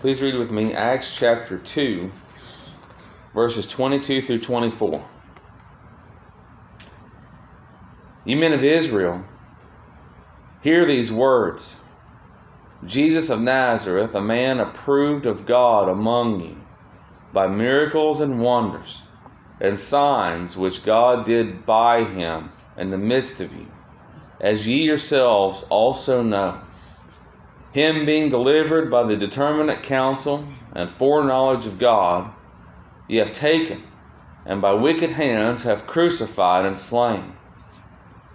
Please 0.00 0.22
read 0.22 0.36
with 0.36 0.50
me 0.50 0.72
Acts 0.72 1.14
chapter 1.14 1.58
2, 1.58 2.10
verses 3.34 3.68
22 3.68 4.22
through 4.22 4.40
24. 4.40 5.04
You 8.24 8.36
men 8.38 8.54
of 8.54 8.64
Israel, 8.64 9.22
hear 10.62 10.86
these 10.86 11.12
words 11.12 11.76
Jesus 12.86 13.28
of 13.28 13.42
Nazareth, 13.42 14.14
a 14.14 14.22
man 14.22 14.58
approved 14.60 15.26
of 15.26 15.44
God 15.44 15.90
among 15.90 16.40
you 16.40 16.56
by 17.34 17.48
miracles 17.48 18.22
and 18.22 18.40
wonders 18.40 19.02
and 19.60 19.78
signs 19.78 20.56
which 20.56 20.82
God 20.82 21.26
did 21.26 21.66
by 21.66 22.04
him 22.04 22.52
in 22.78 22.88
the 22.88 22.96
midst 22.96 23.42
of 23.42 23.54
you, 23.54 23.66
as 24.40 24.66
ye 24.66 24.84
yourselves 24.84 25.62
also 25.64 26.22
know 26.22 26.58
him 27.72 28.04
being 28.04 28.30
delivered 28.30 28.90
by 28.90 29.04
the 29.04 29.16
determinate 29.16 29.82
counsel 29.82 30.46
and 30.74 30.90
foreknowledge 30.90 31.66
of 31.66 31.78
God, 31.78 32.32
ye 33.08 33.18
have 33.18 33.32
taken, 33.32 33.84
and 34.44 34.60
by 34.60 34.72
wicked 34.72 35.10
hands 35.10 35.62
have 35.62 35.86
crucified 35.86 36.64
and 36.64 36.76
slain, 36.76 37.32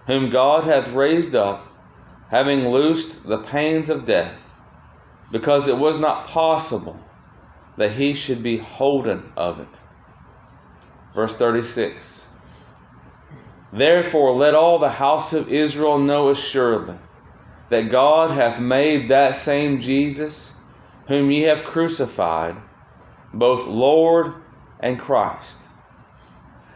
whom 0.07 0.29
God 0.29 0.63
hath 0.63 0.87
raised 0.89 1.35
up, 1.35 1.67
having 2.29 2.69
loosed 2.69 3.27
the 3.27 3.39
pains 3.39 3.89
of 3.89 4.05
death, 4.05 4.35
because 5.31 5.67
it 5.67 5.77
was 5.77 5.99
not 5.99 6.27
possible 6.27 6.99
that 7.77 7.91
he 7.91 8.13
should 8.13 8.41
be 8.41 8.57
holden 8.57 9.31
of 9.35 9.59
it. 9.59 9.67
Verse 11.13 11.37
36 11.37 12.27
Therefore 13.73 14.31
let 14.31 14.55
all 14.55 14.79
the 14.79 14.89
house 14.89 15.33
of 15.33 15.51
Israel 15.51 15.99
know 15.99 16.29
assuredly 16.29 16.95
that 17.69 17.89
God 17.89 18.31
hath 18.31 18.59
made 18.59 19.09
that 19.09 19.35
same 19.35 19.81
Jesus, 19.81 20.59
whom 21.07 21.31
ye 21.31 21.41
have 21.41 21.63
crucified, 21.63 22.55
both 23.33 23.67
Lord 23.67 24.33
and 24.79 24.99
Christ. 24.99 25.59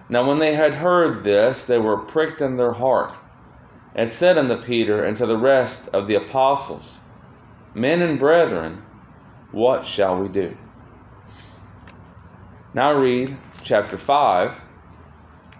Now, 0.09 0.27
when 0.27 0.39
they 0.39 0.55
had 0.55 0.73
heard 0.73 1.23
this, 1.23 1.67
they 1.67 1.77
were 1.77 1.97
pricked 1.97 2.41
in 2.41 2.57
their 2.57 2.73
heart, 2.73 3.13
and 3.93 4.09
said 4.09 4.37
unto 4.37 4.61
Peter 4.63 5.03
and 5.03 5.15
to 5.17 5.25
the 5.25 5.37
rest 5.37 5.89
of 5.89 6.07
the 6.07 6.15
apostles, 6.15 6.97
Men 7.75 8.01
and 8.01 8.17
brethren, 8.17 8.83
what 9.51 9.85
shall 9.85 10.19
we 10.19 10.27
do? 10.27 10.57
Now 12.73 12.93
read 12.93 13.37
chapter 13.63 13.97
5, 13.97 14.53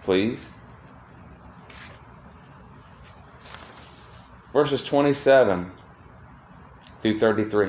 please. 0.02 0.49
Verses 4.52 4.84
27 4.84 5.70
through 7.02 7.18
33. 7.18 7.66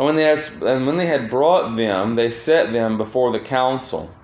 And 0.00 0.06
when, 0.06 0.16
they 0.16 0.24
had, 0.24 0.38
and 0.62 0.86
when 0.86 0.96
they 0.96 1.06
had 1.06 1.28
brought 1.28 1.76
them, 1.76 2.16
they 2.16 2.30
set 2.30 2.72
them 2.72 2.96
before 2.96 3.32
the 3.32 3.40
council. 3.40 4.14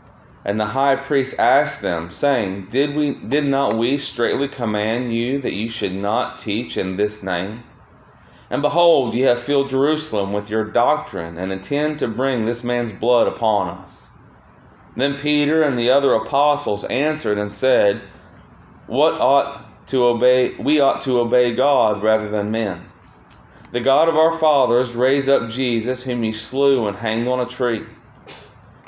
And 0.44 0.58
the 0.58 0.64
high 0.64 0.96
priest 0.96 1.38
asked 1.38 1.82
them, 1.82 2.10
saying, 2.10 2.68
Did 2.70 2.96
we 2.96 3.12
did 3.14 3.44
not 3.44 3.76
we 3.76 3.98
straightly 3.98 4.48
command 4.48 5.12
you 5.12 5.40
that 5.40 5.52
you 5.52 5.68
should 5.68 5.92
not 5.92 6.38
teach 6.38 6.76
in 6.76 6.96
this 6.96 7.22
name? 7.22 7.64
And 8.48 8.62
behold, 8.62 9.14
ye 9.14 9.22
have 9.22 9.40
filled 9.40 9.70
Jerusalem 9.70 10.32
with 10.32 10.48
your 10.48 10.64
doctrine, 10.64 11.36
and 11.36 11.52
intend 11.52 11.98
to 11.98 12.08
bring 12.08 12.46
this 12.46 12.62
man's 12.62 12.92
blood 12.92 13.26
upon 13.26 13.80
us. 13.80 14.06
Then 14.96 15.18
Peter 15.18 15.62
and 15.62 15.78
the 15.78 15.90
other 15.90 16.14
apostles 16.14 16.84
answered 16.84 17.38
and 17.38 17.52
said, 17.52 18.00
What 18.86 19.20
ought 19.20 19.65
to 19.88 20.04
obey 20.06 20.54
we 20.54 20.80
ought 20.80 21.02
to 21.02 21.20
obey 21.20 21.54
God 21.54 22.02
rather 22.02 22.28
than 22.28 22.50
men. 22.50 22.84
The 23.72 23.80
God 23.80 24.08
of 24.08 24.16
our 24.16 24.38
fathers 24.38 24.94
raised 24.94 25.28
up 25.28 25.50
Jesus, 25.50 26.02
whom 26.02 26.22
he 26.22 26.32
slew 26.32 26.86
and 26.86 26.96
hanged 26.96 27.28
on 27.28 27.40
a 27.40 27.46
tree. 27.46 27.84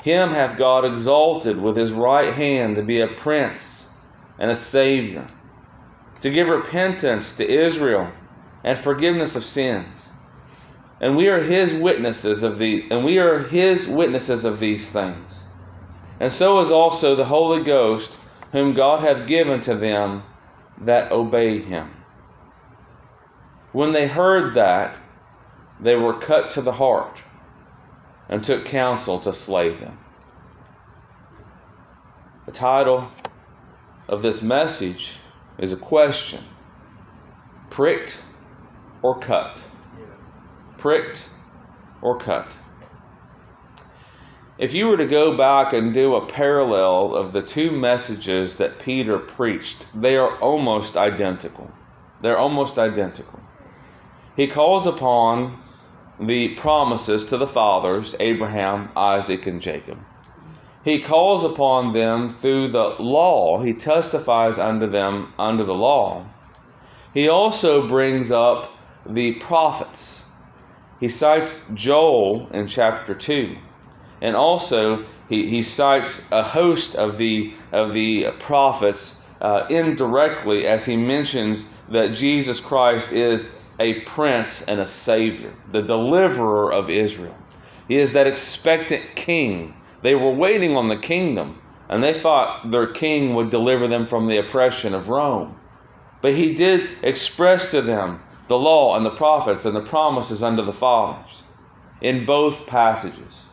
Him 0.03 0.29
hath 0.29 0.57
God 0.57 0.85
exalted 0.85 1.61
with 1.61 1.75
his 1.75 1.91
right 1.91 2.33
hand 2.33 2.77
to 2.77 2.81
be 2.81 3.01
a 3.01 3.07
prince 3.07 3.91
and 4.37 4.49
a 4.49 4.55
savior, 4.55 5.27
to 6.21 6.29
give 6.29 6.47
repentance 6.47 7.37
to 7.37 7.49
Israel 7.49 8.09
and 8.63 8.79
forgiveness 8.79 9.35
of 9.35 9.43
sins. 9.43 10.07
And 11.01 11.15
we 11.15 11.29
are 11.29 11.41
his 11.41 11.73
witnesses 11.73 12.43
of 12.43 12.57
the 12.57 12.85
and 12.89 13.05
we 13.05 13.19
are 13.19 13.39
his 13.39 13.87
witnesses 13.87 14.45
of 14.45 14.59
these 14.59 14.91
things. 14.91 15.45
And 16.19 16.31
so 16.31 16.59
is 16.59 16.71
also 16.71 17.15
the 17.15 17.25
Holy 17.25 17.63
Ghost, 17.63 18.17
whom 18.51 18.73
God 18.73 19.01
hath 19.01 19.27
given 19.27 19.61
to 19.61 19.75
them 19.75 20.23
that 20.81 21.11
obey 21.11 21.59
him. 21.59 21.91
When 23.71 23.93
they 23.93 24.07
heard 24.07 24.55
that, 24.55 24.95
they 25.79 25.95
were 25.95 26.19
cut 26.19 26.51
to 26.51 26.61
the 26.61 26.71
heart 26.71 27.21
and 28.27 28.43
took 28.43 28.65
counsel 28.65 29.19
to 29.21 29.33
slay 29.33 29.69
them. 29.75 29.97
The 32.45 32.51
title 32.51 33.11
of 34.07 34.21
this 34.21 34.41
message 34.41 35.17
is 35.57 35.71
a 35.71 35.77
question 35.77 36.43
pricked 37.69 38.21
or 39.01 39.19
cut? 39.19 39.61
Pricked 40.77 41.29
or 42.01 42.17
cut? 42.17 42.57
If 44.59 44.73
you 44.73 44.87
were 44.87 44.97
to 44.97 45.05
go 45.05 45.37
back 45.37 45.71
and 45.71 45.93
do 45.93 46.15
a 46.15 46.25
parallel 46.25 47.15
of 47.15 47.31
the 47.31 47.41
two 47.41 47.71
messages 47.71 48.57
that 48.57 48.79
Peter 48.79 49.17
preached, 49.17 49.85
they 49.95 50.17
are 50.17 50.35
almost 50.39 50.97
identical. 50.97 51.71
They're 52.19 52.37
almost 52.37 52.77
identical. 52.77 53.39
He 54.35 54.47
calls 54.47 54.85
upon 54.85 55.63
the 56.19 56.55
promises 56.55 57.23
to 57.27 57.37
the 57.37 57.47
fathers, 57.47 58.17
Abraham, 58.19 58.89
Isaac, 58.97 59.47
and 59.47 59.61
Jacob. 59.61 59.97
He 60.83 60.99
calls 60.99 61.45
upon 61.45 61.93
them 61.93 62.29
through 62.29 62.67
the 62.67 62.95
law. 62.99 63.61
He 63.61 63.73
testifies 63.73 64.57
unto 64.57 64.87
them 64.87 65.31
under 65.39 65.63
the 65.63 65.73
law. 65.73 66.25
He 67.13 67.29
also 67.29 67.87
brings 67.87 68.29
up 68.29 68.69
the 69.05 69.35
prophets. 69.35 70.29
He 70.99 71.07
cites 71.07 71.65
Joel 71.73 72.49
in 72.51 72.67
chapter 72.67 73.15
2. 73.15 73.55
And 74.21 74.35
also, 74.35 75.05
he, 75.29 75.47
he 75.49 75.61
cites 75.61 76.31
a 76.31 76.43
host 76.43 76.95
of 76.95 77.17
the, 77.17 77.53
of 77.71 77.93
the 77.93 78.31
prophets 78.39 79.25
uh, 79.41 79.65
indirectly 79.69 80.67
as 80.67 80.85
he 80.85 80.97
mentions 80.97 81.71
that 81.89 82.15
Jesus 82.15 82.59
Christ 82.59 83.13
is 83.13 83.55
a 83.79 84.01
prince 84.01 84.61
and 84.63 84.79
a 84.79 84.85
savior, 84.85 85.53
the 85.71 85.81
deliverer 85.81 86.71
of 86.73 86.89
Israel. 86.89 87.35
He 87.87 87.97
is 87.97 88.13
that 88.13 88.27
expectant 88.27 89.15
king. 89.15 89.73
They 90.01 90.15
were 90.15 90.31
waiting 90.31 90.75
on 90.75 90.89
the 90.89 90.97
kingdom, 90.97 91.61
and 91.87 92.03
they 92.03 92.13
thought 92.13 92.69
their 92.69 92.87
king 92.87 93.35
would 93.35 93.49
deliver 93.49 93.87
them 93.87 94.05
from 94.05 94.27
the 94.27 94.37
oppression 94.37 94.93
of 94.93 95.09
Rome. 95.09 95.57
But 96.21 96.35
he 96.35 96.53
did 96.53 96.89
express 97.01 97.71
to 97.71 97.81
them 97.81 98.21
the 98.47 98.57
law 98.57 98.97
and 98.97 99.05
the 99.05 99.11
prophets 99.11 99.65
and 99.65 99.75
the 99.75 99.81
promises 99.81 100.43
unto 100.43 100.65
the 100.65 100.73
fathers 100.73 101.43
in 102.01 102.25
both 102.25 102.67
passages. 102.67 103.45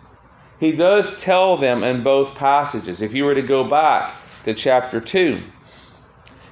He 0.58 0.72
does 0.72 1.22
tell 1.22 1.56
them 1.56 1.84
in 1.84 2.02
both 2.02 2.34
passages. 2.34 3.02
If 3.02 3.14
you 3.14 3.24
were 3.24 3.34
to 3.34 3.42
go 3.42 3.64
back 3.64 4.14
to 4.44 4.54
chapter 4.54 5.00
2, 5.00 5.38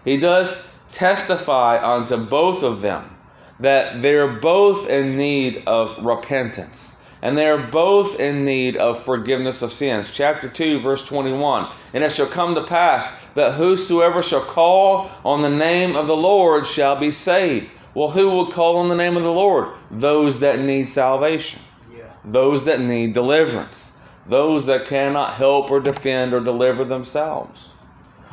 he 0.04 0.18
does 0.18 0.70
testify 0.92 1.80
unto 1.82 2.16
both 2.16 2.62
of 2.62 2.82
them 2.82 3.16
that 3.60 4.02
they're 4.02 4.40
both 4.40 4.88
in 4.88 5.16
need 5.16 5.62
of 5.66 6.04
repentance 6.04 7.02
and 7.24 7.38
they 7.38 7.48
are 7.48 7.66
both 7.68 8.20
in 8.20 8.44
need 8.44 8.76
of 8.76 9.02
forgiveness 9.02 9.62
of 9.62 9.72
sins. 9.72 10.10
Chapter 10.12 10.46
2, 10.46 10.80
verse 10.80 11.06
21. 11.06 11.70
And 11.94 12.04
it 12.04 12.12
shall 12.12 12.26
come 12.26 12.54
to 12.54 12.64
pass 12.64 13.18
that 13.32 13.54
whosoever 13.54 14.22
shall 14.22 14.42
call 14.42 15.10
on 15.24 15.40
the 15.40 15.48
name 15.48 15.96
of 15.96 16.06
the 16.06 16.16
Lord 16.16 16.66
shall 16.66 16.96
be 16.96 17.10
saved. 17.10 17.72
Well, 17.94 18.10
who 18.10 18.30
will 18.30 18.52
call 18.52 18.76
on 18.76 18.88
the 18.88 18.94
name 18.94 19.16
of 19.16 19.22
the 19.22 19.32
Lord? 19.32 19.68
Those 19.90 20.40
that 20.40 20.60
need 20.60 20.90
salvation, 20.90 21.62
yeah. 21.90 22.10
those 22.26 22.66
that 22.66 22.80
need 22.80 23.14
deliverance 23.14 23.83
those 24.26 24.66
that 24.66 24.86
cannot 24.86 25.34
help 25.34 25.70
or 25.70 25.80
defend 25.80 26.32
or 26.32 26.40
deliver 26.40 26.84
themselves. 26.84 27.68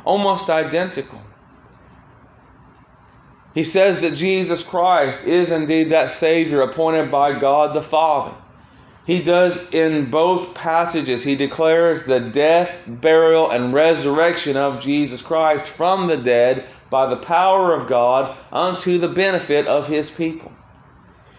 Almost 0.06 0.50
identical. 0.50 1.20
He 3.54 3.64
says 3.64 4.00
that 4.00 4.16
Jesus 4.16 4.64
Christ 4.64 5.28
is 5.28 5.52
indeed 5.52 5.92
that 5.92 6.10
Savior 6.10 6.62
appointed 6.62 7.12
by 7.12 7.38
God 7.38 7.74
the 7.74 7.82
Father. 7.82 8.34
He 9.06 9.22
does 9.22 9.74
in 9.74 10.10
both 10.10 10.54
passages, 10.54 11.24
he 11.24 11.36
declares 11.36 12.04
the 12.04 12.20
death, 12.20 12.78
burial, 12.88 13.50
and 13.50 13.74
resurrection 13.74 14.56
of 14.56 14.80
Jesus 14.80 15.22
Christ 15.22 15.66
from 15.66 16.08
the 16.08 16.18
dead 16.18 16.66
by 16.90 17.08
the 17.08 17.18
power 17.18 17.74
of 17.74 17.88
God 17.88 18.38
unto 18.52 19.00
the 19.00 19.10
benefit 19.10 19.68
of 19.68 19.88
his 19.88 20.10
people. 20.10 20.52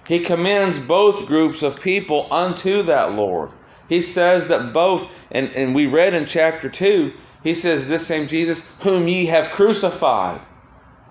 He 0.06 0.20
commends 0.20 0.78
both 0.78 1.26
groups 1.26 1.62
of 1.62 1.81
people 1.81 2.26
unto 2.31 2.82
that 2.82 3.14
Lord. 3.14 3.50
He 3.93 4.00
says 4.00 4.49
that 4.49 4.73
both, 4.73 5.06
and, 5.31 5.49
and 5.49 5.75
we 5.75 5.85
read 5.85 6.15
in 6.15 6.25
chapter 6.25 6.71
2, 6.71 7.12
he 7.43 7.53
says, 7.53 7.87
This 7.91 8.06
same 8.06 8.27
Jesus, 8.27 8.75
whom 8.81 9.06
ye 9.06 9.27
have 9.27 9.50
crucified. 9.50 10.41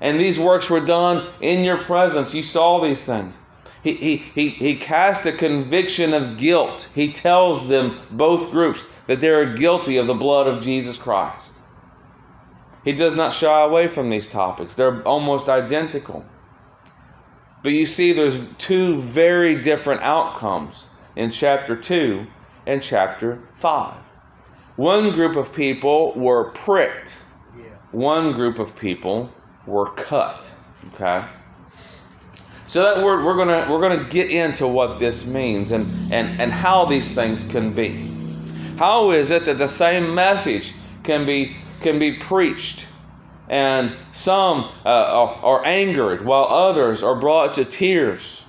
And 0.01 0.19
these 0.19 0.39
works 0.39 0.67
were 0.67 0.79
done 0.79 1.27
in 1.41 1.63
your 1.63 1.77
presence. 1.77 2.33
You 2.33 2.41
saw 2.41 2.81
these 2.81 3.03
things. 3.03 3.35
he, 3.83 3.93
he, 3.93 4.17
he, 4.17 4.49
he 4.49 4.75
casts 4.77 5.27
a 5.27 5.31
conviction 5.31 6.15
of 6.15 6.37
guilt. 6.37 6.89
He 6.95 7.13
tells 7.13 7.67
them, 7.67 7.99
both 8.09 8.49
groups, 8.49 8.91
that 9.05 9.21
they 9.21 9.29
are 9.29 9.53
guilty 9.53 9.97
of 9.97 10.07
the 10.07 10.15
blood 10.15 10.47
of 10.47 10.63
Jesus 10.63 10.97
Christ. 10.97 11.53
He 12.83 12.93
does 12.93 13.15
not 13.15 13.31
shy 13.31 13.61
away 13.61 13.89
from 13.89 14.09
these 14.09 14.27
topics, 14.27 14.73
they're 14.73 15.03
almost 15.03 15.49
identical. 15.49 16.25
But 17.61 17.73
you 17.73 17.85
see, 17.85 18.13
there's 18.13 18.43
two 18.55 18.95
very 18.95 19.61
different 19.61 20.01
outcomes 20.01 20.83
in 21.15 21.29
chapter 21.29 21.75
2 21.75 22.25
and 22.65 22.81
chapter 22.81 23.39
5. 23.53 23.93
One 24.75 25.11
group 25.11 25.35
of 25.35 25.53
people 25.53 26.13
were 26.13 26.51
pricked, 26.51 27.15
Yeah. 27.57 27.63
one 27.91 28.33
group 28.33 28.59
of 28.59 28.75
people 28.75 29.29
were 29.65 29.89
cut. 29.91 30.49
Okay? 30.93 31.25
So 32.67 32.83
that 32.83 33.03
word 33.03 33.25
we're 33.25 33.35
gonna 33.35 33.67
we're 33.69 33.81
gonna 33.81 34.05
get 34.05 34.29
into 34.29 34.65
what 34.65 34.97
this 34.97 35.25
means 35.27 35.71
and, 35.73 36.13
and, 36.13 36.39
and 36.39 36.51
how 36.51 36.85
these 36.85 37.13
things 37.13 37.47
can 37.49 37.73
be. 37.73 38.09
How 38.77 39.11
is 39.11 39.31
it 39.31 39.45
that 39.45 39.57
the 39.57 39.67
same 39.67 40.15
message 40.15 40.73
can 41.03 41.25
be 41.25 41.57
can 41.81 41.99
be 41.99 42.13
preached 42.13 42.87
and 43.49 43.93
some 44.13 44.69
uh, 44.85 44.89
are, 44.89 45.35
are 45.59 45.65
angered 45.65 46.23
while 46.23 46.45
others 46.45 47.03
are 47.03 47.15
brought 47.15 47.55
to 47.55 47.65
tears? 47.65 48.40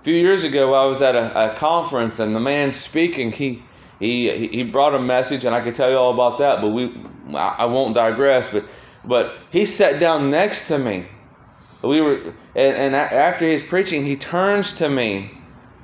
A 0.00 0.02
few 0.02 0.14
years 0.14 0.44
ago, 0.44 0.72
I 0.72 0.86
was 0.86 1.02
at 1.02 1.14
a, 1.14 1.52
a 1.52 1.54
conference 1.56 2.20
and 2.20 2.34
the 2.34 2.40
man 2.40 2.72
speaking 2.72 3.32
he 3.32 3.62
he 3.98 4.46
he 4.46 4.62
brought 4.62 4.94
a 4.94 4.98
message 4.98 5.44
and 5.44 5.54
I 5.54 5.60
could 5.60 5.74
tell 5.74 5.90
you 5.90 5.96
all 5.96 6.14
about 6.14 6.38
that, 6.38 6.62
but 6.62 6.68
we 6.68 6.90
I, 7.34 7.66
won't 7.66 7.94
digress. 7.94 8.50
But 8.50 8.64
but 9.04 9.34
he 9.50 9.66
sat 9.66 10.00
down 10.00 10.30
next 10.30 10.68
to 10.68 10.78
me. 10.78 11.04
We 11.82 12.00
were 12.00 12.14
and, 12.54 12.76
and 12.76 12.96
after 12.96 13.44
his 13.44 13.60
preaching, 13.62 14.06
he 14.06 14.16
turns 14.16 14.78
to 14.78 14.88
me 14.88 15.32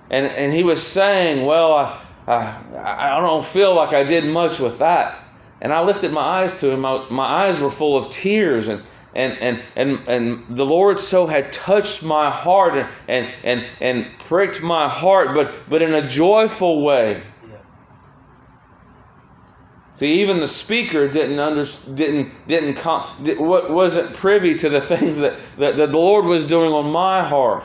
and 0.09 0.25
and 0.25 0.51
he 0.51 0.63
was 0.63 0.83
saying, 0.83 1.45
"Well, 1.45 1.75
I, 1.75 2.01
I 2.27 3.19
I 3.19 3.21
don't 3.21 3.45
feel 3.45 3.75
like 3.75 3.93
I 3.93 4.05
did 4.05 4.25
much 4.25 4.59
with 4.59 4.79
that." 4.79 5.23
And 5.61 5.75
I 5.75 5.83
lifted 5.83 6.13
my 6.13 6.41
eyes 6.41 6.59
to 6.61 6.71
him. 6.71 6.81
My, 6.81 7.07
my 7.11 7.25
eyes 7.25 7.61
were 7.61 7.71
full 7.71 7.99
of 7.99 8.09
tears 8.11 8.69
and 8.69 8.83
and, 9.15 9.33
and, 9.39 9.63
and, 9.75 10.09
and 10.09 10.57
the 10.57 10.67
Lord 10.67 11.01
so 11.01 11.27
had 11.27 11.53
touched 11.53 12.03
my 12.03 12.31
heart 12.31 12.77
and, 12.77 12.89
and, 13.09 13.35
and, 13.45 13.67
and 13.81 14.19
pricked 14.21 14.63
my 14.63 14.89
heart, 14.89 15.35
but, 15.35 15.69
but 15.69 15.83
in 15.83 15.95
a 15.95 16.07
joyful 16.09 16.83
way. 16.85 17.23
Yeah. 17.49 17.57
See, 19.95 20.21
even 20.21 20.41
the 20.41 20.49
speaker 20.49 21.09
didn't 21.09 21.39
under, 21.39 21.65
didn't 21.95 22.47
didn't 22.47 22.75
com, 22.75 23.25
di- 23.25 23.37
wasn't 23.37 24.15
privy 24.17 24.57
to 24.59 24.69
the 24.69 24.81
things 24.83 25.19
that, 25.19 25.39
that, 25.59 25.77
that 25.77 25.93
the 25.93 25.99
Lord 25.99 26.27
was 26.27 26.45
doing 26.45 26.73
on 26.73 26.91
my 26.91 27.27
heart. 27.27 27.65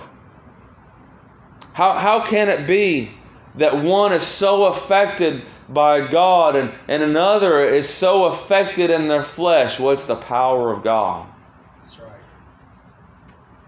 How 1.74 1.98
how 1.98 2.26
can 2.26 2.48
it 2.50 2.66
be 2.68 3.12
that 3.56 3.84
one 3.84 4.14
is 4.14 4.24
so 4.24 4.66
affected 4.66 5.44
by 5.68 6.08
God 6.12 6.56
and, 6.56 6.74
and 6.88 7.04
another 7.04 7.62
is 7.62 7.90
so 7.90 8.26
affected 8.26 8.90
in 8.90 9.08
their 9.08 9.24
flesh? 9.24 9.80
What's 9.80 10.06
the 10.06 10.16
power 10.16 10.72
of 10.72 10.84
God? 10.84 11.28
That's 11.84 12.00
right. 12.00 12.12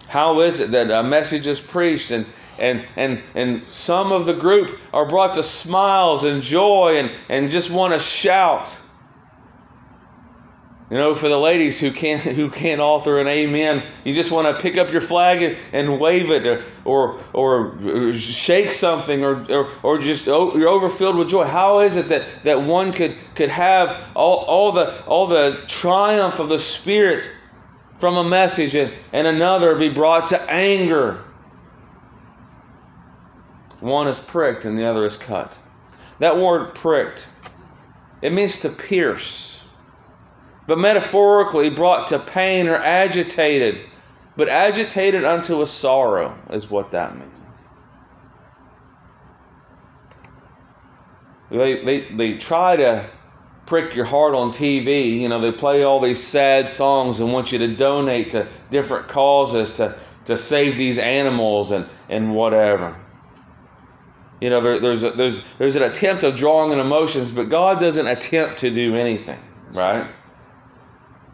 How 0.07 0.41
is 0.41 0.59
it 0.59 0.71
that 0.71 0.91
a 0.91 1.03
message 1.03 1.47
is 1.47 1.59
preached 1.59 2.12
and, 2.12 2.25
and, 2.57 2.85
and, 2.95 3.21
and 3.35 3.68
some 3.68 4.12
of 4.12 4.25
the 4.25 4.33
group 4.33 4.80
are 4.94 5.07
brought 5.07 5.35
to 5.35 5.44
smiles 5.44 6.24
and 6.24 6.44
joy 6.44 6.97
and, 6.97 7.12
and 7.29 7.51
just 7.51 7.71
want 7.71 7.94
to 7.94 8.00
shout? 8.00 8.75
You 10.94 11.00
know, 11.00 11.16
for 11.16 11.28
the 11.28 11.40
ladies 11.40 11.80
who 11.80 11.90
can't 11.90 12.22
who 12.38 12.51
can't 12.51 12.80
author 12.80 13.19
an 13.19 13.28
amen, 13.28 13.81
you 14.04 14.13
just 14.13 14.31
want 14.31 14.56
to 14.56 14.62
pick 14.62 14.78
up 14.78 14.92
your 14.92 15.01
flag 15.01 15.42
and, 15.42 15.57
and 15.72 16.00
wave 16.00 16.30
it, 16.30 16.63
or 16.86 17.19
or, 17.34 17.80
or 17.84 18.13
shake 18.13 18.72
something, 18.74 19.24
or, 19.24 19.44
or 19.51 19.72
or 19.81 19.98
just 19.98 20.28
oh, 20.28 20.56
you're 20.56 20.69
overfilled 20.69 21.16
with 21.16 21.30
joy. 21.30 21.45
How 21.45 21.80
is 21.80 21.95
it 21.95 22.10
that, 22.10 22.44
that 22.44 22.62
one 22.62 22.94
could 22.94 23.18
could 23.34 23.50
have 23.50 24.00
all, 24.16 24.45
all 24.45 24.72
the 24.72 25.04
all 25.06 25.25
the 25.25 25.63
triumph 25.66 26.38
of 26.38 26.48
the 26.48 26.60
Spirit 26.60 27.28
from 27.98 28.16
a 28.16 28.24
message, 28.24 28.75
and, 28.75 28.94
and 29.12 29.25
another 29.25 29.74
be 29.74 29.89
brought 29.89 30.28
to 30.28 30.39
anger? 30.44 31.24
One 33.80 34.07
is 34.07 34.19
pricked, 34.19 34.66
and 34.66 34.78
the 34.78 34.86
other 34.86 35.07
is 35.07 35.18
cut. 35.18 35.57
That 36.19 36.38
word 36.38 36.75
pricked, 36.75 37.28
it 38.22 38.31
means 38.31 38.60
to 38.60 38.69
pierce 38.69 39.43
but 40.68 40.80
metaphorically 40.80 41.69
brought 41.69 42.07
to 42.07 42.19
pain 42.19 42.68
or 42.68 42.75
agitated, 42.75 43.81
but 44.36 44.50
agitated 44.50 45.24
unto 45.24 45.62
a 45.62 45.68
sorrow 45.68 46.38
is 46.51 46.69
what 46.69 46.92
that 46.92 47.18
means. 47.18 47.30
They, 51.50 51.83
they, 51.83 52.00
they 52.15 52.38
try 52.38 52.77
to 52.77 53.10
prick 53.65 53.95
your 53.95 54.06
heart 54.06 54.33
on 54.33 54.51
TV. 54.51 55.19
You 55.19 55.30
know, 55.30 55.39
they 55.39 55.51
play 55.51 55.83
all 55.83 56.00
these 56.00 56.21
sad 56.21 56.69
songs 56.69 57.19
and 57.19 57.31
want 57.31 57.51
you 57.51 57.60
to 57.60 57.75
donate 57.75 58.31
to 58.31 58.48
different 58.71 59.07
causes 59.07 59.77
to, 59.77 59.98
to 60.25 60.38
save 60.38 60.77
these 60.77 60.98
animals 60.98 61.71
and, 61.71 61.88
and 62.10 62.33
whatever. 62.33 62.98
You 64.42 64.50
know, 64.50 64.62
there, 64.62 64.80
there's, 64.80 65.04
a, 65.04 65.12
there's, 65.12 65.44
there's 65.57 65.75
an 65.75 65.83
attempt 65.83 66.24
of 66.24 66.36
drawing 66.36 66.71
in 66.71 66.80
emotions, 66.80 67.31
but 67.31 67.50
God 67.50 67.80
doesn't 67.80 68.07
attempt 68.07 68.60
to 68.60 68.71
do 68.71 68.95
anything, 68.95 69.39
right? 69.74 70.10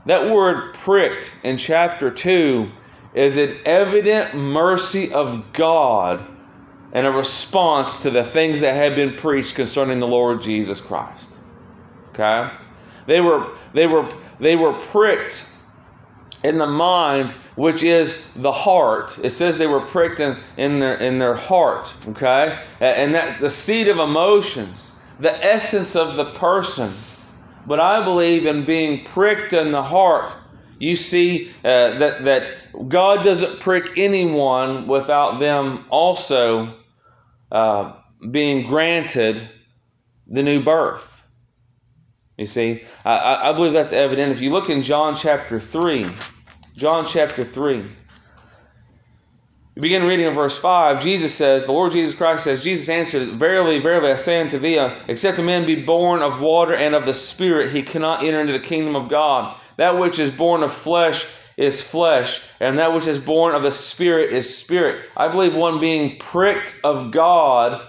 That 0.05 0.33
word 0.33 0.73
pricked 0.75 1.31
in 1.43 1.57
chapter 1.57 2.09
2 2.09 2.71
is 3.13 3.37
an 3.37 3.55
evident 3.65 4.35
mercy 4.35 5.13
of 5.13 5.51
God 5.53 6.25
and 6.91 7.05
a 7.05 7.11
response 7.11 8.03
to 8.03 8.09
the 8.09 8.23
things 8.23 8.61
that 8.61 8.75
had 8.75 8.95
been 8.95 9.15
preached 9.15 9.55
concerning 9.55 9.99
the 9.99 10.07
Lord 10.07 10.41
Jesus 10.41 10.79
Christ. 10.79 11.29
Okay? 12.09 12.51
They 13.05 13.21
were 13.21 13.47
they 13.73 13.87
were 13.87 14.09
they 14.39 14.55
were 14.55 14.73
pricked 14.73 15.47
in 16.43 16.57
the 16.57 16.67
mind, 16.67 17.31
which 17.55 17.83
is 17.83 18.31
the 18.33 18.51
heart. 18.51 19.19
It 19.23 19.31
says 19.31 19.57
they 19.57 19.67
were 19.67 19.81
pricked 19.81 20.19
in, 20.19 20.37
in 20.57 20.79
their 20.79 20.95
in 20.95 21.19
their 21.19 21.35
heart. 21.35 21.93
Okay? 22.09 22.59
And 22.79 23.15
that 23.15 23.41
the 23.41 23.49
seat 23.49 23.87
of 23.87 23.99
emotions, 23.99 24.97
the 25.19 25.45
essence 25.45 25.95
of 25.95 26.15
the 26.15 26.25
person. 26.25 26.93
But 27.69 27.79
I 27.79 28.03
believe 28.03 28.47
in 28.47 28.65
being 28.65 29.05
pricked 29.05 29.53
in 29.53 29.71
the 29.71 29.83
heart. 29.83 30.33
You 30.79 30.95
see 30.95 31.51
uh, 31.63 31.99
that 31.99 32.25
that 32.25 32.51
God 32.89 33.23
doesn't 33.23 33.59
prick 33.59 33.95
anyone 33.95 34.87
without 34.87 35.39
them 35.39 35.85
also 35.89 36.73
uh, 37.51 37.93
being 38.31 38.65
granted 38.65 39.47
the 40.25 40.41
new 40.41 40.63
birth. 40.63 41.23
You 42.39 42.47
see, 42.47 42.85
I, 43.05 43.51
I 43.51 43.53
believe 43.53 43.73
that's 43.73 43.93
evident. 43.93 44.31
If 44.31 44.41
you 44.41 44.51
look 44.51 44.71
in 44.71 44.81
John 44.81 45.15
chapter 45.15 45.59
3, 45.59 46.07
John 46.75 47.05
chapter 47.05 47.45
3, 47.45 47.85
you 49.79 49.83
begin 49.83 50.03
reading 50.03 50.25
in 50.25 50.33
verse 50.33 50.57
5, 50.57 51.01
Jesus 51.01 51.33
says, 51.33 51.65
the 51.65 51.71
Lord 51.71 51.93
Jesus 51.93 52.13
Christ 52.13 52.43
says, 52.43 52.61
Jesus 52.61 52.89
answered, 52.89 53.29
Verily, 53.39 53.79
verily, 53.79 54.11
I 54.11 54.17
say 54.17 54.41
unto 54.41 54.59
thee, 54.59 54.77
uh, 54.77 54.93
except 55.07 55.39
a 55.39 55.41
man 55.41 55.65
be 55.65 55.85
born 55.85 56.21
of 56.21 56.41
water 56.41 56.75
and 56.75 56.95
of 56.95 57.05
the 57.05 57.13
Spirit, 57.13 57.71
he 57.71 57.81
cannot 57.81 58.21
enter 58.21 58.41
into 58.41 58.51
the 58.51 58.59
kingdom 58.59 58.97
of 58.97 59.07
God. 59.07 59.57
That 59.77 59.97
which 59.97 60.19
is 60.19 60.35
born 60.35 60.63
of 60.63 60.73
flesh 60.73 61.33
is 61.55 61.81
flesh, 61.81 62.45
and 62.59 62.79
that 62.79 62.93
which 62.93 63.07
is 63.07 63.19
born 63.19 63.55
of 63.55 63.63
the 63.63 63.71
Spirit 63.71 64.33
is 64.33 64.53
spirit. 64.53 65.05
I 65.15 65.29
believe 65.29 65.55
one 65.55 65.79
being 65.79 66.17
pricked 66.17 66.73
of 66.83 67.11
God 67.11 67.87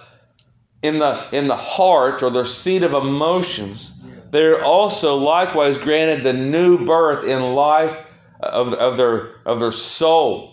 in 0.81 0.97
the 0.99 1.27
in 1.33 1.49
the 1.49 1.57
heart 1.57 2.23
or 2.23 2.29
their 2.29 2.45
seat 2.45 2.83
of 2.83 2.93
emotions, 2.93 4.01
they're 4.31 4.63
also 4.63 5.17
likewise 5.17 5.77
granted 5.77 6.23
the 6.23 6.31
new 6.31 6.85
birth 6.85 7.25
in 7.25 7.41
life 7.53 7.99
of, 8.39 8.73
of 8.75 8.95
their 8.95 9.35
of 9.45 9.59
their 9.59 9.73
soul. 9.73 10.50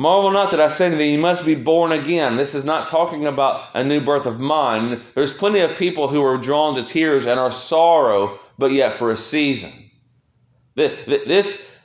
Marvel 0.00 0.30
not 0.30 0.52
that 0.52 0.60
I 0.60 0.68
say 0.68 0.90
thee, 0.90 1.14
you 1.14 1.18
must 1.18 1.44
be 1.44 1.56
born 1.56 1.90
again. 1.90 2.36
This 2.36 2.54
is 2.54 2.64
not 2.64 2.86
talking 2.86 3.26
about 3.26 3.64
a 3.74 3.82
new 3.82 4.00
birth 4.00 4.26
of 4.26 4.38
mind. 4.38 5.02
There's 5.16 5.36
plenty 5.36 5.58
of 5.58 5.76
people 5.76 6.06
who 6.06 6.22
are 6.22 6.38
drawn 6.38 6.76
to 6.76 6.84
tears 6.84 7.26
and 7.26 7.40
are 7.40 7.50
sorrow, 7.50 8.38
but 8.56 8.70
yet 8.70 8.92
for 8.92 9.10
a 9.10 9.16
season. 9.16 9.72
This, 10.76 11.76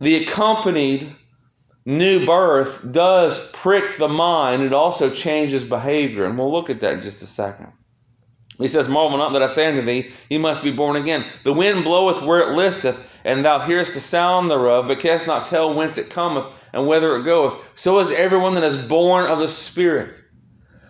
the 0.00 0.24
accompanied 0.24 1.14
new 1.86 2.26
birth 2.26 2.84
does 2.90 3.52
prick 3.52 3.96
the 3.96 4.08
mind. 4.08 4.64
It 4.64 4.72
also 4.72 5.08
changes 5.08 5.62
behavior. 5.62 6.24
And 6.24 6.36
we'll 6.36 6.50
look 6.50 6.68
at 6.68 6.80
that 6.80 6.94
in 6.94 7.00
just 7.00 7.22
a 7.22 7.26
second. 7.26 7.72
He 8.58 8.66
says, 8.66 8.88
Marvel 8.88 9.18
not 9.18 9.34
that 9.34 9.42
I 9.44 9.46
say 9.46 9.68
unto 9.68 9.82
thee, 9.82 10.10
you 10.28 10.40
must 10.40 10.64
be 10.64 10.72
born 10.72 10.96
again. 10.96 11.24
The 11.44 11.52
wind 11.52 11.84
bloweth 11.84 12.22
where 12.22 12.40
it 12.40 12.56
listeth, 12.56 13.08
and 13.24 13.44
thou 13.44 13.60
hearest 13.60 13.94
the 13.94 14.00
sound 14.00 14.50
thereof, 14.50 14.88
but 14.88 14.98
canst 14.98 15.28
not 15.28 15.46
tell 15.46 15.72
whence 15.72 15.96
it 15.96 16.10
cometh 16.10 16.46
and 16.72 16.86
whither 16.86 17.16
it 17.16 17.24
goeth. 17.24 17.54
So 17.74 18.00
is 18.00 18.10
everyone 18.12 18.54
that 18.54 18.64
is 18.64 18.76
born 18.86 19.30
of 19.30 19.38
the 19.38 19.48
Spirit. 19.48 20.20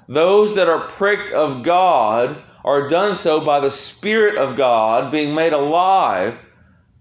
Those 0.08 0.56
that 0.56 0.68
are 0.68 0.88
pricked 0.88 1.32
of 1.32 1.62
God 1.62 2.42
are 2.64 2.88
done 2.88 3.14
so 3.14 3.44
by 3.44 3.60
the 3.60 3.70
Spirit 3.70 4.36
of 4.36 4.56
God 4.56 5.10
being 5.12 5.34
made 5.34 5.52
alive, 5.52 6.38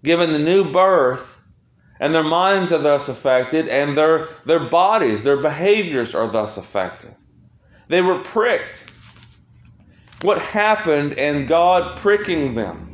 given 0.04 0.32
the 0.32 0.40
new 0.40 0.72
birth, 0.72 1.38
And 2.00 2.16
their 2.16 2.24
minds 2.24 2.72
are 2.72 2.80
thus 2.80 3.10
affected, 3.10 3.68
and 3.68 3.98
their, 3.98 4.30
their 4.46 4.70
bodies, 4.70 5.24
their 5.24 5.38
behaviors 5.38 6.16
are 6.16 6.30
thus 6.30 6.58
affected. 6.58 7.14
They 7.90 8.02
were 8.02 8.20
pricked. 8.20 8.86
What 10.22 10.42
happened 10.42 11.14
in 11.14 11.46
God 11.48 11.98
pricking 11.98 12.54
them? 12.54 12.90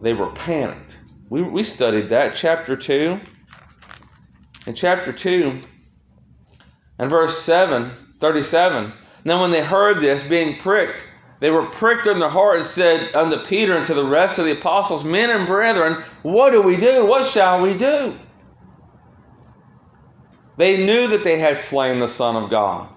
They 0.00 0.14
were 0.14 0.30
panicked. 0.32 0.96
We, 1.28 1.42
we 1.42 1.64
studied 1.64 2.10
that, 2.10 2.36
chapter 2.36 2.76
2. 2.76 3.20
In 4.68 4.74
chapter 4.74 5.14
2, 5.14 5.62
and 6.98 7.08
verse 7.08 7.38
7, 7.38 7.90
37, 8.20 8.92
now 9.24 9.40
when 9.40 9.50
they 9.50 9.64
heard 9.64 10.02
this, 10.02 10.28
being 10.28 10.58
pricked, 10.58 11.02
they 11.40 11.48
were 11.48 11.64
pricked 11.64 12.06
in 12.06 12.18
their 12.18 12.28
heart 12.28 12.58
and 12.58 12.66
said 12.66 13.14
unto 13.14 13.46
Peter 13.46 13.74
and 13.78 13.86
to 13.86 13.94
the 13.94 14.04
rest 14.04 14.38
of 14.38 14.44
the 14.44 14.52
apostles, 14.52 15.04
Men 15.04 15.30
and 15.30 15.46
brethren, 15.46 16.02
what 16.20 16.50
do 16.50 16.60
we 16.60 16.76
do? 16.76 17.06
What 17.06 17.24
shall 17.24 17.62
we 17.62 17.78
do? 17.78 18.14
They 20.58 20.84
knew 20.84 21.08
that 21.08 21.24
they 21.24 21.38
had 21.38 21.62
slain 21.62 21.98
the 21.98 22.06
Son 22.06 22.36
of 22.36 22.50
God. 22.50 22.90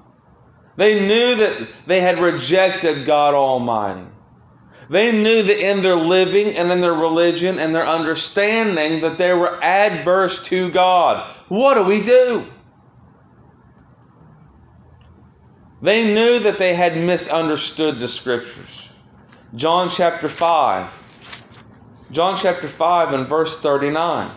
They 0.76 1.00
knew 1.00 1.36
that 1.36 1.70
they 1.88 2.02
had 2.02 2.20
rejected 2.20 3.06
God 3.06 3.34
Almighty. 3.34 4.11
They 4.92 5.14
knew 5.14 5.42
that 5.42 5.70
in 5.70 5.82
their 5.82 5.96
living 5.96 6.58
and 6.58 6.70
in 6.70 6.82
their 6.82 6.94
religion 6.94 7.60
and 7.60 7.74
their 7.74 7.88
understanding 7.88 9.00
that 9.04 9.18
they 9.18 9.32
were 9.32 9.58
adverse 9.64 10.44
to 10.48 10.70
God. 10.70 11.34
What 11.48 11.76
do 11.76 11.84
we 11.84 12.04
do? 12.04 12.46
They 15.82 16.14
knew 16.14 16.40
that 16.40 16.58
they 16.58 16.76
had 16.76 16.98
misunderstood 16.98 18.02
the 18.02 18.08
scriptures. 18.10 18.90
John 19.56 19.90
chapter 19.90 20.28
5. 20.28 20.92
John 22.12 22.38
chapter 22.38 22.68
5 22.68 23.14
and 23.14 23.28
verse 23.28 23.62
39. 23.62 24.30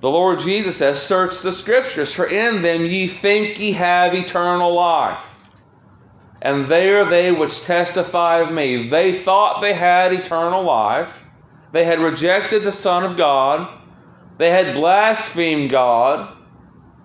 The 0.00 0.10
Lord 0.10 0.40
Jesus 0.40 0.78
says, 0.78 1.02
Search 1.02 1.42
the 1.42 1.52
scriptures, 1.52 2.14
for 2.14 2.24
in 2.24 2.62
them 2.62 2.86
ye 2.86 3.08
think 3.08 3.60
ye 3.60 3.72
have 3.72 4.14
eternal 4.14 4.72
life. 4.72 5.31
And 6.44 6.66
they 6.66 6.90
are 6.90 7.04
they 7.04 7.30
which 7.30 7.62
testify 7.62 8.40
of 8.40 8.52
me. 8.52 8.88
They 8.88 9.12
thought 9.12 9.60
they 9.60 9.74
had 9.74 10.12
eternal 10.12 10.64
life. 10.64 11.22
They 11.70 11.84
had 11.84 12.00
rejected 12.00 12.64
the 12.64 12.72
Son 12.72 13.04
of 13.04 13.16
God. 13.16 13.68
They 14.38 14.50
had 14.50 14.74
blasphemed 14.74 15.70
God. 15.70 16.36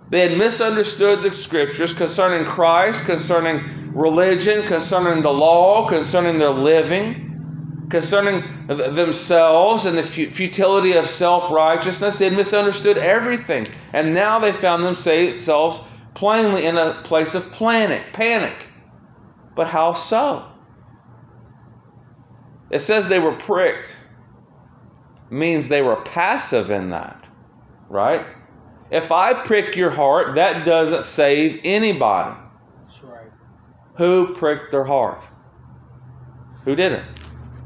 They 0.09 0.27
had 0.27 0.39
misunderstood 0.39 1.21
the 1.21 1.31
scriptures 1.37 1.93
concerning 1.93 2.47
Christ, 2.47 3.05
concerning 3.05 3.93
religion, 3.93 4.65
concerning 4.65 5.21
the 5.21 5.31
law, 5.31 5.87
concerning 5.87 6.39
their 6.39 6.49
living, 6.49 7.85
concerning 7.91 8.43
themselves 8.67 9.85
and 9.85 9.97
the 9.97 10.03
futility 10.03 10.93
of 10.93 11.07
self 11.09 11.51
righteousness. 11.51 12.17
They 12.17 12.25
had 12.29 12.37
misunderstood 12.37 12.97
everything. 12.97 13.67
And 13.93 14.15
now 14.15 14.39
they 14.39 14.51
found 14.51 14.83
themselves 14.83 15.79
plainly 16.15 16.65
in 16.65 16.77
a 16.77 17.01
place 17.03 17.35
of 17.35 17.51
panic. 17.51 18.01
panic. 18.13 18.66
But 19.57 19.67
how 19.67 19.93
so? 19.93 20.45
It 22.69 22.79
says 22.79 23.09
they 23.09 23.19
were 23.19 23.33
pricked. 23.33 23.97
Means 25.31 25.67
they 25.67 25.81
were 25.81 25.95
passive 25.95 26.69
in 26.69 26.91
that. 26.91 27.25
Right? 27.89 28.25
If 28.91 29.11
I 29.11 29.33
prick 29.33 29.75
your 29.75 29.89
heart, 29.89 30.35
that 30.35 30.63
doesn't 30.63 31.03
save 31.03 31.59
anybody. 31.63 32.39
That's 32.85 33.03
right. 33.03 33.31
Who 33.95 34.35
pricked 34.35 34.71
their 34.71 34.83
heart? 34.83 35.25
Who 36.63 36.75
didn't? 36.75 37.03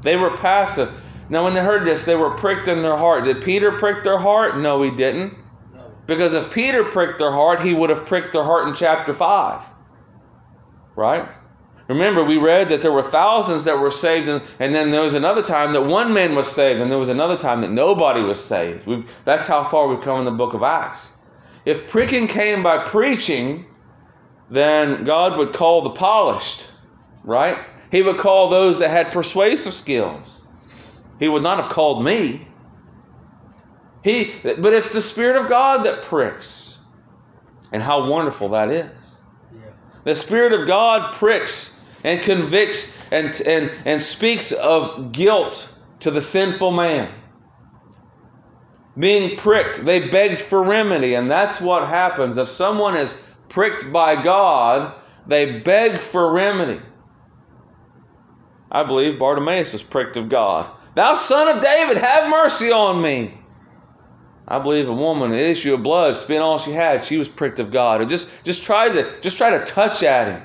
They 0.01 0.15
were 0.15 0.37
passive. 0.37 0.97
Now, 1.29 1.43
when 1.43 1.53
they 1.53 1.61
heard 1.61 1.85
this, 1.85 2.05
they 2.05 2.15
were 2.15 2.31
pricked 2.31 2.69
in 2.69 2.81
their 2.81 2.97
heart. 2.97 3.25
Did 3.25 3.43
Peter 3.43 3.73
prick 3.73 4.03
their 4.03 4.17
heart? 4.17 4.57
No, 4.57 4.81
he 4.81 4.91
didn't. 4.91 5.33
No. 5.73 5.91
Because 6.07 6.33
if 6.33 6.53
Peter 6.53 6.85
pricked 6.85 7.19
their 7.19 7.31
heart, 7.31 7.59
he 7.59 7.73
would 7.73 7.89
have 7.89 8.05
pricked 8.05 8.31
their 8.31 8.43
heart 8.43 8.67
in 8.69 8.75
chapter 8.75 9.13
5. 9.13 9.65
Right? 10.95 11.29
Remember, 11.91 12.23
we 12.23 12.37
read 12.37 12.69
that 12.69 12.81
there 12.81 12.91
were 12.91 13.03
thousands 13.03 13.65
that 13.65 13.77
were 13.77 13.91
saved, 13.91 14.29
and, 14.29 14.41
and, 14.59 14.73
then 14.73 14.91
there 14.91 15.01
was 15.01 15.13
another 15.13 15.43
time 15.43 15.73
that 15.73 15.81
one 15.81 16.13
man 16.13 16.35
was 16.35 16.49
saved, 16.49 16.79
and 16.79 16.89
there 16.89 16.97
was 16.97 17.09
another 17.09 17.35
time 17.35 17.59
that 17.61 17.69
nobody 17.69 18.21
was 18.21 18.41
saved. 18.41 18.85
We've, 18.85 19.09
that's 19.25 19.45
how 19.45 19.65
far 19.65 19.89
we've 19.89 19.99
come 19.99 20.19
in 20.19 20.23
the 20.23 20.31
book 20.31 20.53
of 20.53 20.63
Acts. 20.63 21.21
If 21.65 21.89
pricking 21.89 22.27
came 22.27 22.63
by 22.63 22.77
preaching, 22.85 23.65
then 24.49 25.03
God 25.03 25.37
would 25.37 25.51
call 25.51 25.81
the 25.81 25.89
polished, 25.89 26.65
right? 27.25 27.57
He 27.91 28.01
would 28.01 28.19
call 28.19 28.49
those 28.49 28.79
that 28.79 28.89
had 28.89 29.11
persuasive 29.11 29.73
skills. 29.73 30.39
He 31.19 31.27
would 31.27 31.43
not 31.43 31.61
have 31.61 31.69
called 31.73 32.05
me. 32.05 32.47
He, 34.01 34.31
but 34.43 34.71
it's 34.71 34.93
the 34.93 35.01
Spirit 35.01 35.41
of 35.41 35.49
God 35.49 35.85
that 35.85 36.03
pricks. 36.03 36.81
And 37.73 37.83
how 37.83 38.09
wonderful 38.09 38.49
that 38.49 38.71
is. 38.71 39.15
Yeah. 39.53 39.71
The 40.05 40.15
Spirit 40.15 40.53
of 40.53 40.67
God 40.67 41.15
pricks 41.15 41.70
and 42.03 42.21
convicts 42.21 42.99
and, 43.11 43.39
and, 43.45 43.71
and 43.85 44.01
speaks 44.01 44.51
of 44.51 45.11
guilt 45.11 45.73
to 46.01 46.11
the 46.11 46.21
sinful 46.21 46.71
man. 46.71 47.11
Being 48.97 49.37
pricked, 49.37 49.77
they 49.77 50.09
begged 50.09 50.39
for 50.39 50.63
remedy, 50.63 51.13
and 51.13 51.31
that's 51.31 51.61
what 51.61 51.87
happens. 51.87 52.37
If 52.37 52.49
someone 52.49 52.97
is 52.97 53.13
pricked 53.47 53.91
by 53.91 54.21
God, 54.21 54.93
they 55.27 55.59
beg 55.59 55.99
for 55.99 56.33
remedy. 56.33 56.81
I 58.69 58.83
believe 58.83 59.19
Bartimaeus 59.19 59.73
was 59.73 59.83
pricked 59.83 60.17
of 60.17 60.29
God. 60.29 60.69
Thou 60.95 61.15
son 61.15 61.55
of 61.55 61.63
David, 61.63 61.97
have 61.97 62.29
mercy 62.29 62.71
on 62.71 63.01
me. 63.01 63.37
I 64.45 64.59
believe 64.59 64.89
a 64.89 64.93
woman, 64.93 65.31
an 65.31 65.39
issue 65.39 65.73
of 65.73 65.83
blood, 65.83 66.17
spent 66.17 66.41
all 66.41 66.57
she 66.57 66.71
had. 66.71 67.05
She 67.05 67.17
was 67.17 67.29
pricked 67.29 67.59
of 67.59 67.71
God, 67.71 68.01
and 68.01 68.09
just 68.09 68.29
just 68.43 68.63
tried 68.63 68.93
to 68.93 69.21
just 69.21 69.37
try 69.37 69.51
to 69.51 69.63
touch 69.63 70.03
at 70.03 70.27
him 70.27 70.43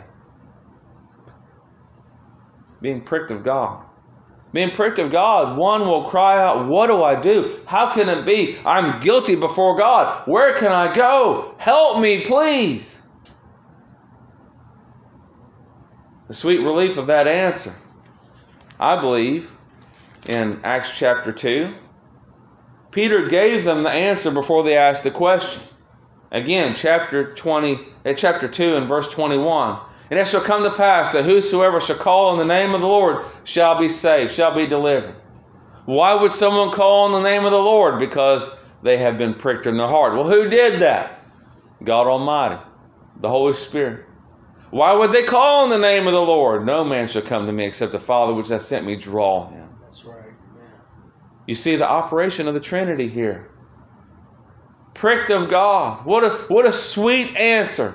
being 2.80 3.00
pricked 3.00 3.30
of 3.30 3.45
God. 3.45 3.83
Being 4.52 4.71
pricked 4.71 4.99
of 4.99 5.11
God, 5.11 5.59
one 5.59 5.83
will 5.83 6.04
cry 6.04 6.40
out, 6.42 6.66
What 6.66 6.87
do 6.87 7.02
I 7.02 7.21
do? 7.21 7.61
How 7.66 7.92
can 7.92 8.09
it 8.09 8.25
be? 8.25 8.56
I'm 8.64 9.00
guilty 9.00 9.37
before 9.37 9.76
God. 9.76 10.26
Where 10.26 10.54
can 10.54 10.73
I 10.73 10.95
go? 10.95 11.54
Help 11.59 12.00
me, 12.00 12.25
please. 12.25 13.02
The 16.28 16.35
sweet 16.35 16.61
relief 16.61 16.97
of 16.97 17.09
that 17.09 17.28
answer, 17.28 17.73
I 18.80 19.00
believe, 19.00 19.50
in 20.26 20.61
Acts 20.64 20.97
chapter 20.97 21.33
2, 21.33 21.73
Peter 22.90 23.28
gave 23.28 23.64
them 23.64 23.83
the 23.83 23.90
answer 23.90 24.30
before 24.30 24.62
they 24.64 24.76
asked 24.76 25.04
the 25.04 25.11
question. 25.11 25.62
Again, 26.33 26.75
chapter 26.76 27.35
20, 27.35 27.78
eh, 28.04 28.14
chapter 28.14 28.49
2 28.49 28.76
and 28.76 28.88
verse 28.88 29.11
21. 29.12 29.78
And 30.11 30.21
it 30.21 30.29
shall 30.29 30.41
come 30.41 30.63
to 30.63 30.75
pass 30.75 31.13
that 31.13 31.25
whosoever 31.25 31.81
shall 31.81 31.97
call 31.97 32.31
on 32.31 32.39
the 32.39 32.45
name 32.45 32.75
of 32.75 32.81
the 32.81 32.87
Lord 32.87 33.25
shall 33.45 33.79
be 33.79 33.89
saved, 33.89 34.35
shall 34.35 34.55
be 34.55 34.67
delivered. 34.67 35.17
Why 35.85 36.15
would 36.15 36.33
someone 36.33 36.73
call 36.73 37.05
on 37.05 37.13
the 37.13 37.29
name 37.29 37.45
of 37.45 37.51
the 37.51 37.59
Lord? 37.59 37.99
Because 37.99 38.57
they 38.83 38.99
have 38.99 39.19
been 39.19 39.35
pricked 39.35 39.67
in 39.67 39.77
their 39.77 39.89
heart. 39.89 40.15
Well, 40.15 40.29
who 40.29 40.49
did 40.49 40.83
that? 40.83 41.21
God 41.83 42.07
Almighty, 42.07 42.61
the 43.21 43.29
Holy 43.29 43.55
Spirit. 43.55 44.05
Why 44.71 44.93
would 44.93 45.13
they 45.13 45.23
call 45.23 45.65
on 45.65 45.71
the 45.71 45.79
name 45.79 46.07
of 46.07 46.13
the 46.13 46.21
Lord? 46.21 46.67
No 46.67 46.85
man 46.85 47.09
shall 47.09 47.23
come 47.23 47.47
to 47.47 47.53
me 47.53 47.65
except 47.65 47.93
the 47.93 47.99
Father 47.99 48.35
which 48.35 48.49
hath 48.49 48.63
sent 48.63 48.85
me 48.85 48.97
draw 48.97 49.49
him. 49.49 49.69
That's 49.83 50.05
right. 50.05 50.17
You 51.47 51.55
see 51.55 51.77
the 51.77 51.89
operation 51.89 52.49
of 52.49 52.55
the 52.55 52.61
Trinity 52.61 53.09
here. 53.09 53.49
Pricked 54.95 55.31
of 55.31 55.49
God. 55.49 56.05
What 56.05 56.25
a, 56.25 56.31
what 56.49 56.67
a 56.67 56.73
sweet 56.73 57.37
answer 57.37 57.95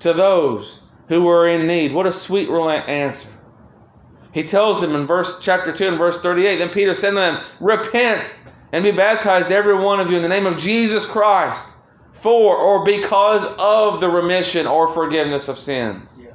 to 0.00 0.12
those 0.12 0.81
who 1.08 1.22
were 1.22 1.48
in 1.48 1.66
need. 1.66 1.92
What 1.92 2.06
a 2.06 2.12
sweet 2.12 2.48
answer. 2.48 3.28
He 4.32 4.44
tells 4.44 4.80
them 4.80 4.94
in 4.94 5.06
verse 5.06 5.40
chapter 5.42 5.72
2 5.72 5.88
and 5.88 5.98
verse 5.98 6.22
38, 6.22 6.56
then 6.56 6.70
Peter 6.70 6.94
said 6.94 7.10
to 7.10 7.16
them, 7.16 7.44
Repent 7.60 8.34
and 8.72 8.82
be 8.82 8.90
baptized 8.90 9.52
every 9.52 9.74
one 9.74 10.00
of 10.00 10.10
you 10.10 10.16
in 10.16 10.22
the 10.22 10.28
name 10.28 10.46
of 10.46 10.58
Jesus 10.58 11.04
Christ 11.04 11.76
for 12.14 12.56
or 12.56 12.84
because 12.84 13.44
of 13.58 14.00
the 14.00 14.08
remission 14.08 14.66
or 14.66 14.88
forgiveness 14.88 15.48
of 15.48 15.58
sins. 15.58 16.18
Yeah. 16.22 16.30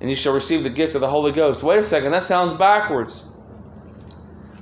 And 0.00 0.10
you 0.10 0.16
shall 0.16 0.34
receive 0.34 0.62
the 0.62 0.70
gift 0.70 0.94
of 0.94 1.00
the 1.00 1.08
Holy 1.08 1.32
Ghost. 1.32 1.62
Wait 1.62 1.78
a 1.78 1.84
second, 1.84 2.12
that 2.12 2.24
sounds 2.24 2.52
backwards. 2.52 3.26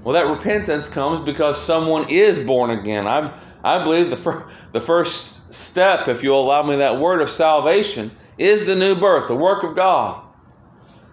Well, 0.05 0.13
that 0.13 0.29
repentance 0.29 0.89
comes 0.89 1.21
because 1.21 1.61
someone 1.61 2.11
is 2.11 2.39
born 2.39 2.71
again. 2.71 3.07
I, 3.07 3.37
I 3.65 3.83
believe 3.83 4.11
the, 4.11 4.17
fir- 4.19 4.47
the 4.73 4.81
first 4.81 5.55
step, 5.55 6.07
if 6.09 6.23
you'll 6.23 6.41
allow 6.41 6.63
me 6.63 6.77
that 6.77 7.01
word 7.01 7.23
of 7.23 7.31
salvation, 7.31 8.11
is 8.39 8.67
the 8.67 8.77
new 8.77 8.99
birth, 8.99 9.29
the 9.29 9.37
work 9.37 9.63
of 9.63 9.75
God. 9.75 10.25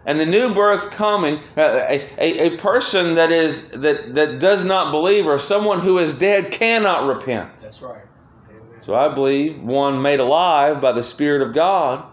And 0.03 0.19
the 0.19 0.25
new 0.25 0.55
birth 0.55 0.91
coming, 0.91 1.35
uh, 1.55 1.61
a, 1.61 2.09
a, 2.17 2.39
a 2.47 2.57
person 2.57 3.15
that 3.15 3.31
is 3.31 3.69
that, 3.71 4.15
that 4.15 4.39
does 4.39 4.65
not 4.65 4.91
believe 4.91 5.27
or 5.27 5.37
someone 5.37 5.79
who 5.79 5.99
is 5.99 6.15
dead 6.15 6.51
cannot 6.51 7.07
repent. 7.07 7.59
That's 7.59 7.81
right. 7.83 8.01
Amen. 8.49 8.81
So 8.81 8.95
I 8.95 9.13
believe 9.13 9.61
one 9.61 10.01
made 10.01 10.19
alive 10.19 10.81
by 10.81 10.93
the 10.93 11.03
Spirit 11.03 11.43
of 11.43 11.53
God, 11.53 12.03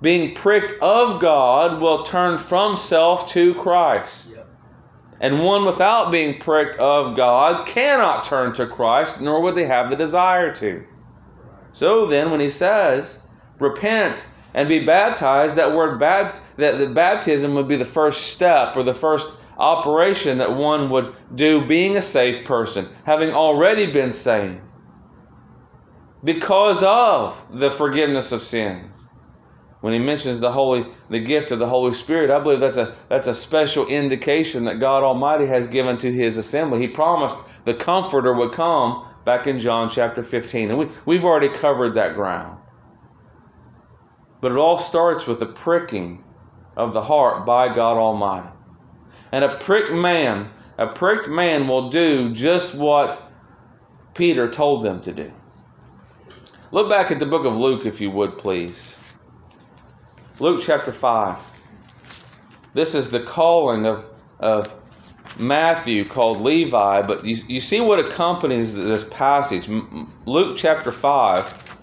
being 0.00 0.34
pricked 0.34 0.80
of 0.80 1.20
God, 1.20 1.78
will 1.78 2.04
turn 2.04 2.38
from 2.38 2.74
self 2.74 3.28
to 3.32 3.54
Christ. 3.54 4.36
Yep. 4.36 4.46
And 5.20 5.44
one 5.44 5.66
without 5.66 6.10
being 6.10 6.38
pricked 6.38 6.76
of 6.76 7.16
God 7.16 7.66
cannot 7.66 8.24
turn 8.24 8.54
to 8.54 8.66
Christ, 8.66 9.20
nor 9.20 9.42
would 9.42 9.56
they 9.56 9.66
have 9.66 9.90
the 9.90 9.96
desire 9.96 10.54
to. 10.56 10.84
So 11.72 12.06
then, 12.06 12.30
when 12.30 12.40
he 12.40 12.50
says, 12.50 13.27
repent 13.58 14.26
and 14.54 14.68
be 14.68 14.84
baptized, 14.84 15.56
that 15.56 15.74
word 15.74 16.00
bapt- 16.00 16.40
that 16.56 16.78
the 16.78 16.88
baptism 16.88 17.54
would 17.54 17.68
be 17.68 17.76
the 17.76 17.84
first 17.84 18.32
step 18.32 18.76
or 18.76 18.82
the 18.82 18.94
first 18.94 19.40
operation 19.58 20.38
that 20.38 20.54
one 20.54 20.90
would 20.90 21.14
do 21.34 21.66
being 21.66 21.96
a 21.96 22.02
saved 22.02 22.46
person, 22.46 22.88
having 23.04 23.32
already 23.32 23.92
been 23.92 24.12
saved 24.12 24.60
because 26.22 26.82
of 26.82 27.36
the 27.50 27.70
forgiveness 27.70 28.32
of 28.32 28.42
sins. 28.42 28.94
When 29.80 29.92
he 29.92 30.00
mentions 30.00 30.40
the 30.40 30.50
holy 30.50 30.86
the 31.08 31.20
gift 31.20 31.52
of 31.52 31.60
the 31.60 31.68
Holy 31.68 31.92
Spirit, 31.92 32.30
I 32.30 32.40
believe 32.40 32.58
that's 32.58 32.78
a 32.78 32.96
that's 33.08 33.28
a 33.28 33.34
special 33.34 33.86
indication 33.86 34.64
that 34.64 34.80
God 34.80 35.04
Almighty 35.04 35.46
has 35.46 35.68
given 35.68 35.98
to 35.98 36.12
his 36.12 36.36
assembly. 36.36 36.80
He 36.80 36.88
promised 36.88 37.36
the 37.64 37.74
comforter 37.74 38.32
would 38.32 38.52
come 38.52 39.06
back 39.24 39.46
in 39.46 39.60
John 39.60 39.88
chapter 39.90 40.22
15. 40.22 40.70
And 40.70 40.78
we, 40.78 40.88
we've 41.04 41.24
already 41.24 41.48
covered 41.48 41.94
that 41.94 42.14
ground. 42.14 42.57
But 44.40 44.52
it 44.52 44.58
all 44.58 44.78
starts 44.78 45.26
with 45.26 45.40
the 45.40 45.46
pricking 45.46 46.22
of 46.76 46.92
the 46.92 47.02
heart 47.02 47.44
by 47.44 47.74
God 47.74 47.96
Almighty. 47.96 48.48
And 49.32 49.44
a 49.44 49.56
pricked 49.56 49.92
man, 49.92 50.50
a 50.78 50.86
pricked 50.86 51.28
man 51.28 51.68
will 51.68 51.90
do 51.90 52.32
just 52.32 52.74
what 52.74 53.20
Peter 54.14 54.48
told 54.48 54.84
them 54.84 55.00
to 55.02 55.12
do. 55.12 55.32
Look 56.70 56.88
back 56.88 57.10
at 57.10 57.18
the 57.18 57.26
book 57.26 57.44
of 57.44 57.58
Luke, 57.58 57.86
if 57.86 58.00
you 58.00 58.10
would, 58.10 58.38
please. 58.38 58.96
Luke 60.38 60.62
chapter 60.64 60.92
5. 60.92 61.36
This 62.74 62.94
is 62.94 63.10
the 63.10 63.20
calling 63.20 63.86
of, 63.86 64.04
of 64.38 64.72
Matthew 65.38 66.04
called 66.04 66.40
Levi, 66.40 67.06
but 67.06 67.24
you, 67.24 67.36
you 67.48 67.60
see 67.60 67.80
what 67.80 67.98
accompanies 67.98 68.74
this 68.74 69.08
passage. 69.08 69.68
Luke 70.26 70.56
chapter 70.56 70.92
5, 70.92 71.76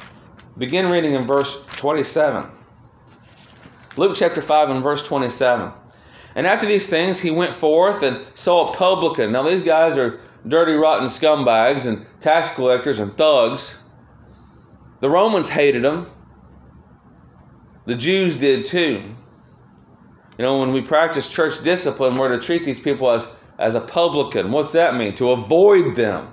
begin 0.57 0.89
reading 0.89 1.13
in 1.13 1.25
verse 1.25 1.64
27. 1.75 2.49
Luke 3.97 4.15
chapter 4.15 4.41
5 4.41 4.69
and 4.69 4.83
verse 4.83 5.05
27. 5.07 5.71
And 6.35 6.45
after 6.45 6.65
these 6.65 6.87
things, 6.87 7.19
he 7.19 7.31
went 7.31 7.53
forth 7.53 8.03
and 8.03 8.25
saw 8.35 8.71
a 8.71 8.75
publican. 8.75 9.31
Now, 9.31 9.43
these 9.43 9.63
guys 9.63 9.97
are 9.97 10.19
dirty, 10.47 10.73
rotten 10.73 11.07
scumbags 11.07 11.85
and 11.85 12.05
tax 12.19 12.55
collectors 12.55 12.99
and 12.99 13.15
thugs. 13.15 13.81
The 14.99 15.09
Romans 15.09 15.47
hated 15.47 15.83
them. 15.83 16.09
The 17.85 17.95
Jews 17.95 18.37
did 18.37 18.65
too. 18.65 19.03
You 20.37 20.43
know, 20.43 20.59
when 20.59 20.73
we 20.73 20.81
practice 20.81 21.29
church 21.29 21.63
discipline, 21.63 22.17
we're 22.17 22.37
to 22.37 22.39
treat 22.39 22.65
these 22.65 22.79
people 22.79 23.09
as, 23.11 23.31
as 23.57 23.75
a 23.75 23.81
publican. 23.81 24.51
What's 24.51 24.73
that 24.73 24.95
mean? 24.95 25.15
To 25.15 25.31
avoid 25.31 25.95
them. 25.95 26.27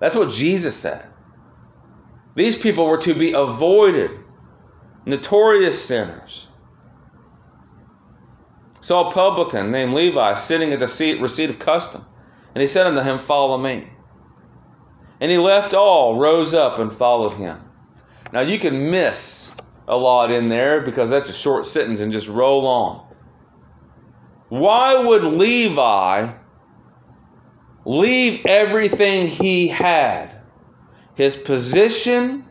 That's 0.00 0.16
what 0.16 0.32
Jesus 0.32 0.74
said. 0.74 1.06
These 2.34 2.60
people 2.60 2.86
were 2.86 2.98
to 2.98 3.14
be 3.14 3.32
avoided, 3.32 4.10
notorious 5.06 5.82
sinners. 5.82 6.46
Saw 8.80 9.08
a 9.08 9.12
publican 9.12 9.70
named 9.70 9.94
Levi 9.94 10.34
sitting 10.34 10.72
at 10.72 10.80
the 10.80 10.88
seat, 10.88 11.20
receipt 11.20 11.50
of 11.50 11.58
custom. 11.58 12.04
And 12.54 12.60
he 12.60 12.66
said 12.66 12.86
unto 12.86 13.00
him, 13.00 13.18
Follow 13.18 13.58
me. 13.58 13.88
And 15.20 15.30
he 15.30 15.38
left 15.38 15.74
all, 15.74 16.18
rose 16.18 16.54
up, 16.54 16.78
and 16.78 16.92
followed 16.92 17.32
him. 17.32 17.60
Now 18.32 18.40
you 18.40 18.58
can 18.58 18.90
miss 18.90 19.54
a 19.88 19.96
lot 19.96 20.30
in 20.30 20.48
there 20.48 20.80
because 20.80 21.10
that's 21.10 21.30
a 21.30 21.34
short 21.34 21.66
sentence 21.66 22.00
and 22.00 22.12
just 22.12 22.28
roll 22.28 22.66
on. 22.66 23.06
Why 24.48 25.04
would 25.04 25.24
Levi 25.24 26.32
leave 27.84 28.46
everything 28.46 29.28
he 29.28 29.68
had? 29.68 30.30
His 31.14 31.36
position, 31.36 32.45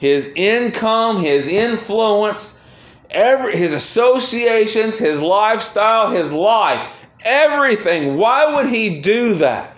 his 0.00 0.32
income, 0.34 1.22
his 1.22 1.46
influence, 1.46 2.64
every, 3.10 3.54
his 3.54 3.74
associations, 3.74 4.98
his 4.98 5.20
lifestyle, 5.20 6.10
his 6.10 6.32
life, 6.32 6.90
everything. 7.22 8.16
Why 8.16 8.56
would 8.56 8.72
he 8.72 9.02
do 9.02 9.34
that? 9.34 9.76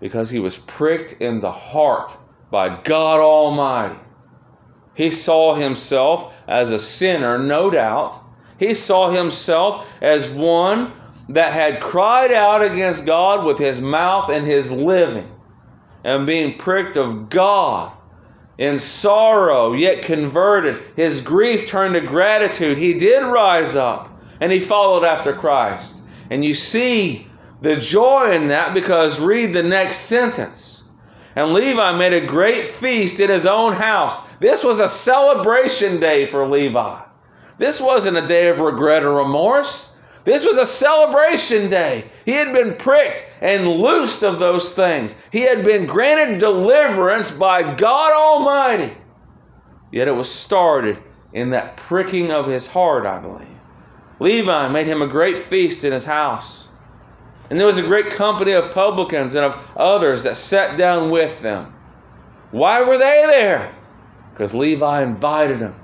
Because 0.00 0.30
he 0.30 0.40
was 0.40 0.56
pricked 0.56 1.20
in 1.20 1.40
the 1.40 1.52
heart 1.52 2.10
by 2.50 2.80
God 2.82 3.20
Almighty. 3.20 3.98
He 4.94 5.10
saw 5.10 5.54
himself 5.54 6.34
as 6.48 6.72
a 6.72 6.78
sinner, 6.78 7.38
no 7.38 7.70
doubt. 7.70 8.18
He 8.58 8.72
saw 8.72 9.10
himself 9.10 9.86
as 10.00 10.28
one 10.30 10.92
that 11.28 11.52
had 11.52 11.82
cried 11.82 12.32
out 12.32 12.62
against 12.62 13.04
God 13.04 13.44
with 13.44 13.58
his 13.58 13.78
mouth 13.78 14.30
and 14.30 14.46
his 14.46 14.72
living, 14.72 15.30
and 16.02 16.26
being 16.26 16.56
pricked 16.56 16.96
of 16.96 17.28
God 17.28 17.92
in 18.60 18.76
sorrow, 18.76 19.72
yet 19.72 20.02
converted. 20.02 20.82
His 20.94 21.22
grief 21.22 21.66
turned 21.66 21.94
to 21.94 22.02
gratitude. 22.02 22.76
He 22.76 22.98
did 22.98 23.22
rise 23.22 23.74
up 23.74 24.20
and 24.38 24.52
he 24.52 24.60
followed 24.60 25.02
after 25.02 25.32
Christ. 25.32 25.98
And 26.28 26.44
you 26.44 26.52
see 26.52 27.26
the 27.62 27.76
joy 27.76 28.32
in 28.32 28.48
that 28.48 28.74
because 28.74 29.18
read 29.18 29.54
the 29.54 29.62
next 29.62 30.00
sentence. 30.00 30.86
And 31.34 31.54
Levi 31.54 31.96
made 31.96 32.12
a 32.12 32.26
great 32.26 32.66
feast 32.66 33.18
in 33.18 33.30
his 33.30 33.46
own 33.46 33.72
house. 33.72 34.28
This 34.40 34.62
was 34.62 34.78
a 34.78 34.88
celebration 34.88 35.98
day 35.98 36.26
for 36.26 36.46
Levi. 36.46 37.00
This 37.56 37.80
wasn't 37.80 38.18
a 38.18 38.28
day 38.28 38.48
of 38.48 38.60
regret 38.60 39.04
or 39.04 39.14
remorse. 39.14 39.89
This 40.24 40.46
was 40.46 40.58
a 40.58 40.66
celebration 40.66 41.70
day. 41.70 42.04
He 42.24 42.32
had 42.32 42.52
been 42.52 42.76
pricked 42.76 43.24
and 43.40 43.66
loosed 43.66 44.22
of 44.22 44.38
those 44.38 44.74
things. 44.74 45.20
He 45.32 45.40
had 45.40 45.64
been 45.64 45.86
granted 45.86 46.38
deliverance 46.38 47.30
by 47.30 47.74
God 47.74 48.12
Almighty. 48.12 48.94
Yet 49.90 50.08
it 50.08 50.12
was 50.12 50.30
started 50.30 50.98
in 51.32 51.50
that 51.50 51.76
pricking 51.76 52.30
of 52.30 52.46
his 52.46 52.70
heart, 52.70 53.06
I 53.06 53.18
believe. 53.18 53.46
Levi 54.18 54.68
made 54.68 54.86
him 54.86 55.00
a 55.00 55.06
great 55.06 55.38
feast 55.38 55.84
in 55.84 55.92
his 55.92 56.04
house. 56.04 56.68
And 57.48 57.58
there 57.58 57.66
was 57.66 57.78
a 57.78 57.82
great 57.82 58.10
company 58.10 58.52
of 58.52 58.72
publicans 58.72 59.34
and 59.34 59.44
of 59.44 59.58
others 59.76 60.24
that 60.24 60.36
sat 60.36 60.76
down 60.76 61.10
with 61.10 61.40
them. 61.40 61.74
Why 62.50 62.82
were 62.82 62.98
they 62.98 63.24
there? 63.26 63.74
Because 64.32 64.54
Levi 64.54 65.02
invited 65.02 65.58
them. 65.58 65.79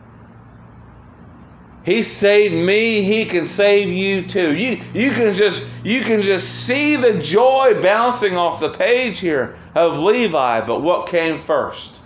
He 1.87 2.03
saved 2.03 2.55
me, 2.55 3.03
he 3.03 3.25
can 3.25 3.47
save 3.47 3.89
you 3.89 4.27
too. 4.27 4.55
You, 4.55 4.83
you 4.93 5.13
can 5.13 5.33
just 5.35 5.71
you 5.85 6.03
can 6.03 6.21
just 6.21 6.67
see 6.67 6.97
the 6.97 7.19
joy 7.21 7.81
bouncing 7.81 8.37
off 8.37 8.61
the 8.61 8.71
page 8.71 9.21
here 9.21 9.57
of 9.75 9.99
Levi, 9.99 10.67
but 10.67 10.83
what 10.83 11.09
came 11.09 11.41
first? 11.41 11.99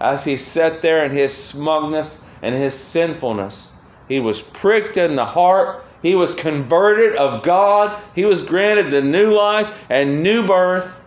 As 0.00 0.24
he 0.24 0.38
sat 0.38 0.80
there 0.80 1.04
in 1.04 1.12
his 1.12 1.34
smugness 1.34 2.24
and 2.40 2.54
his 2.54 2.74
sinfulness, 2.74 3.76
he 4.08 4.20
was 4.20 4.40
pricked 4.40 4.96
in 4.96 5.16
the 5.16 5.26
heart 5.26 5.84
he 6.04 6.14
was 6.14 6.34
converted 6.34 7.16
of 7.16 7.42
God. 7.42 7.98
He 8.14 8.26
was 8.26 8.42
granted 8.42 8.90
the 8.90 9.00
new 9.00 9.34
life 9.34 9.86
and 9.88 10.22
new 10.22 10.46
birth. 10.46 11.02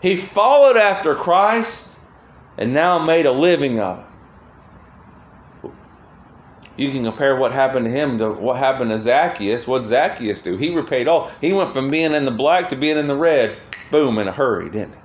He 0.00 0.14
followed 0.14 0.76
after 0.76 1.16
Christ 1.16 1.98
and 2.56 2.72
now 2.72 3.00
made 3.00 3.26
a 3.26 3.32
living 3.32 3.80
of 3.80 3.98
it. 3.98 4.05
You 6.76 6.90
can 6.90 7.04
compare 7.04 7.36
what 7.36 7.52
happened 7.52 7.86
to 7.86 7.90
him 7.90 8.18
to 8.18 8.30
what 8.30 8.58
happened 8.58 8.90
to 8.90 8.98
Zacchaeus. 8.98 9.66
What 9.66 9.86
Zacchaeus 9.86 10.42
do? 10.42 10.56
He 10.56 10.74
repaid 10.74 11.08
all. 11.08 11.30
He 11.40 11.52
went 11.52 11.70
from 11.70 11.90
being 11.90 12.14
in 12.14 12.24
the 12.24 12.30
black 12.30 12.68
to 12.68 12.76
being 12.76 12.98
in 12.98 13.06
the 13.06 13.16
red, 13.16 13.58
boom, 13.90 14.18
in 14.18 14.28
a 14.28 14.32
hurry, 14.32 14.68
didn't 14.68 14.92
he? 14.92 15.00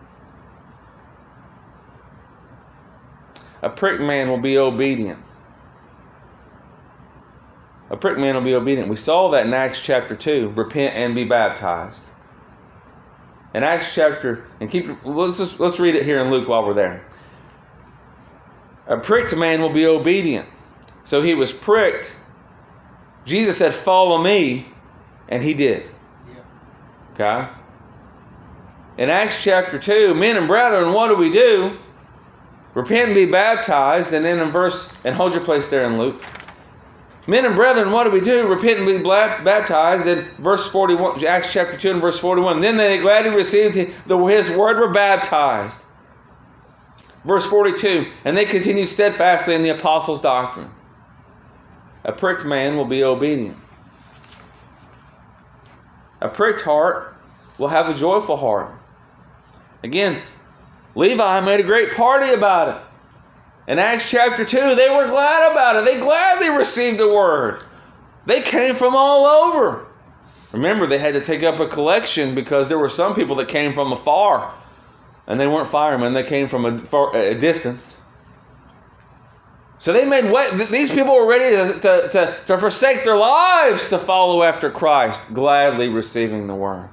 A 3.64 3.70
pricked 3.70 4.02
man 4.02 4.30
will 4.30 4.40
be 4.40 4.58
obedient. 4.58 5.20
A 7.90 7.98
pricked 7.98 8.20
man 8.20 8.36
will 8.36 8.42
be 8.42 8.56
obedient. 8.56 8.90
We 8.90 8.96
saw 8.96 9.32
that 9.32 9.46
in 9.46 9.54
Acts 9.54 9.80
chapter 9.80 10.16
2. 10.16 10.54
Repent 10.56 10.96
and 10.96 11.14
be 11.14 11.26
baptized. 11.26 12.04
In 13.54 13.64
Acts 13.64 13.94
chapter, 13.94 14.46
and 14.60 14.70
keep 14.70 14.90
let's 15.06 15.38
just, 15.38 15.60
let's 15.60 15.80
read 15.80 15.96
it 15.96 16.04
here 16.04 16.20
in 16.20 16.32
Luke 16.32 16.48
while 16.48 16.66
we're 16.66 16.74
there. 16.74 17.06
A 18.88 18.98
pricked 18.98 19.36
man 19.36 19.62
will 19.62 19.74
be 19.74 19.86
obedient. 19.86 20.48
So 21.04 21.22
he 21.22 21.34
was 21.34 21.52
pricked. 21.52 22.14
Jesus 23.26 23.58
said, 23.58 23.74
"Follow 23.74 24.18
me," 24.18 24.68
and 25.30 25.44
he 25.44 25.54
did. 25.54 25.90
Okay. 27.14 27.48
In 28.98 29.10
Acts 29.10 29.44
chapter 29.44 29.80
2, 29.80 30.14
men 30.14 30.38
and 30.38 30.48
brethren, 30.48 30.94
what 30.94 31.08
do 31.08 31.16
we 31.16 31.32
do? 31.32 31.78
Repent 32.74 33.08
and 33.08 33.16
be 33.16 33.26
baptized. 33.26 34.14
And 34.14 34.24
then 34.24 34.40
in 34.40 34.50
verse, 34.50 34.94
and 35.04 35.16
hold 35.16 35.34
your 35.34 35.44
place 35.44 35.70
there 35.70 35.86
in 35.86 35.98
Luke. 35.98 36.24
Men 37.28 37.46
and 37.46 37.56
brethren, 37.56 37.92
what 37.92 38.06
do 38.06 38.12
we 38.12 38.20
do? 38.20 38.48
Repent 38.48 38.80
and 38.80 38.88
be 38.88 39.04
baptized. 39.04 40.06
Then 40.06 40.28
verse 40.40 40.70
41, 40.72 41.24
Acts 41.26 41.54
chapter 41.54 41.78
2 41.78 41.92
and 41.92 42.02
verse 42.02 42.20
41. 42.20 42.62
Then 42.62 42.78
they 42.78 42.98
gladly 43.00 43.32
received 43.32 43.76
his 43.76 44.58
word, 44.58 44.80
were 44.80 44.92
baptized. 44.92 45.82
Verse 47.24 47.46
42. 47.46 48.12
And 48.26 48.36
they 48.36 48.46
continued 48.46 48.90
steadfastly 48.90 49.54
in 49.54 49.62
the 49.62 49.70
apostles' 49.70 50.22
doctrine. 50.22 50.70
A 52.04 52.12
pricked 52.12 52.46
man 52.46 52.78
will 52.78 52.86
be 52.86 53.04
obedient. 53.04 53.58
A 56.20 56.30
pricked 56.30 56.62
heart 56.62 57.16
will 57.58 57.68
have 57.68 57.90
a 57.90 57.94
joyful 57.94 58.38
heart. 58.38 58.74
Again, 59.84 60.22
Levi 60.96 61.40
made 61.42 61.60
a 61.60 61.64
great 61.64 61.94
party 61.94 62.34
about 62.34 62.70
it. 62.70 63.72
In 63.72 63.80
Acts 63.80 64.10
chapter 64.10 64.44
2, 64.44 64.76
they 64.76 64.90
were 64.90 65.08
glad 65.08 65.52
about 65.52 65.76
it. 65.78 65.86
They 65.86 66.00
gladly 66.00 66.50
received 66.50 67.00
the 67.00 67.08
word. 67.08 67.64
They 68.26 68.42
came 68.42 68.76
from 68.76 68.96
all 68.96 69.26
over. 69.26 69.88
Remember, 70.52 70.88
they 70.88 70.98
had 70.98 71.14
to 71.14 71.22
take 71.22 71.44
up 71.44 71.60
a 71.60 71.68
collection 71.68 72.36
because 72.36 72.68
there 72.68 72.80
were 72.80 72.90
some 72.90 73.16
people 73.16 73.38
that 73.38 73.48
came 73.48 73.74
from 73.74 73.94
afar. 73.94 74.54
And 75.28 75.40
they 75.40 75.48
weren't 75.48 75.70
firemen, 75.70 76.14
they 76.14 76.24
came 76.24 76.48
from 76.48 76.66
a, 76.66 76.80
far, 76.80 77.16
a 77.16 77.36
distance. 77.36 78.01
So 79.82 79.94
they 79.94 80.06
made 80.06 80.30
what? 80.30 80.70
These 80.70 80.92
people 80.92 81.16
were 81.16 81.26
ready 81.26 81.56
to, 81.56 81.80
to, 81.80 82.10
to, 82.10 82.38
to 82.46 82.58
forsake 82.60 83.04
their 83.04 83.18
lives 83.18 83.90
to 83.90 83.98
follow 83.98 84.44
after 84.44 84.70
Christ, 84.70 85.34
gladly 85.34 85.88
receiving 85.90 86.46
the 86.46 86.54
word. 86.54 86.88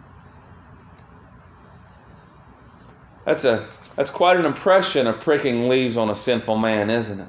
That's 3.26 3.44
a 3.44 3.68
that's 3.94 4.10
quite 4.10 4.38
an 4.38 4.46
impression 4.46 5.06
of 5.06 5.20
pricking 5.20 5.68
leaves 5.68 5.98
on 5.98 6.08
a 6.08 6.14
sinful 6.14 6.56
man, 6.56 6.88
isn't 6.88 7.20
it? 7.20 7.28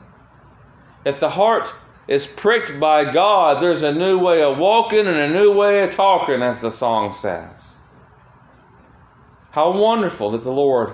If 1.04 1.20
the 1.20 1.28
heart 1.28 1.74
is 2.08 2.26
pricked 2.26 2.80
by 2.80 3.12
God, 3.12 3.62
there's 3.62 3.84
a 3.84 3.92
new 3.92 4.18
way 4.18 4.44
of 4.44 4.58
walking 4.58 5.08
and 5.08 5.18
a 5.18 5.30
new 5.30 5.58
way 5.58 5.84
of 5.84 5.92
talking, 5.92 6.42
as 6.42 6.62
the 6.62 6.72
song 6.72 7.12
says. 7.12 7.76
How 9.52 9.78
wonderful 9.78 10.32
that 10.32 10.44
the 10.44 10.54
Lord 10.54 10.94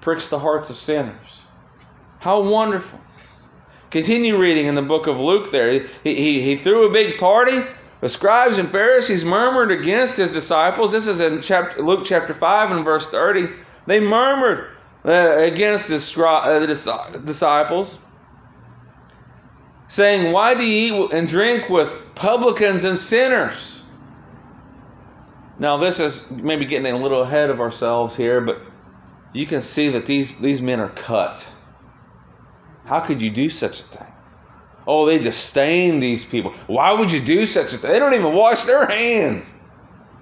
pricks 0.00 0.28
the 0.28 0.38
hearts 0.38 0.70
of 0.70 0.76
sinners. 0.76 1.40
How 2.20 2.42
wonderful. 2.42 3.00
Continue 3.96 4.36
reading 4.36 4.66
in 4.66 4.74
the 4.74 4.82
book 4.82 5.06
of 5.06 5.18
Luke 5.18 5.50
there. 5.50 5.70
He, 5.70 6.14
he, 6.14 6.42
he 6.42 6.56
threw 6.56 6.86
a 6.86 6.92
big 6.92 7.18
party. 7.18 7.62
The 8.02 8.10
scribes 8.10 8.58
and 8.58 8.68
Pharisees 8.68 9.24
murmured 9.24 9.72
against 9.72 10.18
his 10.18 10.34
disciples. 10.34 10.92
This 10.92 11.06
is 11.06 11.20
in 11.22 11.40
chapter, 11.40 11.82
Luke 11.82 12.04
chapter 12.04 12.34
5 12.34 12.72
and 12.72 12.84
verse 12.84 13.10
30. 13.10 13.48
They 13.86 14.00
murmured 14.00 14.68
uh, 15.02 15.38
against 15.38 15.90
uh, 15.90 16.60
the 16.60 17.22
disciples, 17.24 17.98
saying, 19.88 20.30
Why 20.30 20.52
do 20.52 20.62
you 20.62 21.06
eat 21.06 21.12
and 21.14 21.26
drink 21.26 21.70
with 21.70 21.90
publicans 22.14 22.84
and 22.84 22.98
sinners? 22.98 23.82
Now, 25.58 25.78
this 25.78 26.00
is 26.00 26.30
maybe 26.30 26.66
getting 26.66 26.92
a 26.92 26.98
little 26.98 27.22
ahead 27.22 27.48
of 27.48 27.62
ourselves 27.62 28.14
here, 28.14 28.42
but 28.42 28.60
you 29.32 29.46
can 29.46 29.62
see 29.62 29.88
that 29.88 30.04
these, 30.04 30.36
these 30.36 30.60
men 30.60 30.80
are 30.80 30.90
cut. 30.90 31.50
How 32.86 33.00
could 33.00 33.20
you 33.20 33.30
do 33.30 33.50
such 33.50 33.80
a 33.80 33.82
thing? 33.82 34.06
Oh, 34.86 35.06
they 35.06 35.18
disdain 35.18 35.98
these 35.98 36.24
people. 36.24 36.52
Why 36.68 36.92
would 36.92 37.10
you 37.10 37.20
do 37.20 37.44
such 37.44 37.72
a 37.72 37.76
thing? 37.76 37.92
They 37.92 37.98
don't 37.98 38.14
even 38.14 38.32
wash 38.32 38.64
their 38.64 38.86
hands. 38.86 39.60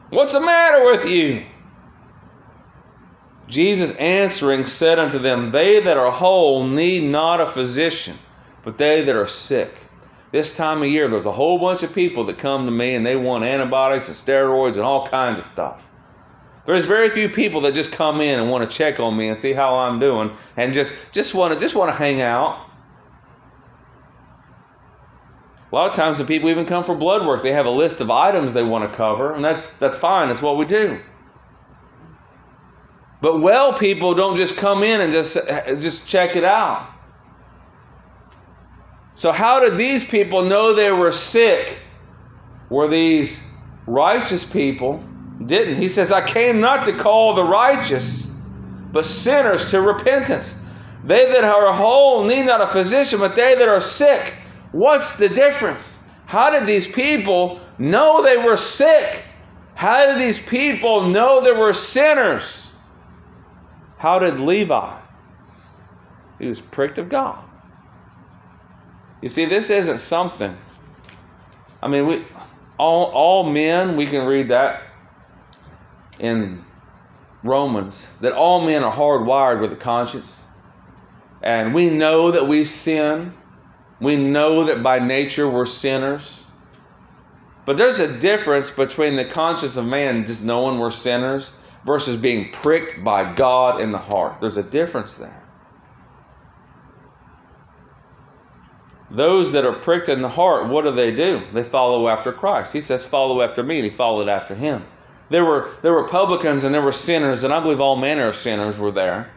What's 0.09 0.33
the 0.33 0.41
matter 0.41 0.87
with 0.87 1.05
you? 1.05 1.45
Jesus 3.49 3.95
answering 3.97 4.65
said 4.65 4.99
unto 4.99 5.19
them, 5.19 5.51
They 5.53 5.81
that 5.81 5.99
are 5.99 6.11
whole 6.11 6.67
need 6.67 7.05
not 7.05 7.43
a 7.43 7.47
physician, 7.47 8.17
but 8.63 8.79
they 8.79 9.03
that 9.03 9.15
are 9.15 9.27
sick. 9.27 9.75
This 10.33 10.57
time 10.57 10.83
of 10.83 10.89
year, 10.89 11.09
there's 11.09 11.27
a 11.27 11.33
whole 11.33 11.59
bunch 11.59 11.83
of 11.83 11.95
people 11.95 12.25
that 12.25 12.39
come 12.39 12.65
to 12.65 12.71
me 12.71 12.95
and 12.95 13.05
they 13.05 13.17
want 13.17 13.45
antibiotics 13.45 14.09
and 14.09 14.17
steroids 14.17 14.75
and 14.75 14.81
all 14.81 15.07
kinds 15.07 15.39
of 15.39 15.45
stuff. 15.45 15.85
There's 16.67 16.87
very 16.87 17.11
few 17.11 17.29
people 17.29 17.63
that 17.63 17.75
just 17.75 17.93
come 17.93 18.21
in 18.21 18.41
and 18.41 18.51
want 18.51 18.69
to 18.69 18.77
check 18.77 18.99
on 18.99 19.17
me 19.17 19.29
and 19.29 19.39
see 19.39 19.53
how 19.53 19.77
I'm 19.77 20.01
doing 20.01 20.35
and 20.57 20.73
just, 20.73 20.95
just 21.13 21.35
want 21.35 21.53
to 21.53 21.61
just 21.61 21.75
want 21.75 21.93
to 21.93 21.97
hang 21.97 22.23
out. 22.23 22.67
A 25.71 25.75
lot 25.75 25.91
of 25.91 25.97
times 25.97 26.19
the 26.19 26.25
people 26.25 26.49
even 26.51 26.67
come 26.67 26.85
for 26.85 26.95
blood 26.95 27.27
work. 27.27 27.43
They 27.43 27.53
have 27.53 27.67
a 27.67 27.71
list 27.71 28.01
of 28.01 28.11
items 28.11 28.55
they 28.55 28.63
want 28.63 28.91
to 28.91 28.97
cover, 28.97 29.35
and 29.35 29.45
that's 29.45 29.69
that's 29.75 29.99
fine. 29.99 30.29
That's 30.29 30.41
what 30.41 30.57
we 30.57 30.65
do. 30.67 31.01
But 33.21 33.41
well 33.41 33.73
people 33.73 34.15
don't 34.15 34.37
just 34.37 34.57
come 34.57 34.83
in 34.83 35.01
and 35.01 35.13
just, 35.13 35.35
just 35.81 36.09
check 36.09 36.37
it 36.37 36.45
out. 36.45 36.89
So, 39.17 39.33
how 39.33 39.61
did 39.61 39.79
these 39.79 40.05
people 40.05 40.45
know 40.45 40.75
they 40.75 40.93
were 40.93 41.13
sick? 41.13 41.79
Were 42.69 42.89
these 42.89 43.53
righteous 43.87 44.49
people? 44.49 45.03
Didn't. 45.45 45.77
He 45.77 45.89
says, 45.89 46.13
I 46.13 46.27
came 46.27 46.61
not 46.61 46.85
to 46.85 46.93
call 46.93 47.35
the 47.35 47.45
righteous, 47.45 48.33
but 48.93 49.05
sinners 49.05 49.71
to 49.71 49.81
repentance. 49.81 50.65
They 51.05 51.33
that 51.33 51.45
are 51.45 51.73
whole 51.73 52.25
need 52.25 52.45
not 52.45 52.61
a 52.61 52.67
physician, 52.67 53.19
but 53.19 53.35
they 53.35 53.57
that 53.57 53.69
are 53.69 53.81
sick. 53.81 54.35
What's 54.73 55.19
the 55.19 55.29
difference? 55.29 56.03
How 56.27 56.51
did 56.51 56.67
these 56.67 56.91
people 56.91 57.61
know 57.79 58.23
they 58.23 58.39
were 58.39 58.57
sick? 58.57 59.23
How 59.75 60.07
did 60.07 60.21
these 60.21 60.45
people 60.45 61.09
know 61.09 61.43
they 61.43 61.53
were 61.53 61.73
sinners? 61.73 62.73
How 63.99 64.19
did 64.21 64.39
Levi? 64.39 64.99
He 66.39 66.47
was 66.47 66.61
pricked 66.61 66.99
of 66.99 67.09
God. 67.09 67.39
You 69.21 69.29
see, 69.29 69.45
this 69.47 69.71
isn't 69.71 69.99
something. 69.99 70.57
I 71.83 71.89
mean, 71.89 72.07
we 72.07 72.25
all 72.79 73.05
all 73.07 73.45
men 73.45 73.97
we 73.97 74.07
can 74.07 74.27
read 74.27 74.49
that 74.49 74.84
in 76.19 76.65
Romans 77.43 78.09
that 78.21 78.33
all 78.33 78.65
men 78.65 78.83
are 78.83 78.93
hardwired 78.95 79.61
with 79.61 79.73
a 79.73 79.77
conscience, 79.77 80.43
and 81.43 81.75
we 81.75 81.91
know 81.91 82.31
that 82.31 82.49
we 82.49 82.65
sin. 82.65 83.35
We 84.01 84.17
know 84.17 84.65
that 84.65 84.83
by 84.83 84.99
nature 84.99 85.49
we're 85.49 85.67
sinners. 85.67 86.43
But 87.65 87.77
there's 87.77 88.01
a 88.01 88.19
difference 88.19 88.71
between 88.71 89.17
the 89.17 89.25
conscience 89.25 89.77
of 89.77 89.87
man 89.87 90.27
just 90.27 90.43
knowing 90.43 90.79
we're 90.79 90.91
sinners 90.91 91.57
versus 91.85 92.21
being 92.21 92.51
pricked 92.51 93.03
by 93.03 93.33
God 93.33 93.81
in 93.81 93.93
the 93.93 93.99
heart. 93.99 94.41
There's 94.41 94.57
a 94.57 94.63
difference 94.63 95.17
there. 95.17 95.43
Those 99.11 99.53
that 99.53 99.65
are 99.65 99.73
pricked 99.73 100.09
in 100.09 100.23
the 100.23 100.29
heart, 100.29 100.69
what 100.69 100.83
do 100.83 100.91
they 100.91 101.15
do? 101.15 101.43
They 101.53 101.63
follow 101.63 102.09
after 102.09 102.33
Christ. 102.33 102.73
He 102.73 102.81
says, 102.81 103.05
Follow 103.05 103.43
after 103.43 103.63
me, 103.63 103.77
and 103.77 103.85
he 103.85 103.91
followed 103.91 104.29
after 104.29 104.55
him. 104.55 104.85
There 105.31 105.45
were, 105.45 105.71
there 105.83 105.93
were 105.93 106.07
and 106.65 106.75
there 106.75 106.83
were 106.83 106.93
sinners, 106.93 107.45
and 107.45 107.53
I 107.53 107.61
believe 107.61 107.81
all 107.81 107.97
manner 107.97 108.29
of 108.29 108.37
sinners 108.37 108.79
were 108.79 108.93
there. 108.93 109.31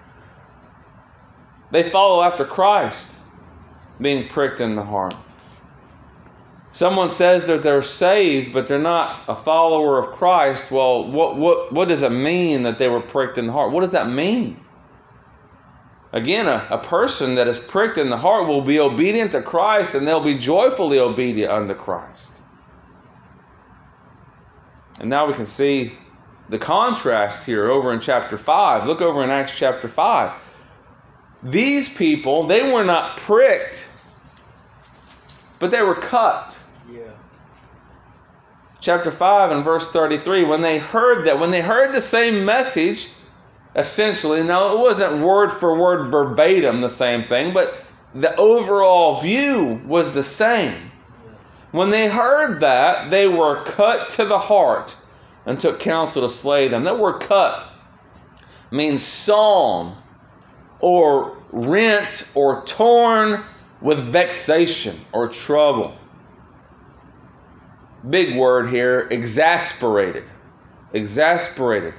They 1.71 1.83
follow 1.83 2.23
after 2.23 2.45
Christ, 2.45 3.13
being 3.99 4.27
pricked 4.27 4.61
in 4.61 4.75
the 4.75 4.83
heart. 4.83 5.15
Someone 6.71 7.09
says 7.09 7.47
that 7.47 7.63
they're 7.63 7.81
saved, 7.81 8.53
but 8.53 8.67
they're 8.67 8.77
not 8.77 9.23
a 9.27 9.35
follower 9.35 9.97
of 9.97 10.17
Christ. 10.17 10.71
Well, 10.71 11.09
what, 11.09 11.35
what, 11.35 11.73
what 11.73 11.87
does 11.87 12.03
it 12.03 12.11
mean 12.11 12.63
that 12.63 12.77
they 12.77 12.87
were 12.87 13.01
pricked 13.01 13.37
in 13.37 13.47
the 13.47 13.53
heart? 13.53 13.71
What 13.71 13.81
does 13.81 13.93
that 13.93 14.09
mean? 14.09 14.59
Again, 16.13 16.47
a, 16.47 16.67
a 16.69 16.77
person 16.77 17.35
that 17.35 17.47
is 17.47 17.57
pricked 17.57 17.97
in 17.97 18.09
the 18.09 18.17
heart 18.17 18.47
will 18.47 18.61
be 18.61 18.79
obedient 18.79 19.31
to 19.31 19.41
Christ 19.41 19.95
and 19.95 20.07
they'll 20.07 20.23
be 20.23 20.37
joyfully 20.37 20.99
obedient 20.99 21.51
unto 21.51 21.73
Christ. 21.73 22.31
And 24.99 25.09
now 25.09 25.27
we 25.27 25.33
can 25.33 25.45
see 25.45 25.93
the 26.49 26.57
contrast 26.57 27.45
here 27.45 27.69
over 27.69 27.93
in 27.93 27.99
chapter 27.99 28.37
5. 28.37 28.87
Look 28.87 29.01
over 29.01 29.23
in 29.23 29.29
Acts 29.29 29.55
chapter 29.55 29.87
5. 29.87 30.31
These 31.43 31.93
people, 31.93 32.47
they 32.47 32.71
were 32.71 32.83
not 32.83 33.17
pricked, 33.17 33.87
but 35.59 35.71
they 35.71 35.81
were 35.81 35.95
cut. 35.95 36.55
Yeah. 36.91 37.11
Chapter 38.79 39.11
5 39.11 39.51
and 39.51 39.63
verse 39.63 39.91
33 39.91 40.45
when 40.45 40.61
they 40.61 40.79
heard 40.79 41.27
that, 41.27 41.39
when 41.39 41.51
they 41.51 41.61
heard 41.61 41.93
the 41.93 42.01
same 42.01 42.45
message, 42.45 43.09
essentially, 43.75 44.43
now 44.43 44.73
it 44.73 44.79
wasn't 44.79 45.23
word 45.23 45.51
for 45.51 45.77
word 45.77 46.09
verbatim 46.09 46.81
the 46.81 46.89
same 46.89 47.23
thing, 47.23 47.53
but 47.53 47.75
the 48.15 48.35
overall 48.35 49.21
view 49.21 49.79
was 49.85 50.13
the 50.13 50.23
same. 50.23 50.91
When 51.77 51.91
they 51.91 52.07
heard 52.07 52.61
that, 52.61 53.11
they 53.11 53.27
were 53.27 53.63
cut 53.63 54.09
to 54.11 54.25
the 54.25 54.39
heart 54.39 54.95
and 55.45 55.59
took 55.59 55.79
counsel 55.79 56.23
to 56.23 56.29
slay 56.29 56.67
them. 56.67 56.83
That 56.85 56.99
word 56.99 57.21
cut 57.21 57.69
means 58.71 59.03
sawn 59.03 59.95
or 60.79 61.37
rent 61.51 62.31
or 62.35 62.65
torn 62.65 63.43
with 63.79 63.99
vexation 63.99 64.95
or 65.13 65.29
trouble 65.29 65.93
big 68.09 68.37
word 68.37 68.69
here, 68.69 69.07
exasperated. 69.09 70.23
Exasperated. 70.93 71.93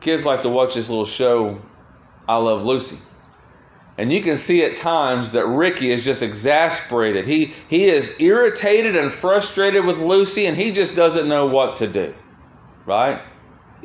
Kids 0.00 0.24
like 0.24 0.42
to 0.42 0.48
watch 0.48 0.74
this 0.74 0.88
little 0.88 1.06
show, 1.06 1.60
I 2.28 2.36
Love 2.36 2.64
Lucy. 2.64 2.98
And 3.96 4.12
you 4.12 4.20
can 4.22 4.36
see 4.36 4.64
at 4.64 4.76
times 4.76 5.32
that 5.32 5.46
Ricky 5.46 5.90
is 5.90 6.04
just 6.04 6.22
exasperated. 6.22 7.26
He, 7.26 7.52
he 7.68 7.86
is 7.86 8.20
irritated 8.20 8.96
and 8.96 9.12
frustrated 9.12 9.84
with 9.84 9.98
Lucy, 9.98 10.46
and 10.46 10.56
he 10.56 10.72
just 10.72 10.96
doesn't 10.96 11.28
know 11.28 11.46
what 11.46 11.76
to 11.76 11.86
do. 11.86 12.14
Right? 12.86 13.22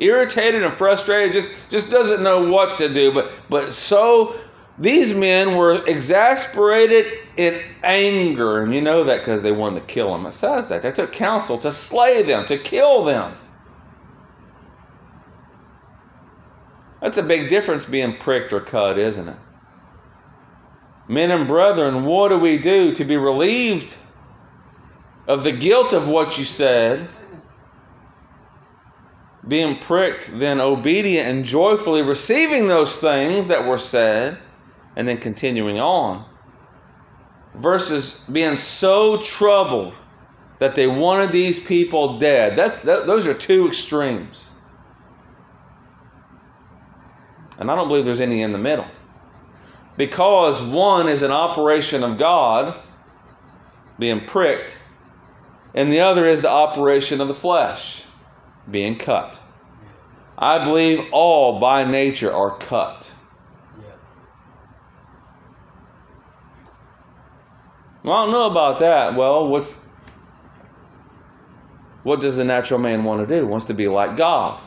Irritated 0.00 0.64
and 0.64 0.74
frustrated, 0.74 1.32
just, 1.32 1.54
just 1.70 1.92
doesn't 1.92 2.22
know 2.22 2.50
what 2.50 2.78
to 2.78 2.92
do, 2.92 3.12
but, 3.12 3.30
but 3.48 3.72
so 3.72 4.34
These 4.80 5.14
men 5.14 5.56
were 5.56 5.84
exasperated 5.84 7.18
in 7.36 7.60
anger, 7.84 8.62
and 8.62 8.74
you 8.74 8.80
know 8.80 9.04
that 9.04 9.18
because 9.18 9.42
they 9.42 9.52
wanted 9.52 9.80
to 9.80 9.86
kill 9.86 10.14
him. 10.14 10.24
It 10.24 10.32
says 10.32 10.70
that. 10.70 10.80
They 10.80 10.90
took 10.90 11.12
counsel 11.12 11.58
to 11.58 11.70
slay 11.70 12.22
them, 12.22 12.46
to 12.46 12.56
kill 12.56 13.04
them. 13.04 13.36
That's 17.02 17.18
a 17.18 17.22
big 17.22 17.50
difference 17.50 17.84
being 17.84 18.16
pricked 18.16 18.54
or 18.54 18.60
cut, 18.60 18.98
isn't 18.98 19.28
it? 19.28 19.36
Men 21.10 21.32
and 21.32 21.48
brethren, 21.48 22.04
what 22.04 22.28
do 22.28 22.38
we 22.38 22.58
do 22.58 22.94
to 22.94 23.04
be 23.04 23.16
relieved 23.16 23.96
of 25.26 25.42
the 25.42 25.50
guilt 25.50 25.92
of 25.92 26.06
what 26.06 26.38
you 26.38 26.44
said? 26.44 27.08
Being 29.46 29.78
pricked, 29.78 30.30
then 30.38 30.60
obedient 30.60 31.26
and 31.26 31.44
joyfully 31.44 32.02
receiving 32.02 32.66
those 32.66 33.00
things 33.00 33.48
that 33.48 33.66
were 33.66 33.76
said, 33.76 34.38
and 34.94 35.08
then 35.08 35.18
continuing 35.18 35.80
on. 35.80 36.24
Versus 37.56 38.24
being 38.26 38.56
so 38.56 39.20
troubled 39.20 39.94
that 40.60 40.76
they 40.76 40.86
wanted 40.86 41.32
these 41.32 41.58
people 41.58 42.20
dead. 42.20 42.56
That, 42.56 42.82
that, 42.84 43.08
those 43.08 43.26
are 43.26 43.34
two 43.34 43.66
extremes. 43.66 44.44
And 47.58 47.68
I 47.68 47.74
don't 47.74 47.88
believe 47.88 48.04
there's 48.04 48.20
any 48.20 48.42
in 48.42 48.52
the 48.52 48.58
middle. 48.58 48.86
Because 50.00 50.62
one 50.62 51.10
is 51.10 51.20
an 51.20 51.30
operation 51.30 52.02
of 52.04 52.16
God, 52.16 52.74
being 53.98 54.24
pricked, 54.24 54.74
and 55.74 55.92
the 55.92 56.00
other 56.00 56.26
is 56.26 56.40
the 56.40 56.48
operation 56.48 57.20
of 57.20 57.28
the 57.28 57.34
flesh, 57.34 58.02
being 58.70 58.96
cut. 58.96 59.38
I 60.38 60.64
believe 60.64 61.10
all 61.12 61.60
by 61.60 61.84
nature 61.84 62.32
are 62.32 62.56
cut. 62.56 63.12
Well, 68.02 68.16
I 68.16 68.24
don't 68.24 68.32
know 68.32 68.50
about 68.50 68.78
that. 68.78 69.16
Well, 69.16 69.48
what's 69.48 69.70
what 72.04 72.20
does 72.20 72.36
the 72.36 72.44
natural 72.44 72.80
man 72.80 73.04
want 73.04 73.28
to 73.28 73.38
do? 73.38 73.46
Wants 73.46 73.66
to 73.66 73.74
be 73.74 73.86
like 73.86 74.16
God. 74.16 74.66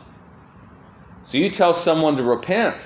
So 1.23 1.39
you 1.39 1.49
tell 1.49 1.73
someone 1.73 2.17
to 2.17 2.23
repent. 2.23 2.79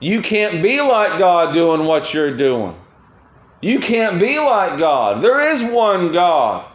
You 0.00 0.22
can't 0.22 0.62
be 0.62 0.80
like 0.80 1.18
God 1.18 1.52
doing 1.54 1.84
what 1.84 2.14
you're 2.14 2.36
doing. 2.36 2.76
You 3.60 3.80
can't 3.80 4.20
be 4.20 4.38
like 4.38 4.78
God. 4.78 5.22
There 5.22 5.50
is 5.50 5.62
one 5.62 6.12
God. 6.12 6.70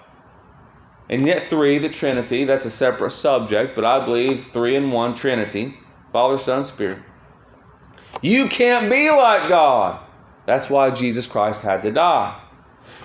And 1.09 1.25
yet, 1.25 1.43
three, 1.43 1.77
the 1.77 1.89
Trinity, 1.89 2.45
that's 2.45 2.65
a 2.65 2.71
separate 2.71 3.11
subject, 3.11 3.75
but 3.75 3.85
I 3.85 4.03
believe 4.03 4.47
three 4.47 4.75
in 4.75 4.91
one 4.91 5.15
Trinity 5.15 5.77
Father, 6.11 6.37
Son, 6.37 6.65
Spirit. 6.65 6.99
You 8.21 8.47
can't 8.47 8.89
be 8.89 9.09
like 9.09 9.49
God. 9.49 9.99
That's 10.45 10.69
why 10.69 10.91
Jesus 10.91 11.27
Christ 11.27 11.61
had 11.61 11.81
to 11.83 11.91
die. 11.91 12.39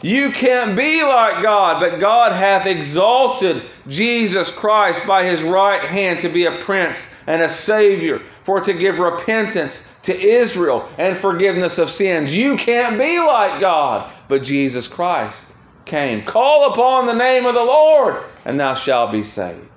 You 0.03 0.31
can't 0.31 0.77
be 0.77 1.03
like 1.03 1.43
God, 1.43 1.81
but 1.81 1.99
God 1.99 2.33
hath 2.33 2.67
exalted 2.67 3.63
Jesus 3.89 4.55
Christ 4.55 5.07
by 5.07 5.25
his 5.25 5.43
right 5.43 5.83
hand 5.83 6.21
to 6.21 6.29
be 6.29 6.47
a 6.47 6.59
prince 6.59 7.17
and 7.27 7.43
a 7.43 7.49
savior, 7.49 8.21
for 8.45 8.61
to 8.61 8.73
give 8.73 9.01
repentance 9.01 9.93
to 10.09 10.19
Israel 10.19 10.89
and 10.97 11.17
forgiveness 11.17 11.79
of 11.79 11.91
sins. 11.91 12.35
You 12.37 12.57
can't 12.57 12.99
be 12.99 13.19
like 13.21 13.61
God, 13.61 14.11
but 14.27 14.43
Jesus 14.43 14.89
Christ 14.89 15.55
came. 15.85 16.25
Call 16.25 16.73
upon 16.73 17.07
the 17.07 17.15
name 17.15 17.45
of 17.45 17.55
the 17.55 17.61
Lord, 17.61 18.25
and 18.47 18.59
thou 18.59 18.73
shalt 18.73 19.13
be 19.13 19.23
saved. 19.23 19.69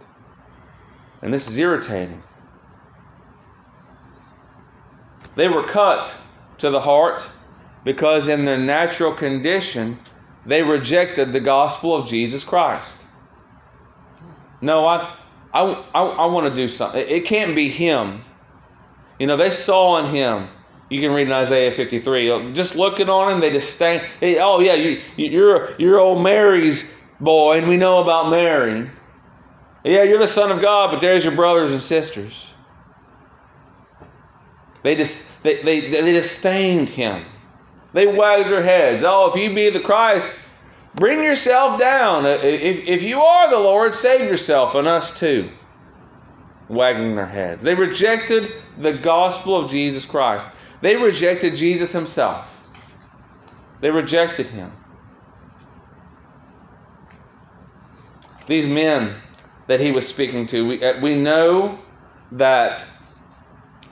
And 1.21 1.33
this 1.33 1.49
is 1.49 1.57
irritating. 1.57 2.23
They 5.35 5.49
were 5.49 5.65
cut 5.65 6.15
to 6.59 6.69
the 6.69 6.81
heart 6.81 7.27
because, 7.83 8.29
in 8.29 8.45
their 8.45 8.57
natural 8.57 9.13
condition, 9.13 9.99
they 10.45 10.63
rejected 10.63 11.33
the 11.33 11.39
gospel 11.41 11.95
of 11.95 12.07
Jesus 12.07 12.43
Christ. 12.45 12.97
No, 14.61 14.87
I, 14.87 15.17
I, 15.53 15.61
I, 15.61 16.01
I 16.03 16.25
want 16.27 16.47
to 16.47 16.55
do 16.55 16.69
something. 16.69 17.03
It 17.05 17.25
can't 17.25 17.53
be 17.53 17.67
him. 17.67 18.23
You 19.21 19.27
know, 19.27 19.37
they 19.37 19.51
saw 19.51 19.97
in 19.97 20.07
him. 20.07 20.49
You 20.89 20.99
can 20.99 21.11
read 21.11 21.27
in 21.27 21.31
Isaiah 21.31 21.71
53. 21.71 22.53
Just 22.53 22.75
looking 22.75 23.07
on 23.07 23.31
him, 23.31 23.39
they 23.39 23.51
disdain. 23.51 24.01
Hey, 24.19 24.39
oh 24.39 24.61
yeah, 24.61 24.73
you, 24.73 24.99
you're 25.15 25.75
you're 25.77 25.99
old 25.99 26.23
Mary's 26.23 26.91
boy, 27.19 27.59
and 27.59 27.67
we 27.67 27.77
know 27.77 28.01
about 28.01 28.31
Mary. 28.31 28.89
Yeah, 29.85 30.01
you're 30.01 30.17
the 30.17 30.25
son 30.25 30.51
of 30.51 30.59
God, 30.59 30.89
but 30.89 31.01
there's 31.01 31.23
your 31.23 31.35
brothers 31.35 31.71
and 31.71 31.79
sisters. 31.79 32.51
They 34.81 34.95
just 34.95 35.43
they, 35.43 35.61
they, 35.61 35.91
they 35.91 36.13
disdained 36.13 36.89
him. 36.89 37.23
They 37.93 38.07
wagged 38.07 38.49
their 38.49 38.63
heads. 38.63 39.03
Oh, 39.03 39.29
if 39.29 39.35
you 39.35 39.53
be 39.53 39.69
the 39.69 39.81
Christ, 39.81 40.35
bring 40.95 41.23
yourself 41.23 41.79
down. 41.79 42.25
If, 42.25 42.87
if 42.87 43.03
you 43.03 43.21
are 43.21 43.51
the 43.51 43.59
Lord, 43.59 43.93
save 43.93 44.21
yourself 44.21 44.73
and 44.73 44.87
us 44.87 45.19
too. 45.19 45.51
Wagging 46.71 47.15
their 47.15 47.27
heads. 47.27 47.63
They 47.63 47.75
rejected 47.75 48.53
the 48.77 48.93
gospel 48.93 49.57
of 49.57 49.69
Jesus 49.69 50.05
Christ. 50.05 50.47
They 50.79 50.95
rejected 50.95 51.57
Jesus 51.57 51.91
himself. 51.91 52.47
They 53.81 53.91
rejected 53.91 54.47
him. 54.47 54.71
These 58.47 58.67
men 58.67 59.17
that 59.67 59.81
he 59.81 59.91
was 59.91 60.07
speaking 60.07 60.47
to, 60.47 60.65
we, 60.65 60.83
uh, 60.83 61.01
we 61.01 61.15
know 61.15 61.77
that 62.31 62.85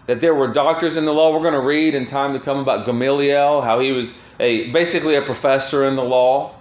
that 0.06 0.22
there 0.22 0.34
were 0.34 0.48
doctors 0.48 0.96
in 0.96 1.06
the 1.06 1.14
law. 1.14 1.34
We're 1.34 1.42
going 1.42 1.54
to 1.54 1.60
read 1.60 1.94
in 1.94 2.08
time 2.08 2.34
to 2.34 2.40
come 2.40 2.60
about 2.60 2.86
Gamaliel, 2.86 3.62
how 3.62 3.80
he 3.80 3.92
was 3.92 4.18
a 4.40 4.72
basically 4.72 5.16
a 5.16 5.22
professor 5.22 5.86
in 5.86 5.96
the 5.96 6.04
law. 6.04 6.56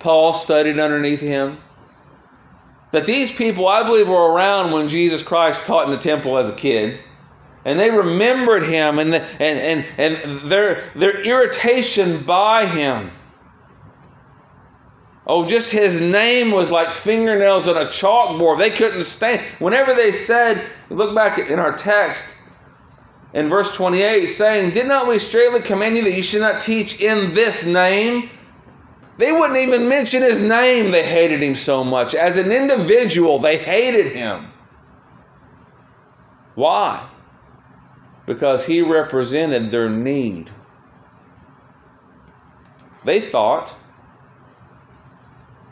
Paul 0.00 0.34
studied 0.34 0.78
underneath 0.80 1.20
him. 1.20 1.58
That 2.96 3.04
these 3.04 3.30
people, 3.30 3.68
I 3.68 3.82
believe, 3.82 4.08
were 4.08 4.32
around 4.32 4.72
when 4.72 4.88
Jesus 4.88 5.22
Christ 5.22 5.66
taught 5.66 5.84
in 5.84 5.90
the 5.90 5.98
temple 5.98 6.38
as 6.38 6.48
a 6.48 6.54
kid. 6.54 6.98
And 7.62 7.78
they 7.78 7.90
remembered 7.90 8.62
him 8.62 8.98
and, 8.98 9.12
the, 9.12 9.20
and, 9.20 9.84
and, 9.98 10.16
and 10.16 10.50
their, 10.50 10.82
their 10.94 11.20
irritation 11.20 12.22
by 12.22 12.64
him. 12.64 13.10
Oh, 15.26 15.46
just 15.46 15.70
his 15.70 16.00
name 16.00 16.52
was 16.52 16.70
like 16.70 16.94
fingernails 16.94 17.68
on 17.68 17.76
a 17.76 17.90
chalkboard. 17.90 18.60
They 18.60 18.70
couldn't 18.70 19.02
stand. 19.02 19.42
Whenever 19.58 19.94
they 19.94 20.10
said, 20.10 20.64
look 20.88 21.14
back 21.14 21.38
in 21.38 21.58
our 21.58 21.76
text, 21.76 22.40
in 23.34 23.50
verse 23.50 23.76
28 23.76 24.24
saying, 24.24 24.70
Did 24.70 24.86
not 24.86 25.06
we 25.06 25.18
straightly 25.18 25.60
command 25.60 25.98
you 25.98 26.04
that 26.04 26.14
you 26.14 26.22
should 26.22 26.40
not 26.40 26.62
teach 26.62 27.02
in 27.02 27.34
this 27.34 27.66
name? 27.66 28.30
They 29.18 29.32
wouldn't 29.32 29.58
even 29.58 29.88
mention 29.88 30.22
his 30.22 30.42
name. 30.42 30.90
They 30.90 31.04
hated 31.04 31.42
him 31.42 31.54
so 31.54 31.84
much. 31.84 32.14
As 32.14 32.36
an 32.36 32.52
individual, 32.52 33.38
they 33.38 33.56
hated 33.56 34.12
him. 34.12 34.52
Why? 36.54 37.06
Because 38.26 38.66
he 38.66 38.82
represented 38.82 39.70
their 39.70 39.88
need. 39.88 40.50
They 43.04 43.20
thought 43.20 43.72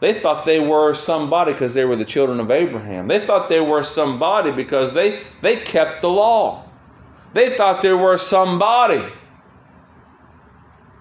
they 0.04 0.12
thought 0.12 0.44
they 0.44 0.60
were 0.60 0.92
somebody 0.92 1.52
because 1.52 1.72
they 1.72 1.86
were 1.86 1.96
the 1.96 2.04
children 2.04 2.38
of 2.38 2.50
Abraham. 2.50 3.06
They 3.06 3.20
thought 3.20 3.48
they 3.48 3.60
were 3.60 3.82
somebody 3.82 4.52
because 4.52 4.92
they, 4.92 5.22
they 5.40 5.56
kept 5.56 6.02
the 6.02 6.10
law. 6.10 6.62
They 7.32 7.56
thought 7.56 7.80
they 7.80 7.94
were 7.94 8.18
somebody. 8.18 9.02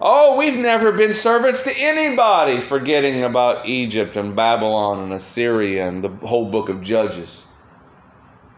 Oh, 0.06 0.36
we've 0.36 0.58
never 0.58 0.92
been 0.92 1.14
servants 1.14 1.62
to 1.62 1.74
anybody, 1.74 2.60
forgetting 2.60 3.24
about 3.24 3.66
Egypt 3.66 4.16
and 4.16 4.36
Babylon 4.36 5.02
and 5.02 5.14
Assyria 5.14 5.88
and 5.88 6.04
the 6.04 6.10
whole 6.10 6.50
book 6.50 6.68
of 6.68 6.82
Judges 6.82 7.48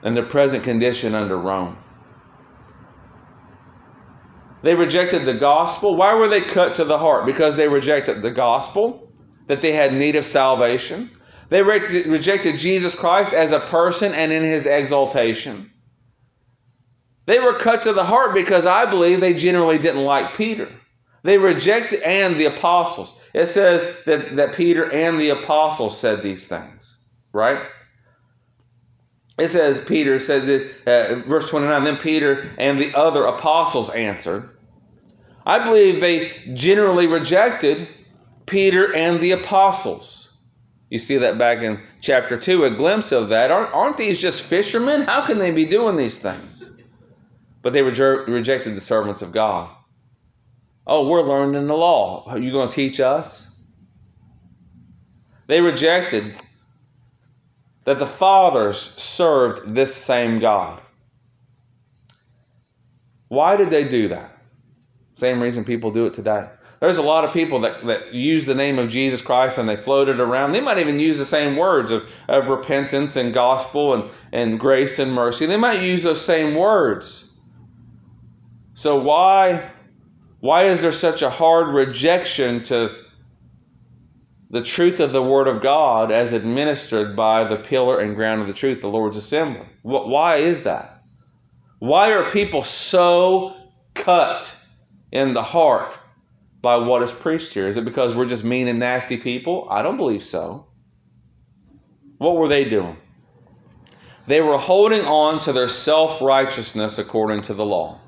and 0.02 0.16
the 0.16 0.24
present 0.24 0.64
condition 0.64 1.14
under 1.14 1.38
Rome. 1.38 1.78
They 4.62 4.74
rejected 4.74 5.24
the 5.24 5.34
gospel. 5.34 5.94
Why 5.94 6.16
were 6.16 6.26
they 6.26 6.40
cut 6.40 6.74
to 6.76 6.84
the 6.84 6.98
heart? 6.98 7.26
Because 7.26 7.54
they 7.54 7.68
rejected 7.68 8.22
the 8.22 8.32
gospel, 8.32 9.12
that 9.46 9.62
they 9.62 9.70
had 9.70 9.92
need 9.92 10.16
of 10.16 10.24
salvation. 10.24 11.08
They 11.48 11.62
rejected 11.62 12.58
Jesus 12.58 12.96
Christ 12.96 13.32
as 13.32 13.52
a 13.52 13.60
person 13.60 14.14
and 14.14 14.32
in 14.32 14.42
his 14.42 14.66
exaltation. 14.66 15.70
They 17.26 17.38
were 17.38 17.54
cut 17.54 17.82
to 17.82 17.92
the 17.92 18.04
heart 18.04 18.34
because 18.34 18.66
I 18.66 18.90
believe 18.90 19.20
they 19.20 19.34
generally 19.34 19.78
didn't 19.78 20.02
like 20.02 20.36
Peter. 20.36 20.68
They 21.26 21.38
rejected, 21.38 22.02
and 22.02 22.36
the 22.36 22.46
apostles. 22.46 23.20
It 23.34 23.46
says 23.46 24.04
that, 24.04 24.36
that 24.36 24.54
Peter 24.54 24.90
and 24.90 25.20
the 25.20 25.30
apostles 25.30 25.98
said 25.98 26.22
these 26.22 26.48
things, 26.48 26.98
right? 27.32 27.62
It 29.38 29.48
says, 29.48 29.84
Peter 29.84 30.18
said 30.18 30.42
that, 30.46 30.70
uh, 30.86 31.28
verse 31.28 31.50
29, 31.50 31.84
then 31.84 31.96
Peter 31.98 32.50
and 32.56 32.80
the 32.80 32.94
other 32.94 33.24
apostles 33.24 33.90
answered. 33.90 34.48
I 35.44 35.62
believe 35.64 36.00
they 36.00 36.32
generally 36.54 37.06
rejected 37.06 37.86
Peter 38.46 38.94
and 38.94 39.20
the 39.20 39.32
apostles. 39.32 40.30
You 40.88 40.98
see 40.98 41.18
that 41.18 41.36
back 41.36 41.58
in 41.58 41.82
chapter 42.00 42.38
2, 42.38 42.64
a 42.64 42.70
glimpse 42.70 43.12
of 43.12 43.28
that. 43.28 43.50
Aren't, 43.50 43.74
aren't 43.74 43.96
these 43.98 44.18
just 44.18 44.42
fishermen? 44.42 45.02
How 45.02 45.26
can 45.26 45.38
they 45.38 45.50
be 45.50 45.66
doing 45.66 45.96
these 45.96 46.18
things? 46.18 46.76
but 47.66 47.72
they 47.72 47.80
reje- 47.80 48.28
rejected 48.28 48.76
the 48.76 48.80
servants 48.80 49.22
of 49.22 49.32
God. 49.32 49.68
Oh, 50.86 51.08
we're 51.08 51.22
learning 51.22 51.66
the 51.66 51.74
law. 51.74 52.24
Are 52.26 52.38
you 52.38 52.52
going 52.52 52.68
to 52.68 52.74
teach 52.74 53.00
us? 53.00 53.50
They 55.46 55.60
rejected 55.60 56.34
that 57.84 57.98
the 57.98 58.06
fathers 58.06 58.78
served 58.78 59.74
this 59.74 59.94
same 59.94 60.38
God. 60.38 60.80
Why 63.28 63.56
did 63.56 63.70
they 63.70 63.88
do 63.88 64.08
that? 64.08 64.32
Same 65.14 65.40
reason 65.40 65.64
people 65.64 65.90
do 65.90 66.06
it 66.06 66.14
today. 66.14 66.48
There's 66.80 66.98
a 66.98 67.02
lot 67.02 67.24
of 67.24 67.32
people 67.32 67.60
that, 67.60 67.84
that 67.86 68.12
use 68.12 68.44
the 68.44 68.54
name 68.54 68.78
of 68.78 68.88
Jesus 68.88 69.22
Christ 69.22 69.58
and 69.58 69.68
they 69.68 69.76
float 69.76 70.08
it 70.08 70.20
around. 70.20 70.52
They 70.52 70.60
might 70.60 70.78
even 70.78 71.00
use 71.00 71.16
the 71.16 71.24
same 71.24 71.56
words 71.56 71.90
of, 71.90 72.06
of 72.28 72.48
repentance 72.48 73.16
and 73.16 73.32
gospel 73.32 73.94
and, 73.94 74.10
and 74.30 74.60
grace 74.60 74.98
and 74.98 75.12
mercy. 75.12 75.46
They 75.46 75.56
might 75.56 75.80
use 75.80 76.02
those 76.02 76.24
same 76.24 76.54
words. 76.54 77.34
So 78.74 79.00
why 79.00 79.70
why 80.40 80.64
is 80.64 80.82
there 80.82 80.92
such 80.92 81.22
a 81.22 81.30
hard 81.30 81.74
rejection 81.74 82.64
to 82.64 82.94
the 84.50 84.62
truth 84.62 85.00
of 85.00 85.12
the 85.12 85.22
Word 85.22 85.48
of 85.48 85.62
God 85.62 86.12
as 86.12 86.32
administered 86.32 87.16
by 87.16 87.44
the 87.44 87.56
pillar 87.56 88.00
and 88.00 88.14
ground 88.14 88.42
of 88.42 88.46
the 88.46 88.52
truth, 88.52 88.80
the 88.80 88.88
Lord's 88.88 89.16
assembly? 89.16 89.66
Why 89.82 90.36
is 90.36 90.64
that? 90.64 91.00
Why 91.78 92.12
are 92.12 92.30
people 92.30 92.62
so 92.62 93.54
cut 93.94 94.54
in 95.12 95.34
the 95.34 95.42
heart 95.42 95.98
by 96.62 96.76
what 96.76 97.02
is 97.02 97.12
preached 97.12 97.52
here? 97.52 97.68
Is 97.68 97.76
it 97.76 97.84
because 97.84 98.14
we're 98.14 98.26
just 98.26 98.44
mean 98.44 98.68
and 98.68 98.78
nasty 98.78 99.16
people? 99.16 99.68
I 99.70 99.82
don't 99.82 99.96
believe 99.96 100.22
so. 100.22 100.66
What 102.18 102.36
were 102.36 102.48
they 102.48 102.68
doing? 102.68 102.96
They 104.26 104.40
were 104.40 104.58
holding 104.58 105.02
on 105.02 105.40
to 105.40 105.52
their 105.52 105.68
self 105.68 106.20
righteousness 106.20 106.98
according 106.98 107.42
to 107.42 107.54
the 107.54 107.64
law. 107.64 108.00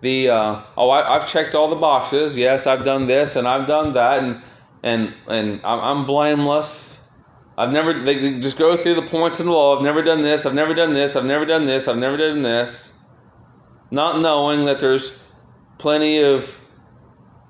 The 0.00 0.30
uh, 0.30 0.62
oh, 0.76 0.90
I, 0.90 1.18
have 1.18 1.28
checked 1.28 1.54
all 1.54 1.68
the 1.68 1.76
boxes. 1.76 2.36
Yes, 2.36 2.66
I've 2.66 2.84
done 2.84 3.06
this 3.06 3.36
and 3.36 3.48
I've 3.48 3.66
done 3.66 3.94
that, 3.94 4.22
and 4.22 4.42
and 4.82 5.14
and 5.26 5.60
I'm 5.64 6.06
blameless. 6.06 7.10
I've 7.56 7.72
never. 7.72 7.92
They 7.92 8.38
just 8.38 8.58
go 8.58 8.76
through 8.76 8.94
the 8.94 9.02
points 9.02 9.40
in 9.40 9.46
the 9.46 9.52
law. 9.52 9.76
I've 9.76 9.82
never 9.82 10.02
done 10.02 10.22
this. 10.22 10.46
I've 10.46 10.54
never 10.54 10.74
done 10.74 10.94
this. 10.94 11.16
I've 11.16 11.24
never 11.24 11.44
done 11.44 11.66
this. 11.66 11.88
I've 11.88 11.98
never 11.98 12.16
done 12.16 12.42
this. 12.42 12.96
Not 13.90 14.20
knowing 14.20 14.66
that 14.66 14.80
there's 14.80 15.20
plenty 15.78 16.22
of 16.22 16.54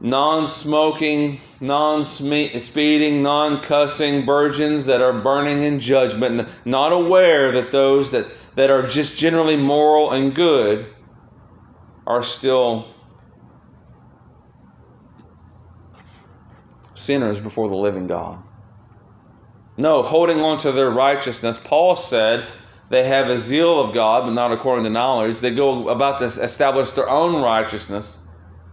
non-smoking, 0.01 1.41
non-speeding, 1.61 3.23
non-cussing 3.23 4.25
virgins 4.25 4.87
that 4.87 5.03
are 5.03 5.13
burning 5.13 5.65
in 5.65 5.81
judgment, 5.81 6.49
not 6.65 6.93
aware 6.93 7.53
that 7.53 7.73
those 7.73 8.13
that, 8.13 8.27
that 8.55 8.71
are 8.71 8.87
just 8.87 9.19
generally 9.19 9.57
moral 9.57 10.13
and 10.13 10.35
good 10.35 10.87
are 12.09 12.23
still 12.23 12.87
sinners 16.95 17.39
before 17.39 17.69
the 17.69 17.77
living 17.77 18.07
God. 18.07 18.43
No, 19.77 20.03
holding 20.03 20.41
on 20.41 20.59
to 20.61 20.73
their 20.73 20.91
righteousness, 20.91 21.59
Paul 21.59 21.95
said 21.95 22.45
they 22.89 23.05
have 23.05 23.29
a 23.29 23.37
zeal 23.37 23.79
of 23.79 23.95
God, 23.95 24.25
but 24.25 24.33
not 24.33 24.53
according 24.53 24.85
to 24.85 24.91
knowledge. 24.91 25.39
They 25.41 25.55
go 25.55 25.91
about 25.91 26.19
to 26.19 26.25
establish 26.25 26.93
their 26.93 27.11
own 27.11 27.43
righteousness 27.43 28.27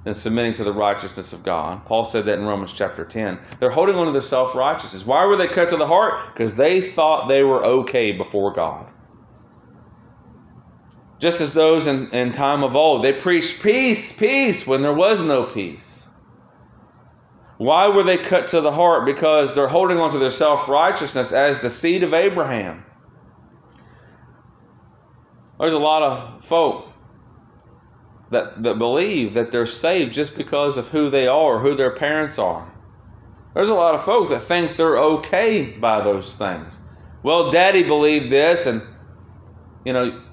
and 0.05 0.15
submitting 0.15 0.53
to 0.53 0.63
the 0.63 0.71
righteousness 0.71 1.33
of 1.33 1.43
God. 1.43 1.85
Paul 1.85 2.05
said 2.05 2.25
that 2.25 2.39
in 2.39 2.45
Romans 2.45 2.71
chapter 2.71 3.03
10. 3.03 3.37
They're 3.59 3.69
holding 3.69 3.95
on 3.95 4.05
to 4.05 4.13
their 4.13 4.21
self 4.21 4.55
righteousness. 4.55 5.05
Why 5.05 5.25
were 5.25 5.35
they 5.35 5.47
cut 5.47 5.69
to 5.69 5.77
the 5.77 5.85
heart? 5.87 6.21
Because 6.33 6.55
they 6.55 6.79
thought 6.79 7.27
they 7.27 7.43
were 7.43 7.63
okay 7.65 8.13
before 8.13 8.53
God. 8.53 8.87
Just 11.19 11.41
as 11.41 11.53
those 11.53 11.87
in, 11.87 12.09
in 12.11 12.31
time 12.31 12.63
of 12.63 12.75
old, 12.75 13.03
they 13.03 13.13
preached 13.13 13.63
peace, 13.63 14.11
peace, 14.11 14.67
when 14.67 14.81
there 14.81 14.93
was 14.93 15.21
no 15.21 15.45
peace. 15.45 16.07
Why 17.57 17.87
were 17.87 18.03
they 18.03 18.17
cut 18.17 18.49
to 18.49 18.61
the 18.61 18.71
heart? 18.71 19.05
Because 19.05 19.55
they're 19.55 19.67
holding 19.67 19.97
on 19.97 20.11
to 20.11 20.17
their 20.17 20.29
self 20.29 20.67
righteousness 20.67 21.31
as 21.31 21.61
the 21.61 21.69
seed 21.69 22.03
of 22.03 22.13
Abraham. 22.13 22.85
There's 25.57 25.73
a 25.73 25.79
lot 25.79 26.03
of 26.03 26.45
folk 26.45 26.91
that, 28.31 28.61
that 28.63 28.77
believe 28.77 29.35
that 29.35 29.51
they're 29.53 29.65
saved 29.65 30.13
just 30.13 30.35
because 30.35 30.75
of 30.75 30.89
who 30.89 31.09
they 31.09 31.27
are, 31.27 31.55
or 31.55 31.59
who 31.59 31.75
their 31.75 31.91
parents 31.91 32.37
are. 32.37 32.69
There's 33.53 33.69
a 33.69 33.73
lot 33.73 33.95
of 33.95 34.03
folks 34.03 34.31
that 34.31 34.43
think 34.43 34.75
they're 34.75 34.97
okay 34.97 35.69
by 35.69 36.03
those 36.03 36.35
things. 36.35 36.77
Well, 37.23 37.51
daddy 37.51 37.83
believed 37.83 38.29
this, 38.29 38.65
and, 38.65 38.81
you 39.85 39.93
know, 39.93 40.24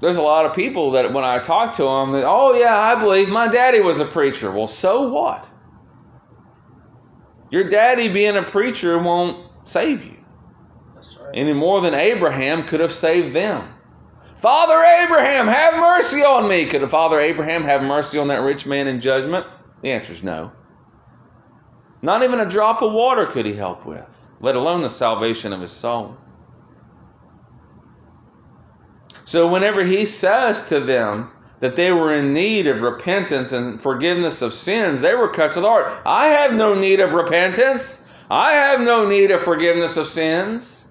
there's 0.00 0.16
a 0.16 0.22
lot 0.22 0.44
of 0.44 0.54
people 0.54 0.92
that 0.92 1.12
when 1.12 1.24
I 1.24 1.38
talk 1.38 1.74
to 1.74 1.82
them, 1.84 2.12
that, 2.12 2.24
oh, 2.24 2.54
yeah, 2.54 2.76
I 2.76 3.00
believe 3.00 3.28
my 3.28 3.48
daddy 3.48 3.80
was 3.80 4.00
a 4.00 4.04
preacher. 4.04 4.50
Well, 4.50 4.68
so 4.68 5.08
what? 5.08 5.48
Your 7.50 7.68
daddy 7.68 8.12
being 8.12 8.36
a 8.36 8.42
preacher 8.42 8.98
won't 8.98 9.46
save 9.64 10.04
you. 10.04 10.16
Right. 11.20 11.30
Any 11.34 11.52
more 11.52 11.80
than 11.80 11.94
Abraham 11.94 12.64
could 12.64 12.80
have 12.80 12.92
saved 12.92 13.34
them. 13.34 13.68
Father 14.36 14.78
Abraham, 15.04 15.46
have 15.46 15.74
mercy 15.74 16.22
on 16.22 16.48
me. 16.48 16.66
Could 16.66 16.82
a 16.82 16.88
Father 16.88 17.20
Abraham 17.20 17.62
have 17.62 17.82
mercy 17.82 18.18
on 18.18 18.28
that 18.28 18.42
rich 18.42 18.66
man 18.66 18.88
in 18.88 19.00
judgment? 19.00 19.46
The 19.80 19.92
answer 19.92 20.12
is 20.12 20.22
no. 20.22 20.52
Not 22.02 22.22
even 22.22 22.40
a 22.40 22.50
drop 22.50 22.82
of 22.82 22.92
water 22.92 23.26
could 23.26 23.46
he 23.46 23.54
help 23.54 23.86
with, 23.86 24.04
let 24.40 24.56
alone 24.56 24.82
the 24.82 24.90
salvation 24.90 25.54
of 25.54 25.60
his 25.60 25.72
soul. 25.72 26.16
So, 29.34 29.48
whenever 29.48 29.82
he 29.82 30.06
says 30.06 30.68
to 30.68 30.78
them 30.78 31.28
that 31.58 31.74
they 31.74 31.90
were 31.90 32.14
in 32.14 32.32
need 32.32 32.68
of 32.68 32.82
repentance 32.82 33.50
and 33.50 33.82
forgiveness 33.82 34.42
of 34.42 34.54
sins, 34.54 35.00
they 35.00 35.16
were 35.16 35.28
cut 35.28 35.50
to 35.52 35.60
the 35.60 35.66
heart. 35.66 35.92
I 36.06 36.28
have 36.28 36.54
no 36.54 36.72
need 36.74 37.00
of 37.00 37.14
repentance. 37.14 38.08
I 38.30 38.52
have 38.52 38.80
no 38.80 39.08
need 39.08 39.32
of 39.32 39.42
forgiveness 39.42 39.96
of 39.96 40.06
sins. 40.06 40.86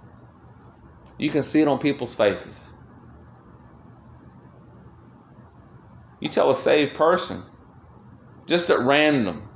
You 1.17 1.29
can 1.29 1.41
see 1.41 1.61
it 1.61 1.69
on 1.69 1.79
people's 1.79 2.13
faces. 2.13 2.69
You 6.19 6.27
tell 6.27 6.49
a 6.49 6.55
saved 6.55 6.95
person, 6.95 7.41
just 8.45 8.69
at 8.69 8.79
random, 8.79 9.47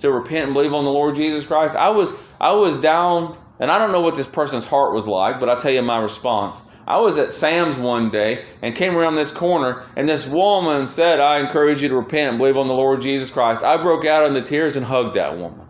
to 0.00 0.10
repent 0.10 0.46
and 0.46 0.54
believe 0.54 0.74
on 0.74 0.84
the 0.84 0.90
Lord 0.90 1.14
Jesus 1.14 1.46
Christ. 1.46 1.76
I 1.76 1.90
was 1.90 2.12
I 2.40 2.50
was 2.54 2.74
down, 2.80 3.38
and 3.60 3.70
I 3.70 3.78
don't 3.78 3.92
know 3.92 4.00
what 4.00 4.16
this 4.16 4.26
person's 4.26 4.64
heart 4.64 4.92
was 4.92 5.06
like, 5.06 5.38
but 5.38 5.48
I'll 5.48 5.60
tell 5.60 5.70
you 5.70 5.82
my 5.82 6.00
response. 6.00 6.67
I 6.88 7.00
was 7.00 7.18
at 7.18 7.32
Sam's 7.32 7.76
one 7.76 8.08
day 8.08 8.46
and 8.62 8.74
came 8.74 8.96
around 8.96 9.16
this 9.16 9.30
corner, 9.30 9.84
and 9.94 10.08
this 10.08 10.26
woman 10.26 10.86
said, 10.86 11.20
I 11.20 11.40
encourage 11.40 11.82
you 11.82 11.90
to 11.90 11.96
repent 11.96 12.30
and 12.30 12.38
believe 12.38 12.56
on 12.56 12.66
the 12.66 12.72
Lord 12.72 13.02
Jesus 13.02 13.30
Christ. 13.30 13.62
I 13.62 13.76
broke 13.76 14.06
out 14.06 14.24
into 14.24 14.40
tears 14.40 14.74
and 14.74 14.86
hugged 14.86 15.16
that 15.16 15.36
woman. 15.36 15.68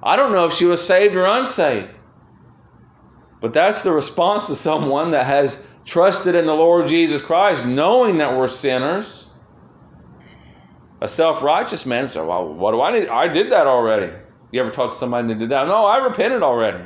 I 0.00 0.14
don't 0.14 0.30
know 0.30 0.46
if 0.46 0.54
she 0.54 0.66
was 0.66 0.86
saved 0.86 1.16
or 1.16 1.24
unsaved. 1.24 1.90
But 3.40 3.52
that's 3.52 3.82
the 3.82 3.90
response 3.90 4.46
to 4.46 4.54
someone 4.54 5.10
that 5.10 5.26
has 5.26 5.66
trusted 5.84 6.36
in 6.36 6.46
the 6.46 6.54
Lord 6.54 6.86
Jesus 6.86 7.22
Christ, 7.22 7.66
knowing 7.66 8.18
that 8.18 8.38
we're 8.38 8.46
sinners. 8.46 9.28
A 11.00 11.08
self 11.08 11.42
righteous 11.42 11.84
man 11.86 12.08
said, 12.08 12.24
Well, 12.24 12.54
what 12.54 12.70
do 12.70 12.80
I 12.80 12.92
need? 12.92 13.08
I 13.08 13.26
did 13.26 13.50
that 13.50 13.66
already. 13.66 14.12
You 14.52 14.60
ever 14.60 14.70
talk 14.70 14.92
to 14.92 14.96
somebody 14.96 15.26
that 15.28 15.40
did 15.40 15.48
that? 15.48 15.66
No, 15.66 15.86
I 15.86 16.04
repented 16.04 16.44
already. 16.44 16.84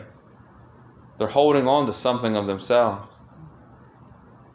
They're 1.18 1.28
holding 1.28 1.68
on 1.68 1.86
to 1.86 1.92
something 1.92 2.36
of 2.36 2.46
themselves 2.46 3.06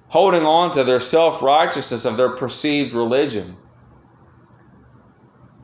holding 0.09 0.45
on 0.45 0.73
to 0.73 0.83
their 0.83 0.99
self 0.99 1.41
righteousness 1.41 2.05
of 2.05 2.17
their 2.17 2.29
perceived 2.29 2.93
religion. 2.93 3.55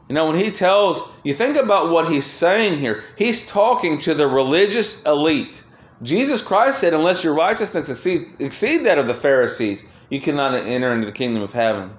You 0.07 0.13
know, 0.13 0.27
when 0.27 0.37
he 0.37 0.51
tells, 0.51 1.11
you 1.23 1.33
think 1.33 1.57
about 1.57 1.89
what 1.89 2.11
he's 2.11 2.27
saying 2.27 2.79
here. 2.79 3.03
He's 3.17 3.47
talking 3.47 3.99
to 3.99 4.13
the 4.13 4.27
religious 4.27 5.03
elite. 5.03 5.63
Jesus 6.03 6.43
Christ 6.43 6.79
said, 6.79 6.93
unless 6.93 7.23
your 7.23 7.33
righteousness 7.33 7.89
exceed, 7.89 8.35
exceed 8.39 8.85
that 8.85 8.99
of 8.99 9.07
the 9.07 9.13
Pharisees, 9.15 9.87
you 10.09 10.21
cannot 10.21 10.53
enter 10.53 10.93
into 10.93 11.07
the 11.07 11.11
kingdom 11.11 11.41
of 11.41 11.53
heaven. 11.53 11.91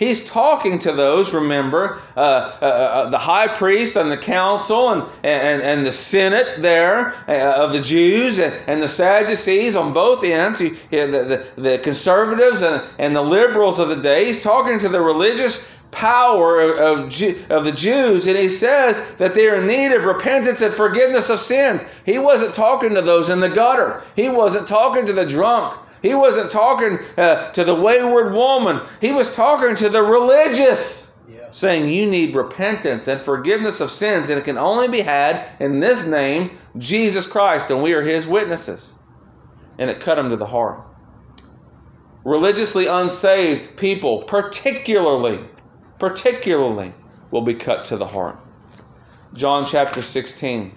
He's 0.00 0.26
talking 0.26 0.78
to 0.78 0.92
those, 0.92 1.34
remember, 1.34 2.00
uh, 2.16 2.20
uh, 2.20 2.64
uh, 2.64 3.10
the 3.10 3.18
high 3.18 3.48
priest 3.48 3.96
and 3.96 4.10
the 4.10 4.16
council 4.16 4.88
and, 4.88 5.02
and, 5.22 5.60
and 5.60 5.86
the 5.86 5.92
senate 5.92 6.62
there 6.62 7.12
uh, 7.28 7.62
of 7.62 7.74
the 7.74 7.82
Jews 7.82 8.38
and, 8.38 8.54
and, 8.66 8.80
the 8.80 8.88
Sadducees 8.88 9.76
on 9.76 9.92
both 9.92 10.24
ends, 10.24 10.58
he, 10.58 10.70
the, 10.90 11.44
the, 11.54 11.60
the, 11.60 11.78
conservatives 11.80 12.62
and, 12.62 12.82
and 12.98 13.14
the 13.14 13.20
liberals 13.20 13.78
of 13.78 13.88
the 13.88 13.96
day. 13.96 14.24
He's 14.24 14.42
talking 14.42 14.78
to 14.78 14.88
the 14.88 15.02
religious 15.02 15.76
power 15.90 16.60
of, 16.60 16.78
of, 16.78 17.50
of 17.50 17.64
the 17.66 17.72
Jews, 17.72 18.26
and 18.26 18.38
he 18.38 18.48
says 18.48 19.18
that 19.18 19.34
they 19.34 19.48
are 19.48 19.56
in 19.56 19.66
need 19.66 19.92
of 19.92 20.06
repentance 20.06 20.62
and 20.62 20.72
forgiveness 20.72 21.28
of 21.28 21.40
sins. 21.40 21.84
He 22.06 22.18
wasn't 22.18 22.54
talking 22.54 22.94
to 22.94 23.02
those 23.02 23.28
in 23.28 23.40
the 23.40 23.50
gutter, 23.50 24.02
he 24.16 24.30
wasn't 24.30 24.66
talking 24.66 25.04
to 25.04 25.12
the 25.12 25.26
drunk. 25.26 25.78
He 26.02 26.14
wasn't 26.14 26.50
talking 26.50 26.98
uh, 27.18 27.50
to 27.52 27.64
the 27.64 27.74
wayward 27.74 28.34
woman. 28.34 28.86
He 29.00 29.12
was 29.12 29.34
talking 29.34 29.76
to 29.76 29.88
the 29.88 30.02
religious, 30.02 31.18
yeah. 31.28 31.50
saying, 31.50 31.88
You 31.88 32.06
need 32.10 32.34
repentance 32.34 33.08
and 33.08 33.20
forgiveness 33.20 33.80
of 33.80 33.90
sins, 33.90 34.30
and 34.30 34.38
it 34.38 34.44
can 34.44 34.58
only 34.58 34.88
be 34.88 35.00
had 35.00 35.46
in 35.60 35.80
this 35.80 36.06
name, 36.08 36.58
Jesus 36.78 37.26
Christ, 37.30 37.70
and 37.70 37.82
we 37.82 37.94
are 37.94 38.02
his 38.02 38.26
witnesses. 38.26 38.94
And 39.78 39.90
it 39.90 40.00
cut 40.00 40.18
him 40.18 40.30
to 40.30 40.36
the 40.36 40.46
heart. 40.46 40.82
religiously 42.24 42.86
unsaved 42.86 43.76
people, 43.76 44.22
particularly, 44.24 45.40
particularly, 45.98 46.94
will 47.30 47.42
be 47.42 47.54
cut 47.54 47.86
to 47.86 47.96
the 47.96 48.06
heart. 48.06 48.38
John 49.34 49.66
chapter 49.66 50.02
16. 50.02 50.72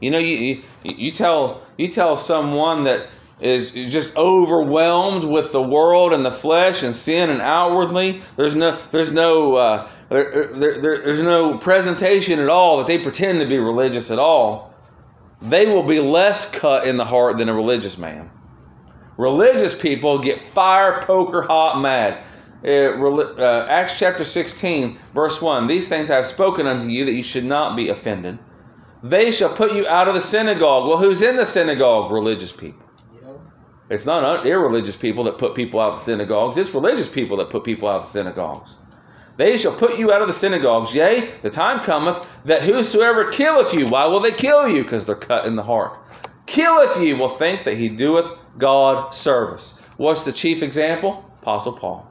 You 0.00 0.10
know, 0.10 0.18
you, 0.18 0.36
you, 0.36 0.62
you 0.82 1.12
tell 1.12 1.62
you 1.76 1.88
tell 1.88 2.16
someone 2.16 2.84
that 2.84 3.08
is 3.40 3.72
just 3.72 4.16
overwhelmed 4.16 5.24
with 5.24 5.52
the 5.52 5.62
world 5.62 6.12
and 6.12 6.24
the 6.24 6.32
flesh 6.32 6.82
and 6.82 6.94
sin 6.94 7.30
and 7.30 7.40
outwardly. 7.40 8.22
There's 8.36 8.54
no 8.54 8.78
there's 8.90 9.12
no 9.12 9.54
uh, 9.54 9.90
there, 10.08 10.52
there, 10.52 10.80
there, 10.80 10.98
there's 11.02 11.22
no 11.22 11.56
presentation 11.58 12.38
at 12.38 12.48
all 12.48 12.78
that 12.78 12.86
they 12.86 12.98
pretend 12.98 13.40
to 13.40 13.46
be 13.46 13.58
religious 13.58 14.10
at 14.10 14.18
all. 14.18 14.74
They 15.42 15.66
will 15.66 15.84
be 15.84 16.00
less 16.00 16.50
cut 16.50 16.86
in 16.86 16.96
the 16.96 17.04
heart 17.04 17.38
than 17.38 17.48
a 17.48 17.54
religious 17.54 17.96
man. 17.96 18.30
Religious 19.16 19.78
people 19.78 20.18
get 20.18 20.40
fire 20.40 21.00
poker 21.02 21.42
hot 21.42 21.80
mad. 21.80 22.24
Uh, 22.62 23.66
Acts 23.68 23.98
chapter 23.98 24.24
16, 24.24 24.98
verse 25.14 25.40
1 25.40 25.66
These 25.66 25.88
things 25.88 26.10
I 26.10 26.16
have 26.16 26.26
spoken 26.26 26.66
unto 26.66 26.88
you 26.88 27.06
that 27.06 27.12
you 27.12 27.22
should 27.22 27.44
not 27.44 27.74
be 27.74 27.88
offended. 27.88 28.38
They 29.02 29.30
shall 29.30 29.48
put 29.48 29.72
you 29.72 29.86
out 29.86 30.08
of 30.08 30.14
the 30.14 30.20
synagogue. 30.20 30.86
Well, 30.86 30.98
who's 30.98 31.22
in 31.22 31.36
the 31.36 31.46
synagogue? 31.46 32.12
Religious 32.12 32.52
people. 32.52 32.89
It's 33.90 34.06
not 34.06 34.46
irreligious 34.46 34.94
people 34.94 35.24
that 35.24 35.36
put 35.36 35.56
people 35.56 35.80
out 35.80 35.94
of 35.94 35.98
the 35.98 36.04
synagogues, 36.04 36.56
it's 36.56 36.72
religious 36.72 37.12
people 37.12 37.38
that 37.38 37.50
put 37.50 37.64
people 37.64 37.88
out 37.88 38.02
of 38.02 38.06
the 38.06 38.12
synagogues. 38.12 38.70
They 39.36 39.56
shall 39.56 39.72
put 39.72 39.98
you 39.98 40.12
out 40.12 40.22
of 40.22 40.28
the 40.28 40.34
synagogues. 40.34 40.94
Yea, 40.94 41.28
the 41.42 41.50
time 41.50 41.80
cometh 41.80 42.24
that 42.44 42.62
whosoever 42.62 43.30
killeth 43.30 43.74
you, 43.74 43.88
why 43.88 44.06
will 44.06 44.20
they 44.20 44.32
kill 44.32 44.68
you? 44.68 44.82
Because 44.82 45.06
they're 45.06 45.16
cut 45.16 45.46
in 45.46 45.56
the 45.56 45.62
heart. 45.62 45.98
Killeth 46.46 47.00
you 47.00 47.16
will 47.16 47.30
think 47.30 47.64
that 47.64 47.76
he 47.76 47.88
doeth 47.88 48.30
God 48.58 49.14
service. 49.14 49.80
What's 49.96 50.24
the 50.24 50.32
chief 50.32 50.62
example? 50.62 51.24
Apostle 51.40 51.72
Paul. 51.72 52.10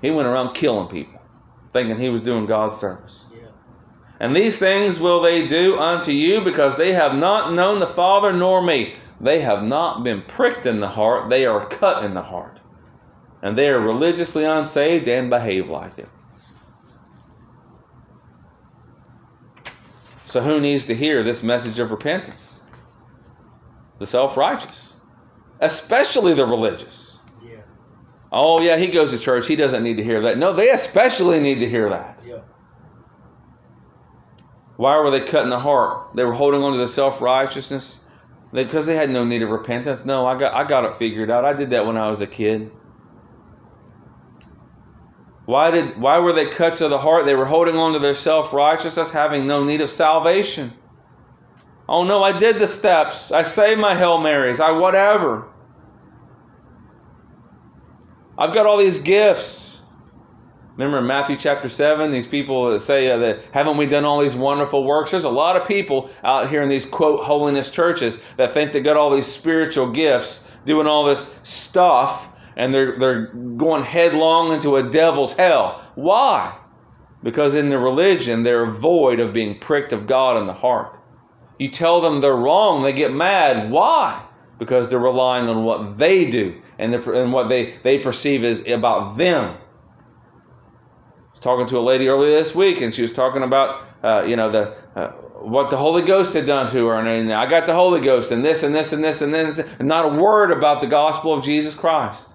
He 0.00 0.10
went 0.10 0.28
around 0.28 0.54
killing 0.54 0.88
people, 0.88 1.20
thinking 1.72 1.98
he 1.98 2.10
was 2.10 2.22
doing 2.22 2.46
God 2.46 2.74
service. 2.74 3.26
Yeah. 3.34 3.48
And 4.20 4.36
these 4.36 4.58
things 4.58 5.00
will 5.00 5.20
they 5.20 5.48
do 5.48 5.78
unto 5.78 6.12
you 6.12 6.42
because 6.42 6.76
they 6.76 6.92
have 6.92 7.16
not 7.16 7.52
known 7.52 7.80
the 7.80 7.86
Father 7.86 8.32
nor 8.32 8.62
me. 8.62 8.94
They 9.20 9.40
have 9.40 9.62
not 9.62 10.04
been 10.04 10.22
pricked 10.22 10.66
in 10.66 10.80
the 10.80 10.88
heart, 10.88 11.30
they 11.30 11.46
are 11.46 11.66
cut 11.66 12.04
in 12.04 12.14
the 12.14 12.22
heart. 12.22 12.58
And 13.42 13.56
they 13.56 13.68
are 13.68 13.80
religiously 13.80 14.44
unsaved 14.44 15.08
and 15.08 15.30
behave 15.30 15.68
like 15.68 15.98
it. 15.98 16.08
So, 20.24 20.40
who 20.40 20.60
needs 20.60 20.86
to 20.86 20.94
hear 20.94 21.22
this 21.22 21.42
message 21.42 21.78
of 21.78 21.90
repentance? 21.90 22.62
The 23.98 24.06
self 24.06 24.36
righteous, 24.36 24.94
especially 25.60 26.34
the 26.34 26.44
religious. 26.44 27.18
Yeah. 27.42 27.58
Oh, 28.32 28.60
yeah, 28.60 28.76
he 28.76 28.88
goes 28.88 29.12
to 29.12 29.18
church. 29.18 29.46
He 29.46 29.56
doesn't 29.56 29.82
need 29.82 29.98
to 29.98 30.04
hear 30.04 30.22
that. 30.22 30.36
No, 30.36 30.52
they 30.52 30.70
especially 30.70 31.40
need 31.40 31.60
to 31.60 31.68
hear 31.68 31.88
that. 31.90 32.18
Yeah. 32.26 32.40
Why 34.76 34.98
were 34.98 35.10
they 35.10 35.20
cut 35.20 35.44
in 35.44 35.50
the 35.50 35.60
heart? 35.60 36.14
They 36.14 36.24
were 36.24 36.34
holding 36.34 36.62
on 36.62 36.72
to 36.72 36.78
their 36.78 36.86
self 36.86 37.22
righteousness 37.22 38.05
because 38.52 38.86
they 38.86 38.96
had 38.96 39.10
no 39.10 39.24
need 39.24 39.42
of 39.42 39.50
repentance. 39.50 40.04
No, 40.04 40.26
I 40.26 40.38
got 40.38 40.54
I 40.54 40.64
got 40.64 40.84
it 40.84 40.96
figured 40.96 41.30
out. 41.30 41.44
I 41.44 41.52
did 41.52 41.70
that 41.70 41.86
when 41.86 41.96
I 41.96 42.08
was 42.08 42.20
a 42.20 42.26
kid. 42.26 42.70
Why 45.44 45.70
did 45.70 45.96
why 45.96 46.18
were 46.18 46.32
they 46.32 46.50
cut 46.50 46.76
to 46.76 46.88
the 46.88 46.98
heart? 46.98 47.24
They 47.24 47.34
were 47.34 47.44
holding 47.44 47.76
on 47.76 47.92
to 47.92 47.98
their 47.98 48.14
self 48.14 48.52
righteousness, 48.52 49.10
having 49.10 49.46
no 49.46 49.64
need 49.64 49.80
of 49.80 49.90
salvation. 49.90 50.72
Oh 51.88 52.04
no, 52.04 52.22
I 52.22 52.38
did 52.38 52.56
the 52.56 52.66
steps. 52.66 53.30
I 53.30 53.44
say 53.44 53.76
my 53.76 53.94
Hail 53.94 54.18
Marys. 54.18 54.60
I 54.60 54.72
whatever. 54.72 55.48
I've 58.36 58.52
got 58.52 58.66
all 58.66 58.76
these 58.76 58.98
gifts. 58.98 59.65
Remember 60.76 60.98
in 60.98 61.06
Matthew 61.06 61.36
chapter 61.36 61.70
7, 61.70 62.10
these 62.10 62.26
people 62.26 62.70
that 62.70 62.80
say 62.80 63.10
uh, 63.10 63.16
that 63.18 63.44
haven't 63.52 63.78
we 63.78 63.86
done 63.86 64.04
all 64.04 64.20
these 64.20 64.36
wonderful 64.36 64.84
works? 64.84 65.10
There's 65.10 65.24
a 65.24 65.30
lot 65.30 65.56
of 65.56 65.66
people 65.66 66.10
out 66.22 66.50
here 66.50 66.62
in 66.62 66.68
these 66.68 66.84
quote 66.84 67.24
holiness 67.24 67.70
churches 67.70 68.20
that 68.36 68.52
think 68.52 68.72
they 68.72 68.80
got 68.80 68.96
all 68.98 69.14
these 69.14 69.26
spiritual 69.26 69.90
gifts, 69.90 70.50
doing 70.66 70.86
all 70.86 71.04
this 71.04 71.40
stuff, 71.44 72.28
and 72.56 72.74
they're 72.74 72.98
they're 72.98 73.26
going 73.26 73.84
headlong 73.84 74.52
into 74.52 74.76
a 74.76 74.82
devil's 74.82 75.34
hell. 75.34 75.82
Why? 75.94 76.54
Because 77.22 77.54
in 77.54 77.70
the 77.70 77.78
religion 77.78 78.42
they're 78.42 78.66
void 78.66 79.18
of 79.18 79.32
being 79.32 79.58
pricked 79.58 79.94
of 79.94 80.06
God 80.06 80.36
in 80.36 80.46
the 80.46 80.52
heart. 80.52 81.00
You 81.58 81.70
tell 81.70 82.02
them 82.02 82.20
they're 82.20 82.36
wrong, 82.36 82.82
they 82.82 82.92
get 82.92 83.14
mad. 83.14 83.70
Why? 83.70 84.22
Because 84.58 84.90
they're 84.90 84.98
relying 84.98 85.48
on 85.48 85.64
what 85.64 85.96
they 85.96 86.30
do 86.30 86.60
and, 86.78 86.94
and 86.94 87.32
what 87.32 87.48
they, 87.48 87.72
they 87.82 87.98
perceive 87.98 88.44
as 88.44 88.66
about 88.68 89.16
them. 89.16 89.56
Talking 91.46 91.68
to 91.68 91.78
a 91.78 91.80
lady 91.80 92.08
earlier 92.08 92.32
this 92.32 92.56
week, 92.56 92.80
and 92.80 92.92
she 92.92 93.02
was 93.02 93.12
talking 93.12 93.44
about, 93.44 93.86
uh, 94.02 94.24
you 94.24 94.34
know, 94.34 94.50
the 94.50 94.76
uh, 94.96 95.12
what 95.42 95.70
the 95.70 95.76
Holy 95.76 96.02
Ghost 96.02 96.34
had 96.34 96.44
done 96.44 96.72
to 96.72 96.86
her, 96.88 96.98
and, 96.98 97.06
and 97.06 97.32
I 97.32 97.46
got 97.48 97.66
the 97.66 97.72
Holy 97.72 98.00
Ghost, 98.00 98.32
and 98.32 98.44
this 98.44 98.64
and 98.64 98.74
this 98.74 98.92
and 98.92 99.04
this 99.04 99.22
and 99.22 99.32
this, 99.32 99.60
and 99.78 99.86
not 99.86 100.06
a 100.06 100.08
word 100.08 100.50
about 100.50 100.80
the 100.80 100.88
gospel 100.88 101.34
of 101.34 101.44
Jesus 101.44 101.72
Christ. 101.72 102.28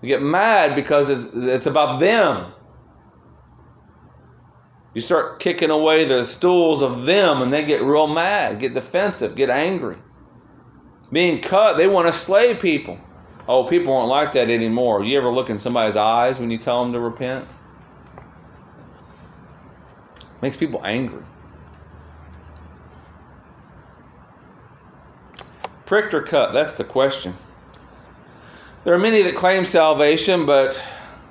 You 0.00 0.06
get 0.10 0.22
mad 0.22 0.76
because 0.76 1.10
it's, 1.10 1.34
it's 1.34 1.66
about 1.66 1.98
them. 1.98 2.52
You 4.94 5.00
start 5.00 5.40
kicking 5.40 5.70
away 5.70 6.04
the 6.04 6.22
stools 6.22 6.82
of 6.82 7.04
them, 7.04 7.42
and 7.42 7.52
they 7.52 7.64
get 7.64 7.82
real 7.82 8.06
mad, 8.06 8.60
get 8.60 8.74
defensive, 8.74 9.34
get 9.34 9.50
angry. 9.50 9.96
Being 11.10 11.40
cut, 11.40 11.78
they 11.78 11.88
want 11.88 12.06
to 12.06 12.12
slay 12.12 12.54
people. 12.54 13.00
Oh, 13.50 13.64
people 13.64 13.92
aren't 13.92 14.08
like 14.08 14.30
that 14.34 14.48
anymore. 14.48 15.02
You 15.02 15.18
ever 15.18 15.28
look 15.28 15.50
in 15.50 15.58
somebody's 15.58 15.96
eyes 15.96 16.38
when 16.38 16.52
you 16.52 16.58
tell 16.58 16.84
them 16.84 16.92
to 16.92 17.00
repent? 17.00 17.48
Makes 20.40 20.56
people 20.56 20.80
angry. 20.84 21.24
Pricked 25.84 26.14
or 26.14 26.22
cut? 26.22 26.52
That's 26.52 26.74
the 26.74 26.84
question. 26.84 27.34
There 28.84 28.94
are 28.94 28.98
many 28.98 29.22
that 29.22 29.34
claim 29.34 29.64
salvation, 29.64 30.46
but 30.46 30.80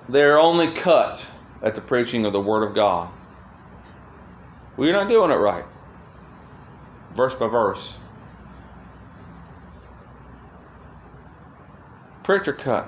they're 0.09 0.39
only 0.39 0.73
cut 0.73 1.25
at 1.63 1.73
the 1.75 1.81
preaching 1.81 2.25
of 2.25 2.33
the 2.33 2.41
Word 2.41 2.67
of 2.67 2.75
God. 2.75 3.09
You're 4.77 4.91
not 4.91 5.07
doing 5.07 5.31
it 5.31 5.35
right. 5.35 5.63
Verse 7.15 7.33
by 7.35 7.47
verse. 7.47 7.98
Pricked 12.29 12.47
or 12.47 12.53
cut. 12.53 12.87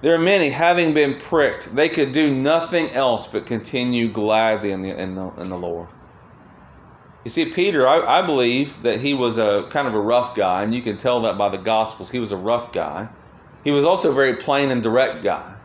There 0.00 0.14
are 0.14 0.18
many, 0.20 0.50
having 0.50 0.94
been 0.94 1.18
pricked, 1.18 1.74
they 1.74 1.88
could 1.88 2.12
do 2.12 2.32
nothing 2.32 2.92
else 2.92 3.26
but 3.26 3.46
continue 3.46 4.12
gladly 4.12 4.70
in 4.70 4.80
the, 4.80 4.96
in 4.96 5.16
the, 5.16 5.28
in 5.40 5.48
the 5.48 5.56
Lord. 5.56 5.88
You 7.24 7.30
see, 7.30 7.46
Peter, 7.46 7.84
I, 7.84 8.20
I 8.20 8.24
believe 8.24 8.80
that 8.82 9.00
he 9.00 9.12
was 9.12 9.38
a 9.38 9.66
kind 9.70 9.88
of 9.88 9.94
a 9.94 10.00
rough 10.00 10.36
guy, 10.36 10.62
and 10.62 10.72
you 10.72 10.82
can 10.82 10.98
tell 10.98 11.22
that 11.22 11.36
by 11.36 11.48
the 11.48 11.58
Gospels. 11.58 12.08
He 12.08 12.20
was 12.20 12.30
a 12.30 12.36
rough 12.36 12.72
guy. 12.72 13.08
He 13.64 13.72
was 13.72 13.84
also 13.84 14.12
a 14.12 14.14
very 14.14 14.36
plain 14.36 14.70
and 14.70 14.84
direct 14.84 15.24
guy. 15.24 15.55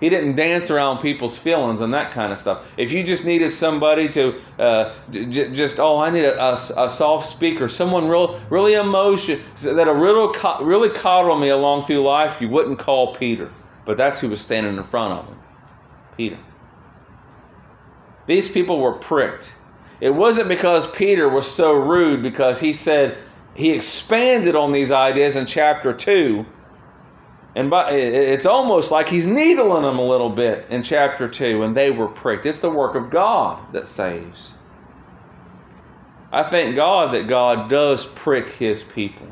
He 0.00 0.08
didn't 0.08 0.34
dance 0.34 0.70
around 0.70 0.98
people's 0.98 1.38
feelings 1.38 1.80
and 1.80 1.94
that 1.94 2.12
kind 2.12 2.32
of 2.32 2.38
stuff. 2.38 2.66
If 2.76 2.90
you 2.92 3.04
just 3.04 3.24
needed 3.24 3.50
somebody 3.50 4.08
to 4.10 4.40
uh, 4.58 4.94
j- 5.10 5.52
just, 5.52 5.78
oh, 5.78 5.98
I 5.98 6.10
need 6.10 6.24
a, 6.24 6.42
a, 6.42 6.52
a, 6.52 6.88
soft 6.88 7.26
speaker, 7.26 7.68
someone 7.68 8.08
real, 8.08 8.40
really 8.50 8.74
emotional, 8.74 9.38
that'll 9.62 9.94
really, 9.94 10.36
really 10.60 10.90
coddle 10.90 11.38
me 11.38 11.48
along 11.48 11.84
through 11.84 12.02
life, 12.02 12.40
you 12.40 12.48
wouldn't 12.48 12.80
call 12.80 13.14
Peter. 13.14 13.50
But 13.84 13.96
that's 13.96 14.20
who 14.20 14.30
was 14.30 14.40
standing 14.40 14.76
in 14.76 14.84
front 14.84 15.12
of 15.12 15.28
him 15.28 15.38
Peter. 16.16 16.38
These 18.26 18.50
people 18.50 18.80
were 18.80 18.94
pricked. 18.94 19.52
It 20.00 20.10
wasn't 20.10 20.48
because 20.48 20.90
Peter 20.90 21.28
was 21.28 21.50
so 21.50 21.72
rude, 21.72 22.22
because 22.22 22.58
he 22.58 22.72
said, 22.72 23.18
he 23.54 23.72
expanded 23.72 24.56
on 24.56 24.72
these 24.72 24.90
ideas 24.90 25.36
in 25.36 25.46
chapter 25.46 25.92
2 25.92 26.44
and 27.56 27.70
by, 27.70 27.92
it's 27.92 28.46
almost 28.46 28.90
like 28.90 29.08
he's 29.08 29.26
needling 29.26 29.82
them 29.82 29.98
a 29.98 30.06
little 30.06 30.30
bit 30.30 30.66
in 30.70 30.82
chapter 30.82 31.28
2, 31.28 31.62
and 31.62 31.76
they 31.76 31.90
were 31.90 32.08
pricked. 32.08 32.46
It's 32.46 32.60
the 32.60 32.70
work 32.70 32.96
of 32.96 33.10
God 33.10 33.72
that 33.72 33.86
saves. 33.86 34.52
I 36.32 36.42
thank 36.42 36.74
God 36.74 37.14
that 37.14 37.28
God 37.28 37.70
does 37.70 38.04
prick 38.04 38.48
his 38.48 38.82
people 38.82 39.28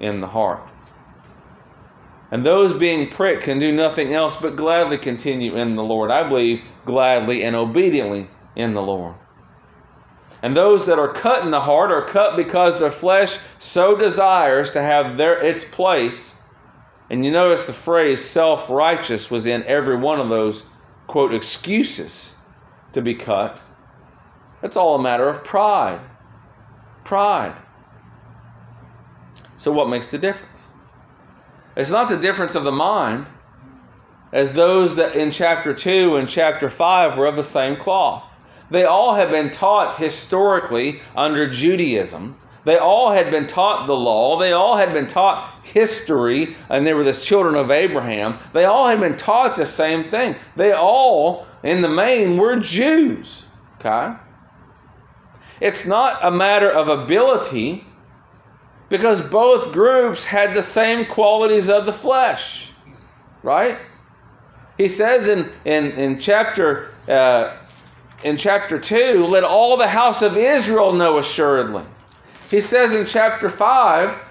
in 0.00 0.22
the 0.22 0.26
heart. 0.26 0.62
And 2.30 2.44
those 2.44 2.72
being 2.72 3.10
pricked 3.10 3.42
can 3.42 3.58
do 3.58 3.70
nothing 3.72 4.14
else 4.14 4.40
but 4.40 4.56
gladly 4.56 4.96
continue 4.96 5.56
in 5.56 5.76
the 5.76 5.82
Lord. 5.82 6.10
I 6.10 6.26
believe 6.26 6.62
gladly 6.86 7.44
and 7.44 7.54
obediently 7.54 8.28
in 8.56 8.72
the 8.72 8.82
Lord. 8.82 9.14
And 10.42 10.56
those 10.56 10.86
that 10.86 10.98
are 10.98 11.12
cut 11.12 11.42
in 11.44 11.50
the 11.50 11.60
heart 11.60 11.90
are 11.90 12.06
cut 12.06 12.36
because 12.36 12.78
their 12.78 12.90
flesh 12.90 13.38
so 13.58 13.96
desires 13.96 14.72
to 14.72 14.80
have 14.80 15.16
their 15.16 15.42
its 15.42 15.64
place 15.64 16.37
and 17.10 17.24
you 17.24 17.32
notice 17.32 17.66
the 17.66 17.72
phrase 17.72 18.22
self 18.22 18.68
righteous 18.68 19.30
was 19.30 19.46
in 19.46 19.64
every 19.64 19.96
one 19.96 20.20
of 20.20 20.28
those, 20.28 20.68
quote, 21.06 21.34
excuses 21.34 22.34
to 22.92 23.02
be 23.02 23.14
cut. 23.14 23.60
It's 24.62 24.76
all 24.76 24.96
a 24.96 25.02
matter 25.02 25.28
of 25.28 25.44
pride. 25.44 26.00
Pride. 27.04 27.54
So, 29.56 29.72
what 29.72 29.88
makes 29.88 30.08
the 30.08 30.18
difference? 30.18 30.70
It's 31.76 31.90
not 31.90 32.08
the 32.08 32.16
difference 32.16 32.54
of 32.54 32.64
the 32.64 32.72
mind, 32.72 33.26
as 34.32 34.52
those 34.52 34.96
that 34.96 35.16
in 35.16 35.30
chapter 35.30 35.72
2 35.72 36.16
and 36.16 36.28
chapter 36.28 36.68
5 36.68 37.16
were 37.16 37.26
of 37.26 37.36
the 37.36 37.44
same 37.44 37.76
cloth. 37.76 38.24
They 38.70 38.84
all 38.84 39.14
have 39.14 39.30
been 39.30 39.50
taught 39.50 39.96
historically 39.96 41.00
under 41.16 41.48
Judaism. 41.48 42.36
They 42.64 42.76
all 42.76 43.10
had 43.10 43.30
been 43.30 43.46
taught 43.46 43.86
the 43.86 43.96
law. 43.96 44.38
They 44.38 44.52
all 44.52 44.76
had 44.76 44.92
been 44.92 45.06
taught 45.06 45.50
history, 45.62 46.56
and 46.68 46.86
they 46.86 46.94
were 46.94 47.04
the 47.04 47.12
children 47.12 47.54
of 47.54 47.70
Abraham. 47.70 48.38
They 48.52 48.64
all 48.64 48.88
had 48.88 49.00
been 49.00 49.16
taught 49.16 49.56
the 49.56 49.66
same 49.66 50.10
thing. 50.10 50.36
They 50.56 50.72
all, 50.72 51.46
in 51.62 51.82
the 51.82 51.88
main, 51.88 52.36
were 52.36 52.56
Jews. 52.56 53.44
Okay? 53.78 54.14
It's 55.60 55.86
not 55.86 56.18
a 56.22 56.30
matter 56.30 56.70
of 56.70 56.88
ability 56.88 57.84
because 58.88 59.20
both 59.28 59.72
groups 59.72 60.24
had 60.24 60.54
the 60.54 60.62
same 60.62 61.06
qualities 61.06 61.68
of 61.68 61.86
the 61.86 61.92
flesh. 61.92 62.70
Right? 63.42 63.78
He 64.76 64.88
says 64.88 65.28
in, 65.28 65.50
in, 65.64 65.92
in 65.92 66.20
chapter 66.20 66.90
uh, 67.08 67.56
in 68.22 68.36
chapter 68.36 68.78
2, 68.78 69.26
let 69.26 69.44
all 69.44 69.76
the 69.76 69.86
house 69.86 70.22
of 70.22 70.36
Israel 70.36 70.92
know 70.92 71.18
assuredly. 71.18 71.84
He 72.50 72.60
says 72.60 72.94
in 72.94 73.06
chapter 73.06 73.48
5 73.48 74.24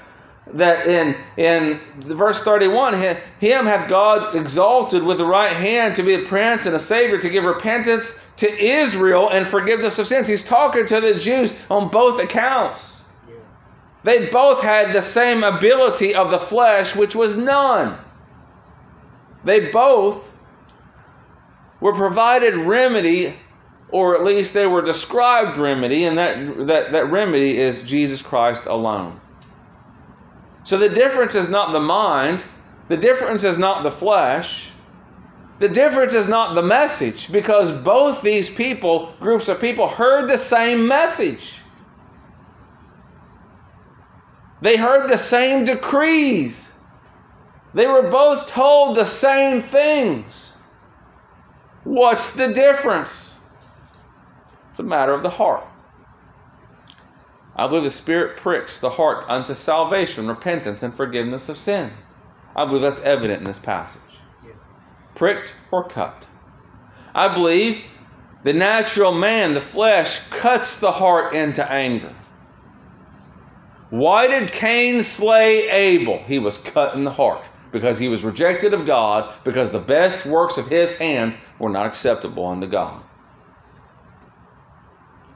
that 0.53 0.87
in, 0.87 1.15
in 1.35 1.79
verse 1.97 2.43
31, 2.43 2.93
him 3.39 3.65
hath 3.65 3.89
God 3.89 4.35
exalted 4.35 5.03
with 5.03 5.17
the 5.17 5.25
right 5.25 5.51
hand 5.51 5.95
to 5.97 6.03
be 6.03 6.15
a 6.15 6.25
prince 6.25 6.65
and 6.65 6.75
a 6.75 6.79
savior 6.79 7.19
to 7.19 7.29
give 7.29 7.43
repentance 7.43 8.25
to 8.37 8.49
Israel 8.49 9.29
and 9.29 9.45
forgiveness 9.45 9.99
of 9.99 10.07
sins. 10.07 10.27
He's 10.27 10.47
talking 10.47 10.87
to 10.87 11.01
the 11.01 11.15
Jews 11.15 11.57
on 11.69 11.89
both 11.89 12.19
accounts. 12.19 13.05
They 14.03 14.27
both 14.29 14.61
had 14.61 14.93
the 14.93 15.01
same 15.01 15.43
ability 15.43 16.15
of 16.15 16.31
the 16.31 16.39
flesh, 16.39 16.95
which 16.95 17.13
was 17.13 17.35
none. 17.35 17.97
They 19.43 19.69
both 19.69 20.27
were 21.81 21.93
provided 21.93 22.55
remedy 22.55 23.33
or 23.89 24.15
at 24.15 24.23
least 24.23 24.53
they 24.53 24.67
were 24.67 24.81
described 24.81 25.57
remedy, 25.57 26.05
and 26.05 26.17
that, 26.17 26.67
that, 26.67 26.91
that 26.91 27.11
remedy 27.11 27.57
is 27.57 27.83
Jesus 27.83 28.21
Christ 28.21 28.65
alone. 28.65 29.19
So 30.63 30.77
the 30.77 30.89
difference 30.89 31.35
is 31.35 31.49
not 31.49 31.71
the 31.71 31.79
mind, 31.79 32.43
the 32.89 32.97
difference 32.97 33.43
is 33.43 33.57
not 33.57 33.83
the 33.83 33.91
flesh, 33.91 34.69
the 35.59 35.69
difference 35.69 36.13
is 36.13 36.27
not 36.27 36.55
the 36.55 36.61
message, 36.61 37.31
because 37.31 37.71
both 37.71 38.21
these 38.21 38.49
people, 38.49 39.13
groups 39.19 39.47
of 39.47 39.61
people, 39.61 39.87
heard 39.87 40.29
the 40.29 40.37
same 40.37 40.87
message. 40.87 41.53
They 44.61 44.75
heard 44.75 45.09
the 45.09 45.17
same 45.17 45.63
decrees. 45.63 46.71
They 47.73 47.87
were 47.87 48.09
both 48.09 48.47
told 48.47 48.95
the 48.95 49.05
same 49.05 49.61
things. 49.61 50.55
What's 51.83 52.35
the 52.35 52.53
difference? 52.53 53.26
It's 54.77 54.85
a 54.85 54.87
matter 54.87 55.11
of 55.11 55.23
the 55.23 55.31
heart. 55.31 55.63
I 57.55 57.65
believe 57.65 57.83
the 57.83 57.89
Spirit 57.89 58.37
pricks 58.37 58.79
the 58.79 58.91
heart 58.91 59.25
unto 59.27 59.55
salvation, 59.55 60.27
repentance, 60.27 60.83
and 60.83 60.93
forgiveness 60.93 61.49
of 61.49 61.57
sins. 61.57 61.93
I 62.55 62.65
believe 62.65 62.83
that's 62.83 63.01
evident 63.01 63.39
in 63.39 63.45
this 63.45 63.57
passage. 63.57 64.03
Pricked 65.15 65.55
or 65.71 65.85
cut. 65.85 66.27
I 67.15 67.33
believe 67.33 67.83
the 68.43 68.53
natural 68.53 69.15
man, 69.15 69.55
the 69.55 69.61
flesh, 69.61 70.27
cuts 70.29 70.79
the 70.79 70.91
heart 70.91 71.33
into 71.33 71.67
anger. 71.67 72.13
Why 73.89 74.27
did 74.27 74.51
Cain 74.51 75.01
slay 75.01 75.69
Abel? 75.71 76.19
He 76.19 76.37
was 76.37 76.59
cut 76.59 76.93
in 76.93 77.03
the 77.03 77.11
heart 77.11 77.49
because 77.71 77.97
he 77.97 78.09
was 78.09 78.23
rejected 78.23 78.75
of 78.75 78.85
God, 78.85 79.33
because 79.43 79.71
the 79.71 79.79
best 79.79 80.27
works 80.27 80.59
of 80.59 80.67
his 80.67 80.99
hands 80.99 81.35
were 81.57 81.71
not 81.71 81.87
acceptable 81.87 82.45
unto 82.45 82.67
God. 82.67 83.01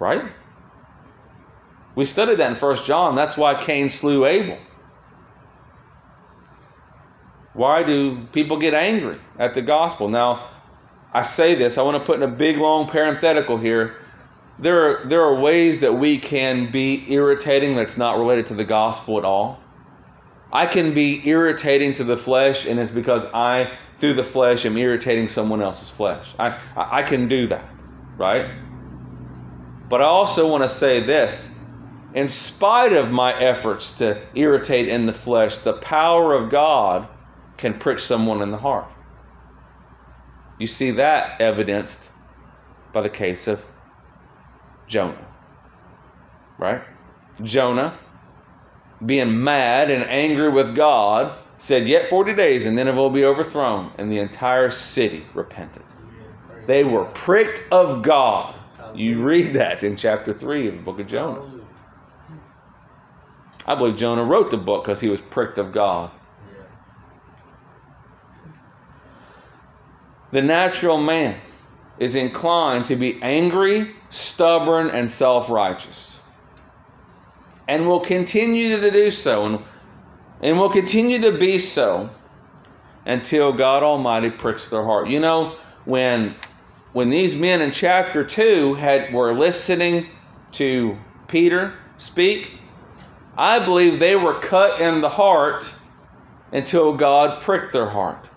Right? 0.02 0.24
We 1.94 2.06
studied 2.06 2.40
that 2.40 2.50
in 2.50 2.56
1 2.56 2.76
John. 2.86 3.16
That's 3.16 3.38
why 3.38 3.54
Cain 3.54 3.88
slew 3.88 4.26
Abel. 4.26 4.58
Why 7.54 7.84
do 7.84 8.26
people 8.34 8.58
get 8.58 8.74
angry 8.74 9.20
at 9.38 9.54
the 9.54 9.62
gospel? 9.62 10.10
Now, 10.10 10.50
I 11.14 11.22
say 11.22 11.54
this, 11.54 11.78
I 11.78 11.84
want 11.84 12.02
to 12.02 12.04
put 12.04 12.16
in 12.16 12.24
a 12.24 12.34
big 12.34 12.58
long 12.58 12.90
parenthetical 12.90 13.60
here. 13.60 13.96
There 14.58 15.04
are, 15.04 15.06
there 15.06 15.22
are 15.22 15.40
ways 15.40 15.82
that 15.82 15.94
we 15.94 16.18
can 16.18 16.72
be 16.72 17.06
irritating 17.14 17.76
that's 17.76 17.96
not 17.96 18.18
related 18.18 18.48
to 18.48 18.56
the 18.56 18.66
gospel 18.66 19.20
at 19.20 19.24
all. 19.24 19.60
I 20.52 20.66
can 20.66 20.96
be 20.96 21.22
irritating 21.30 21.94
to 21.94 22.04
the 22.04 22.18
flesh, 22.18 22.66
and 22.66 22.80
it's 22.80 22.90
because 22.90 23.24
I, 23.36 23.78
through 23.98 24.16
the 24.16 24.24
flesh, 24.24 24.66
am 24.66 24.78
irritating 24.78 25.28
someone 25.28 25.62
else's 25.62 25.90
flesh. 25.90 26.34
I, 26.40 26.60
I 26.76 27.04
can 27.04 27.28
do 27.28 27.46
that, 27.48 27.70
right? 28.18 28.50
But 29.92 30.02
I 30.02 30.06
also 30.06 30.50
want 30.50 30.64
to 30.64 30.70
say 30.70 31.02
this 31.02 31.60
in 32.14 32.30
spite 32.30 32.94
of 32.94 33.12
my 33.12 33.38
efforts 33.38 33.98
to 33.98 34.22
irritate 34.34 34.88
in 34.88 35.06
the 35.06 35.12
flesh, 35.12 35.58
the 35.58 35.74
power 35.74 36.34
of 36.34 36.50
God 36.50 37.10
can 37.58 37.78
prick 37.78 38.00
someone 38.00 38.42
in 38.42 38.52
the 38.52 38.58
heart. 38.58 38.90
You 40.58 40.66
see 40.66 40.92
that 40.92 41.42
evidenced 41.42 42.10
by 42.94 43.02
the 43.02 43.10
case 43.10 43.50
of 43.50 43.66
Jonah. 44.88 45.28
Right? 46.58 46.84
Jonah, 47.44 48.00
being 49.06 49.44
mad 49.44 49.92
and 49.92 50.04
angry 50.04 50.52
with 50.52 50.74
God, 50.74 51.38
said, 51.58 51.90
Yet 51.90 52.10
40 52.10 52.34
days 52.36 52.66
and 52.66 52.78
Nineveh 52.78 52.98
will 52.98 53.10
be 53.10 53.26
overthrown, 53.26 53.92
and 53.98 54.10
the 54.10 54.20
entire 54.20 54.70
city 54.70 55.26
repented. 55.34 55.84
They 56.66 56.86
were 56.86 57.04
pricked 57.04 57.64
of 57.74 58.04
God 58.04 58.56
you 58.96 59.24
read 59.24 59.54
that 59.54 59.84
in 59.84 59.96
chapter 59.96 60.34
3 60.34 60.68
of 60.68 60.76
the 60.76 60.82
book 60.82 61.00
of 61.00 61.08
Jonah. 61.08 61.44
I 63.66 63.76
believe 63.76 63.96
Jonah 63.96 64.24
wrote 64.24 64.52
the 64.52 64.58
book 64.58 64.84
because 64.84 65.00
he 65.00 65.10
was 65.10 65.22
pricked 65.22 65.58
of 65.58 65.72
God. 65.72 66.12
The 70.32 70.42
natural 70.42 70.98
man 70.98 71.38
is 72.00 72.16
inclined 72.16 72.88
to 72.88 72.96
be 72.96 73.22
angry, 73.22 73.94
stubborn, 74.10 74.90
and 74.90 75.10
self 75.10 75.50
righteous. 75.50 76.22
And 77.68 77.88
will 77.88 78.00
continue 78.00 78.80
to 78.80 78.92
do 78.92 79.12
so, 79.12 79.46
and, 79.46 79.60
and 80.42 80.58
will 80.58 80.70
continue 80.70 81.22
to 81.22 81.38
be 81.38 81.60
so 81.60 82.10
until 83.06 83.54
God 83.54 83.84
Almighty 83.84 84.30
pricks 84.30 84.70
their 84.70 84.84
heart. 84.84 85.10
You 85.10 85.20
know, 85.20 85.56
when 85.86 86.36
when 86.94 87.10
these 87.10 87.36
men 87.40 87.62
in 87.62 87.72
chapter 87.72 88.24
2 88.24 88.74
had, 88.76 89.14
were 89.14 89.34
listening 89.34 90.08
to 90.54 90.98
Peter 91.28 91.74
speak, 91.98 92.52
I 93.38 93.60
believe 93.60 94.00
they 94.00 94.16
were 94.16 94.40
cut 94.40 94.82
in 94.82 95.02
the 95.02 95.10
heart 95.10 95.74
until 96.52 96.96
God 96.96 97.42
pricked 97.42 97.72
their 97.72 97.90
heart. 97.90 98.28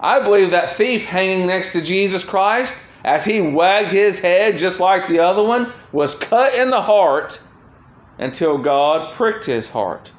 I 0.00 0.20
believe 0.20 0.52
that 0.52 0.76
thief 0.76 1.04
hanging 1.06 1.46
next 1.46 1.72
to 1.72 1.82
Jesus 1.82 2.24
Christ, 2.24 2.82
as 3.04 3.24
he 3.24 3.40
wagged 3.40 3.92
his 3.92 4.18
head 4.18 4.58
just 4.58 4.80
like 4.80 5.08
the 5.08 5.20
other 5.20 5.42
one, 5.42 5.72
was 5.92 6.18
cut 6.18 6.54
in 6.54 6.70
the 6.70 6.82
heart 6.82 7.40
until 8.18 8.58
God 8.58 9.14
pricked 9.14 9.44
his 9.44 9.68
heart 9.68 10.12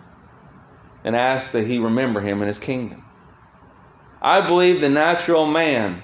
and 1.03 1.15
asked 1.15 1.53
that 1.53 1.67
he 1.67 1.79
remember 1.79 2.21
him 2.21 2.41
in 2.41 2.47
his 2.47 2.59
kingdom. 2.59 3.03
I 4.21 4.45
believe 4.45 4.81
the 4.81 4.89
natural 4.89 5.45
man 5.45 6.03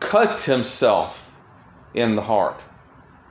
cuts 0.00 0.44
himself 0.44 1.34
in 1.94 2.16
the 2.16 2.22
heart 2.22 2.60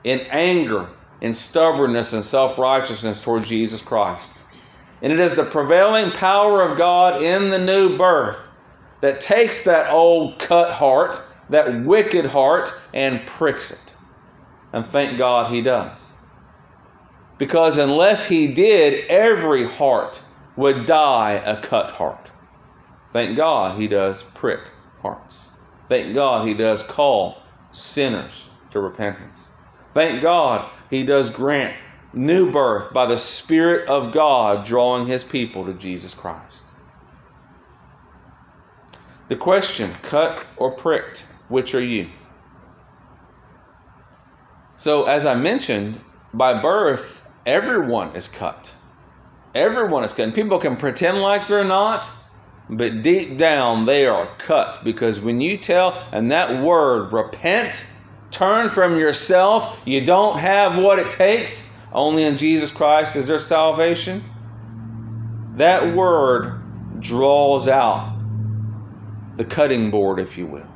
in 0.06 0.20
anger, 0.30 0.88
in 1.20 1.34
stubbornness, 1.34 2.12
and 2.12 2.24
self 2.24 2.58
righteousness 2.58 3.20
toward 3.20 3.42
Jesus 3.44 3.82
Christ. 3.82 4.32
And 5.02 5.12
it 5.12 5.18
is 5.18 5.34
the 5.34 5.44
prevailing 5.44 6.12
power 6.12 6.62
of 6.62 6.78
God 6.78 7.22
in 7.22 7.50
the 7.50 7.58
new 7.58 7.98
birth 7.98 8.38
that 9.00 9.20
takes 9.20 9.64
that 9.64 9.90
old 9.90 10.38
cut 10.38 10.72
heart, 10.72 11.18
that 11.50 11.84
wicked 11.84 12.24
heart, 12.24 12.72
and 12.94 13.26
pricks 13.26 13.72
it. 13.72 13.94
And 14.72 14.86
thank 14.86 15.18
God 15.18 15.52
he 15.52 15.60
does. 15.60 16.12
Because 17.36 17.76
unless 17.76 18.24
he 18.24 18.54
did, 18.54 19.08
every 19.08 19.68
heart 19.68 20.20
would 20.54 20.86
die 20.86 21.32
a 21.32 21.60
cut 21.60 21.90
heart. 21.90 22.30
Thank 23.12 23.36
God 23.36 23.80
he 23.80 23.88
does 23.88 24.22
prick 24.22 24.60
hearts. 25.02 25.45
Thank 25.88 26.14
God 26.14 26.46
he 26.48 26.54
does 26.54 26.82
call 26.82 27.38
sinners 27.72 28.48
to 28.72 28.80
repentance. 28.80 29.46
Thank 29.94 30.22
God 30.22 30.70
he 30.90 31.04
does 31.04 31.30
grant 31.30 31.76
new 32.12 32.50
birth 32.50 32.92
by 32.92 33.06
the 33.06 33.18
Spirit 33.18 33.88
of 33.88 34.12
God 34.12 34.64
drawing 34.64 35.06
his 35.06 35.22
people 35.22 35.66
to 35.66 35.74
Jesus 35.74 36.14
Christ. 36.14 36.58
The 39.28 39.36
question 39.36 39.90
cut 40.02 40.44
or 40.56 40.72
pricked, 40.72 41.20
which 41.48 41.74
are 41.74 41.80
you? 41.80 42.08
So, 44.76 45.04
as 45.06 45.26
I 45.26 45.34
mentioned, 45.34 45.98
by 46.32 46.60
birth, 46.60 47.26
everyone 47.44 48.14
is 48.14 48.28
cut. 48.28 48.72
Everyone 49.54 50.04
is 50.04 50.12
cut. 50.12 50.34
People 50.34 50.58
can 50.58 50.76
pretend 50.76 51.18
like 51.18 51.48
they're 51.48 51.64
not, 51.64 52.08
but 52.68 53.02
deep 53.02 53.38
down 53.38 53.86
they 53.86 54.06
are 54.06 54.26
cut 54.38 54.82
because 54.82 55.20
when 55.20 55.40
you 55.40 55.58
tell, 55.58 55.96
and 56.12 56.30
that 56.32 56.62
word, 56.62 57.12
repent, 57.12 57.86
turn 58.30 58.68
from 58.68 58.98
yourself, 58.98 59.78
you 59.84 60.04
don't 60.04 60.38
have 60.38 60.82
what 60.82 60.98
it 60.98 61.10
takes, 61.12 61.76
only 61.92 62.24
in 62.24 62.38
Jesus 62.38 62.70
Christ 62.70 63.16
is 63.16 63.28
there 63.28 63.38
salvation. 63.38 64.22
That 65.56 65.94
word 65.94 66.60
draws 67.00 67.68
out 67.68 68.16
the 69.36 69.44
cutting 69.44 69.90
board, 69.90 70.18
if 70.18 70.36
you 70.36 70.46
will. 70.46 70.66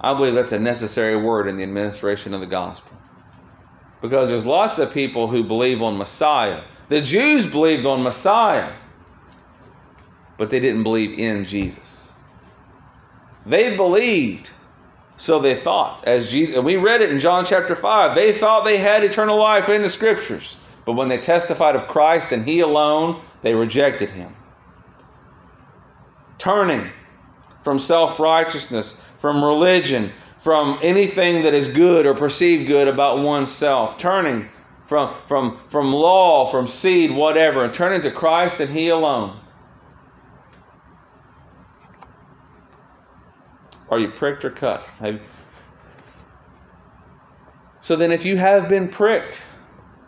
I 0.00 0.14
believe 0.14 0.34
that's 0.34 0.52
a 0.52 0.60
necessary 0.60 1.16
word 1.16 1.48
in 1.48 1.56
the 1.56 1.62
administration 1.62 2.34
of 2.34 2.40
the 2.40 2.46
gospel. 2.46 2.96
Because 4.02 4.28
there's 4.28 4.44
lots 4.44 4.78
of 4.78 4.92
people 4.92 5.28
who 5.28 5.44
believe 5.44 5.80
on 5.80 5.96
Messiah. 5.96 6.60
The 6.88 7.00
Jews 7.00 7.50
believed 7.50 7.86
on 7.86 8.02
Messiah, 8.02 8.72
but 10.36 10.50
they 10.50 10.60
didn't 10.60 10.82
believe 10.82 11.18
in 11.18 11.44
Jesus. 11.44 12.12
They 13.46 13.76
believed, 13.76 14.50
so 15.16 15.38
they 15.38 15.54
thought, 15.54 16.06
as 16.06 16.30
Jesus, 16.30 16.56
and 16.56 16.64
we 16.64 16.76
read 16.76 17.00
it 17.00 17.10
in 17.10 17.18
John 17.18 17.44
chapter 17.44 17.74
5. 17.74 18.14
They 18.14 18.32
thought 18.32 18.64
they 18.64 18.78
had 18.78 19.04
eternal 19.04 19.38
life 19.38 19.68
in 19.68 19.82
the 19.82 19.88
scriptures, 19.88 20.56
but 20.84 20.92
when 20.92 21.08
they 21.08 21.18
testified 21.18 21.76
of 21.76 21.86
Christ 21.86 22.32
and 22.32 22.46
He 22.46 22.60
alone, 22.60 23.22
they 23.42 23.54
rejected 23.54 24.10
Him. 24.10 24.34
Turning 26.38 26.90
from 27.62 27.78
self 27.78 28.20
righteousness, 28.20 29.02
from 29.20 29.42
religion, 29.42 30.12
from 30.40 30.78
anything 30.82 31.44
that 31.44 31.54
is 31.54 31.68
good 31.68 32.04
or 32.04 32.14
perceived 32.14 32.66
good 32.68 32.88
about 32.88 33.20
oneself, 33.20 33.96
turning 33.96 34.50
from, 34.86 35.14
from, 35.26 35.60
from 35.68 35.92
law, 35.92 36.46
from 36.46 36.66
seed, 36.66 37.10
whatever, 37.10 37.64
and 37.64 37.72
turning 37.72 38.02
to 38.02 38.10
Christ 38.10 38.60
and 38.60 38.70
He 38.70 38.88
alone. 38.88 39.38
Are 43.90 43.98
you 43.98 44.08
pricked 44.08 44.44
or 44.44 44.50
cut? 44.50 44.86
So 47.80 47.96
then, 47.96 48.12
if 48.12 48.24
you 48.24 48.36
have 48.36 48.68
been 48.68 48.88
pricked, 48.88 49.42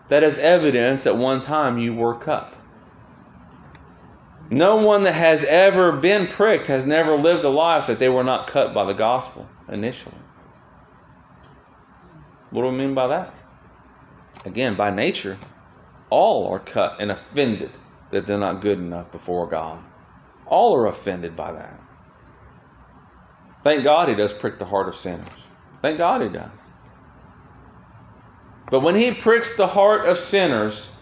that 0.08 0.22
is 0.22 0.38
evidence 0.38 1.06
at 1.06 1.16
one 1.16 1.42
time 1.42 1.78
you 1.78 1.94
were 1.94 2.14
cut. 2.14 2.52
No 4.48 4.76
one 4.76 5.02
that 5.02 5.12
has 5.12 5.44
ever 5.44 5.92
been 5.92 6.28
pricked 6.28 6.68
has 6.68 6.86
never 6.86 7.16
lived 7.16 7.44
a 7.44 7.48
life 7.48 7.88
that 7.88 7.98
they 7.98 8.08
were 8.08 8.24
not 8.24 8.46
cut 8.46 8.72
by 8.72 8.84
the 8.84 8.92
gospel 8.92 9.48
initially. 9.68 10.14
What 12.50 12.62
do 12.62 12.68
we 12.68 12.76
mean 12.76 12.94
by 12.94 13.08
that? 13.08 13.34
Again, 14.46 14.76
by 14.76 14.90
nature, 14.90 15.36
all 16.08 16.46
are 16.52 16.60
cut 16.60 16.98
and 17.00 17.10
offended 17.10 17.72
that 18.10 18.26
they're 18.26 18.38
not 18.38 18.60
good 18.60 18.78
enough 18.78 19.10
before 19.10 19.48
God. 19.48 19.82
All 20.46 20.76
are 20.76 20.86
offended 20.86 21.34
by 21.34 21.52
that. 21.52 21.80
Thank 23.64 23.82
God 23.82 24.08
He 24.08 24.14
does 24.14 24.32
prick 24.32 24.60
the 24.60 24.64
heart 24.64 24.88
of 24.88 24.94
sinners. 24.94 25.28
Thank 25.82 25.98
God 25.98 26.22
He 26.22 26.28
does. 26.28 26.48
But 28.70 28.80
when 28.80 28.94
He 28.94 29.12
pricks 29.12 29.56
the 29.56 29.66
heart 29.66 30.08
of 30.08 30.16
sinners, 30.16 30.92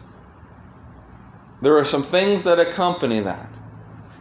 there 1.61 1.77
are 1.77 1.85
some 1.85 2.03
things 2.03 2.45
that 2.45 2.59
accompany 2.59 3.21
that. 3.21 3.51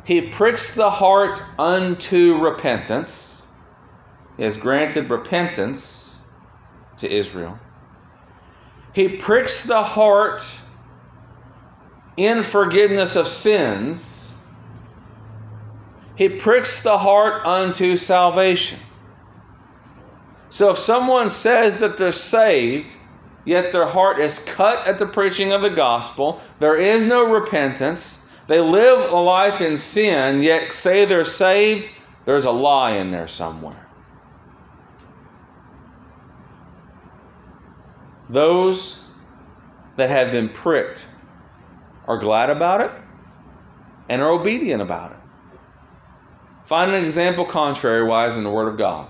He 0.03 0.19
pricks 0.19 0.75
the 0.75 0.89
heart 0.89 1.41
unto 1.57 2.43
repentance. 2.43 3.47
He 4.35 4.43
has 4.43 4.57
granted 4.57 5.09
repentance 5.09 6.19
to 6.97 7.09
Israel. 7.09 7.57
He 8.93 9.17
pricks 9.17 9.65
the 9.65 9.81
heart 9.81 10.43
in 12.15 12.43
forgiveness 12.43 13.15
of 13.15 13.27
sins. 13.27 14.31
He 16.15 16.29
pricks 16.29 16.83
the 16.83 16.97
heart 16.97 17.45
unto 17.45 17.97
salvation. 17.97 18.79
So 20.49 20.69
if 20.69 20.77
someone 20.77 21.29
says 21.29 21.79
that 21.79 21.97
they're 21.97 22.11
saved, 22.11 22.93
yet 23.43 23.71
their 23.71 23.87
heart 23.87 24.19
is 24.19 24.45
cut 24.45 24.87
at 24.87 24.99
the 24.99 25.07
preaching 25.07 25.51
of 25.51 25.63
the 25.63 25.71
gospel. 25.71 26.39
There 26.59 26.75
is 26.75 27.07
no 27.07 27.31
repentance. 27.31 28.23
They 28.47 28.59
live 28.59 29.11
a 29.11 29.15
life 29.15 29.61
in 29.61 29.77
sin, 29.77 30.43
yet 30.43 30.71
say 30.71 31.05
they're 31.05 31.23
saved. 31.23 31.89
There's 32.25 32.45
a 32.45 32.51
lie 32.51 32.97
in 32.97 33.09
there 33.09 33.27
somewhere. 33.27 33.82
Those 38.33 38.99
that 39.95 40.09
have 40.09 40.31
been 40.31 40.49
pricked 40.49 41.05
are 42.07 42.17
glad 42.17 42.49
about 42.49 42.81
it 42.81 42.91
and 44.09 44.23
are 44.23 44.31
obedient 44.31 44.81
about 44.81 45.11
it. 45.11 45.17
Find 46.65 46.91
an 46.91 47.05
example 47.05 47.45
contrariwise 47.45 48.35
in 48.35 48.43
the 48.43 48.49
Word 48.49 48.69
of 48.69 48.77
God. 48.79 49.07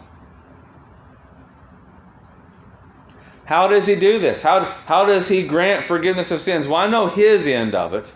How 3.45 3.69
does 3.69 3.87
he 3.87 3.95
do 3.95 4.19
this? 4.19 4.41
How, 4.41 4.65
how 4.85 5.05
does 5.05 5.29
he 5.29 5.47
grant 5.47 5.85
forgiveness 5.85 6.31
of 6.31 6.41
sins? 6.41 6.67
Well, 6.67 6.81
I 6.81 6.87
know 6.87 7.07
his 7.07 7.47
end 7.47 7.75
of 7.75 7.93
it. 7.93 8.11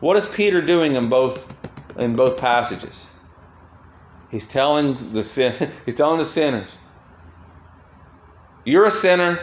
What 0.00 0.18
is 0.18 0.26
Peter 0.26 0.60
doing 0.60 0.96
in 0.96 1.08
both 1.08 1.50
in 1.98 2.16
both 2.16 2.36
passages? 2.36 3.06
He's 4.30 4.46
telling 4.46 4.92
the 5.14 5.22
sin, 5.22 5.72
he's 5.86 5.94
telling 5.94 6.18
the 6.18 6.24
sinners, 6.26 6.70
you're 8.66 8.84
a 8.84 8.90
sinner. 8.90 9.40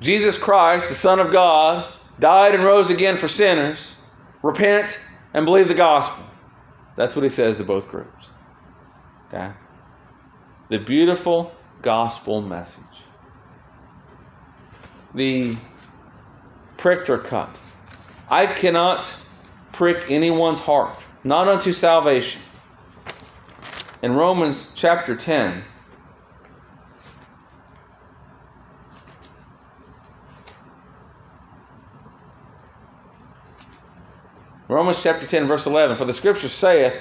Jesus 0.00 0.38
Christ, 0.38 0.88
the 0.88 0.94
Son 0.94 1.20
of 1.20 1.32
God, 1.32 1.92
died 2.18 2.54
and 2.54 2.64
rose 2.64 2.90
again 2.90 3.16
for 3.16 3.28
sinners. 3.28 3.94
Repent 4.42 4.98
and 5.34 5.44
believe 5.44 5.68
the 5.68 5.74
gospel. 5.74 6.24
That's 6.96 7.14
what 7.14 7.22
he 7.22 7.28
says 7.28 7.58
to 7.58 7.64
both 7.64 7.88
groups. 7.88 8.30
Okay? 9.28 9.50
The 10.68 10.78
beautiful 10.78 11.52
gospel 11.82 12.40
message 12.40 12.84
the 15.14 15.56
pricked 16.76 17.10
or 17.10 17.18
cut. 17.18 17.58
I 18.28 18.46
cannot 18.46 19.14
prick 19.72 20.10
anyone's 20.10 20.58
heart, 20.58 20.98
not 21.24 21.48
unto 21.48 21.72
salvation. 21.72 22.40
In 24.02 24.12
Romans 24.12 24.72
chapter 24.74 25.16
10, 25.16 25.62
Romans 34.70 35.02
chapter 35.02 35.26
10, 35.26 35.48
verse 35.48 35.66
11 35.66 35.96
For 35.96 36.04
the 36.04 36.12
scripture 36.12 36.46
saith, 36.46 36.94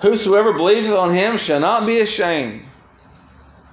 Whosoever 0.00 0.52
believeth 0.52 0.92
on 0.92 1.10
him 1.10 1.38
shall 1.38 1.60
not 1.60 1.86
be 1.86 2.00
ashamed. 2.00 2.64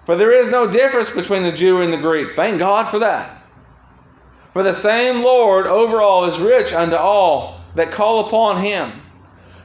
For 0.05 0.15
there 0.15 0.31
is 0.31 0.49
no 0.49 0.65
difference 0.65 1.13
between 1.13 1.43
the 1.43 1.51
Jew 1.51 1.81
and 1.81 1.91
the 1.91 1.97
Greek. 1.97 2.35
Thank 2.35 2.57
God 2.59 2.87
for 2.87 2.99
that. 2.99 3.43
For 4.53 4.63
the 4.63 4.73
same 4.73 5.23
Lord 5.23 5.67
over 5.67 6.01
all 6.01 6.25
is 6.25 6.39
rich 6.39 6.73
unto 6.73 6.95
all 6.95 7.59
that 7.75 7.91
call 7.91 8.27
upon 8.27 8.63
him. 8.63 8.93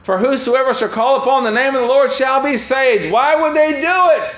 For 0.03 0.17
whosoever 0.17 0.73
shall 0.73 0.89
call 0.89 1.21
upon 1.21 1.45
the 1.45 1.51
name 1.51 1.73
of 1.73 1.81
the 1.81 1.87
Lord 1.87 2.11
shall 2.11 2.43
be 2.43 2.57
saved. 2.57 3.13
Why 3.13 3.41
would 3.41 3.55
they 3.55 3.79
do 3.81 4.21
it? 4.21 4.35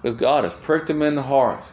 Because 0.00 0.14
God 0.14 0.44
has 0.44 0.54
pricked 0.54 0.86
them 0.86 1.02
in 1.02 1.16
the 1.16 1.22
heart. 1.22 1.64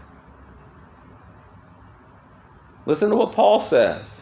Listen 2.88 3.12
to 3.12 3.16
what 3.16 3.34
Paul 3.34 3.60
says. 3.60 4.21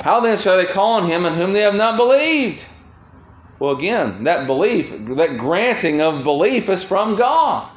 How 0.00 0.20
then 0.20 0.36
shall 0.36 0.56
they 0.56 0.66
call 0.66 0.92
on 0.92 1.08
him 1.08 1.26
in 1.26 1.34
whom 1.34 1.52
they 1.52 1.60
have 1.60 1.74
not 1.74 1.96
believed? 1.96 2.64
Well, 3.58 3.76
again, 3.76 4.24
that 4.24 4.46
belief, 4.46 4.90
that 4.90 5.36
granting 5.36 6.00
of 6.00 6.24
belief 6.24 6.70
is 6.70 6.82
from 6.82 7.16
God. 7.16 7.70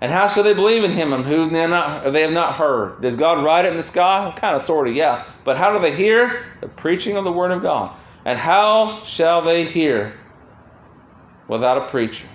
And 0.00 0.10
how 0.10 0.26
shall 0.26 0.42
they 0.42 0.54
believe 0.54 0.82
in 0.82 0.90
him 0.90 1.12
and 1.12 1.24
who 1.24 1.48
they, 1.48 2.10
they 2.10 2.22
have 2.22 2.32
not 2.32 2.54
heard? 2.54 3.02
Does 3.02 3.14
God 3.14 3.44
write 3.44 3.66
it 3.66 3.70
in 3.70 3.76
the 3.76 3.82
sky? 3.82 4.32
Kind 4.34 4.56
of, 4.56 4.62
sort 4.62 4.88
of, 4.88 4.96
yeah. 4.96 5.26
But 5.44 5.58
how 5.58 5.76
do 5.76 5.80
they 5.80 5.94
hear? 5.94 6.44
The 6.60 6.68
preaching 6.68 7.16
of 7.16 7.24
the 7.24 7.30
Word 7.30 7.52
of 7.52 7.62
God. 7.62 7.94
And 8.24 8.38
how 8.38 9.04
shall 9.04 9.42
they 9.42 9.64
hear 9.64 10.18
without 11.46 11.78
a 11.78 11.88
preacher? 11.88 12.26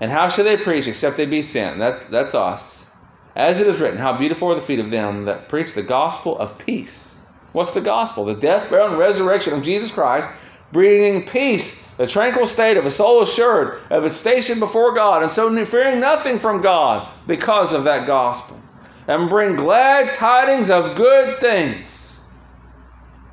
And 0.00 0.10
how 0.10 0.28
shall 0.28 0.44
they 0.44 0.56
preach 0.56 0.88
except 0.88 1.16
they 1.16 1.26
be 1.26 1.42
sent? 1.42 1.78
That's, 1.78 2.06
that's 2.06 2.34
us. 2.34 2.90
As 3.34 3.60
it 3.60 3.66
is 3.66 3.80
written, 3.80 3.98
how 3.98 4.16
beautiful 4.16 4.52
are 4.52 4.54
the 4.54 4.60
feet 4.60 4.78
of 4.78 4.90
them 4.90 5.26
that 5.26 5.48
preach 5.48 5.74
the 5.74 5.82
gospel 5.82 6.38
of 6.38 6.58
peace. 6.58 7.11
What's 7.52 7.72
the 7.72 7.80
gospel? 7.80 8.24
The 8.24 8.34
death, 8.34 8.70
burial, 8.70 8.88
and 8.88 8.98
resurrection 8.98 9.52
of 9.52 9.62
Jesus 9.62 9.92
Christ, 9.92 10.28
bringing 10.72 11.26
peace 11.26 11.82
the 11.96 12.06
tranquil 12.06 12.46
state 12.46 12.78
of 12.78 12.86
a 12.86 12.90
soul 12.90 13.22
assured 13.22 13.78
of 13.90 14.04
its 14.04 14.16
station 14.16 14.58
before 14.58 14.94
God, 14.94 15.22
and 15.22 15.30
so 15.30 15.64
fearing 15.66 16.00
nothing 16.00 16.38
from 16.38 16.62
God 16.62 17.06
because 17.26 17.74
of 17.74 17.84
that 17.84 18.06
gospel, 18.06 18.60
and 19.06 19.28
bring 19.28 19.56
glad 19.56 20.14
tidings 20.14 20.70
of 20.70 20.96
good 20.96 21.40
things. 21.40 22.20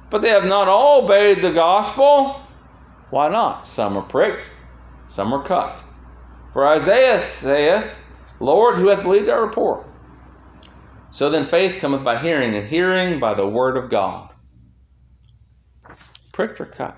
But 0.10 0.22
they 0.22 0.30
have 0.30 0.46
not 0.46 0.68
all 0.68 1.06
obeyed 1.06 1.42
the 1.42 1.52
gospel. 1.52 2.42
Why 3.10 3.30
not? 3.30 3.66
Some 3.66 3.96
are 3.98 4.04
pricked, 4.04 4.50
some 5.08 5.34
are 5.34 5.44
cut. 5.44 5.80
For 6.54 6.68
Isaiah 6.68 7.22
saith, 7.22 7.90
Lord, 8.40 8.76
who 8.76 8.90
hath 8.90 9.04
believed 9.04 9.30
our 9.30 9.46
report? 9.46 9.89
So 11.12 11.30
then 11.30 11.46
faith 11.46 11.80
cometh 11.82 12.04
by 12.04 12.18
hearing, 12.18 12.56
and 12.56 12.68
hearing 12.68 13.20
by 13.20 13.34
the 13.34 13.48
word 13.48 13.78
of 13.78 13.90
God. 13.90 14.32
Pricked 16.32 16.62
or 16.62 16.66
cut? 16.66 16.98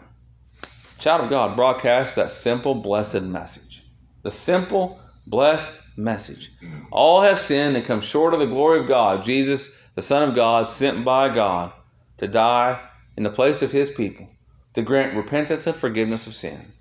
Child 0.99 1.22
of 1.22 1.30
God, 1.30 1.55
broadcast 1.55 2.16
that 2.16 2.32
simple, 2.32 2.76
blessed 2.76 3.24
message. 3.24 3.84
The 4.22 4.32
simple, 4.32 4.99
blessed 5.26 5.97
message. 5.97 6.51
All 6.91 7.22
have 7.22 7.39
sinned 7.39 7.76
and 7.76 7.86
come 7.86 8.01
short 8.01 8.34
of 8.34 8.39
the 8.39 8.45
glory 8.45 8.80
of 8.82 8.88
God. 8.88 9.24
Jesus, 9.24 9.76
the 9.95 10.01
Son 10.01 10.30
of 10.30 10.36
God, 10.36 10.70
sent 10.70 11.03
by 11.03 11.34
God 11.34 11.72
to 12.18 12.28
die 12.28 12.80
in 13.18 13.24
the 13.24 13.30
place 13.30 13.62
of 13.62 13.72
his 13.72 13.89
people, 13.89 14.28
to 14.76 14.82
grant 14.82 15.16
repentance 15.16 15.66
and 15.68 15.76
forgiveness 15.76 16.28
of 16.28 16.36
sins. 16.36 16.72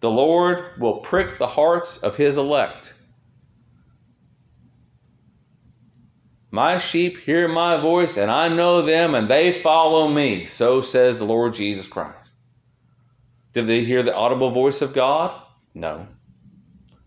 The 0.00 0.10
Lord 0.10 0.78
will 0.78 0.98
prick 0.98 1.38
the 1.38 1.46
hearts 1.46 2.02
of 2.02 2.16
his 2.16 2.36
elect. 2.36 2.92
My 6.50 6.78
sheep 6.78 7.18
hear 7.18 7.48
my 7.48 7.76
voice, 7.76 8.16
and 8.16 8.30
I 8.30 8.48
know 8.48 8.82
them, 8.82 9.14
and 9.14 9.28
they 9.28 9.52
follow 9.52 10.08
me. 10.08 10.46
So 10.46 10.80
says 10.80 11.18
the 11.18 11.24
Lord 11.24 11.54
Jesus 11.54 11.88
Christ. 11.88 12.32
Did 13.52 13.66
they 13.68 13.84
hear 13.84 14.02
the 14.02 14.14
audible 14.14 14.50
voice 14.50 14.82
of 14.82 14.92
God? 14.94 15.40
No. 15.74 16.06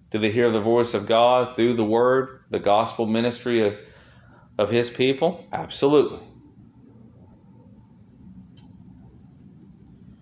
Did 0.10 0.22
they 0.22 0.32
hear 0.32 0.50
the 0.50 0.62
voice 0.62 0.96
of 0.96 1.08
God 1.08 1.56
through 1.56 1.74
the 1.74 1.86
word, 1.86 2.42
the 2.50 2.60
gospel 2.60 3.06
ministry 3.06 3.68
of, 3.68 3.78
of 4.58 4.70
his 4.70 4.90
people? 4.90 5.46
Absolutely. 5.54 6.20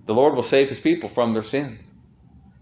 The 0.05 0.13
Lord 0.13 0.35
will 0.35 0.43
save 0.43 0.69
his 0.69 0.79
people 0.79 1.09
from 1.09 1.33
their 1.33 1.43
sins. 1.43 1.86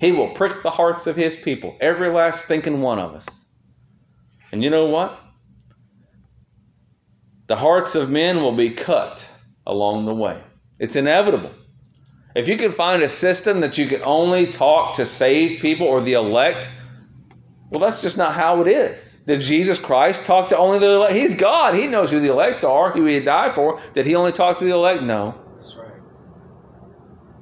He 0.06 0.12
will 0.12 0.30
prick 0.30 0.62
the 0.62 0.70
hearts 0.70 1.08
of 1.08 1.16
his 1.16 1.36
people, 1.36 1.76
every 1.82 2.12
last 2.12 2.48
thinking 2.48 2.80
one 2.80 3.00
of 3.00 3.16
us. 3.16 3.52
And 4.52 4.64
you 4.64 4.70
know 4.70 4.86
what? 4.86 5.20
The 7.48 7.56
hearts 7.56 7.96
of 7.96 8.12
men 8.12 8.44
will 8.44 8.56
be 8.56 8.70
cut 8.70 9.28
along 9.66 10.06
the 10.06 10.14
way. 10.14 10.40
It's 10.78 10.96
inevitable. 10.96 11.50
If 12.36 12.48
you 12.48 12.56
can 12.56 12.72
find 12.72 13.02
a 13.02 13.10
system 13.10 13.62
that 13.62 13.80
you 13.80 13.88
can 13.88 14.04
only 14.04 14.46
talk 14.46 14.98
to 14.98 15.08
save 15.08 15.60
people 15.60 15.88
or 15.88 16.02
the 16.02 16.14
elect, 16.14 16.70
well, 17.72 17.80
that's 17.80 18.04
just 18.04 18.20
not 18.20 18.36
how 18.36 18.62
it 18.62 18.68
is. 18.68 19.24
Did 19.26 19.42
Jesus 19.42 19.84
Christ 19.84 20.28
talk 20.28 20.50
to 20.50 20.58
only 20.60 20.78
the 20.78 20.92
elect? 20.92 21.16
He's 21.16 21.34
God. 21.34 21.74
He 21.74 21.88
knows 21.88 22.12
who 22.12 22.20
the 22.20 22.32
elect 22.32 22.64
are, 22.64 22.92
who 22.92 23.06
he 23.06 23.22
died 23.22 23.54
for. 23.54 23.80
Did 23.96 24.06
he 24.06 24.14
only 24.14 24.34
talk 24.34 24.60
to 24.60 24.66
the 24.66 24.74
elect? 24.74 25.02
No. 25.02 25.45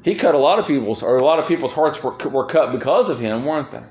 He 0.04 0.16
cut 0.16 0.36
a 0.36 0.38
lot 0.38 0.60
of 0.60 0.68
people's, 0.68 1.02
or 1.02 1.18
a 1.18 1.24
lot 1.24 1.40
of 1.40 1.48
people's 1.48 1.74
hearts 1.74 2.04
were, 2.04 2.16
were 2.30 2.46
cut 2.46 2.72
because 2.72 3.10
of 3.10 3.20
him, 3.20 3.46
weren't 3.46 3.72
they? 3.72 3.84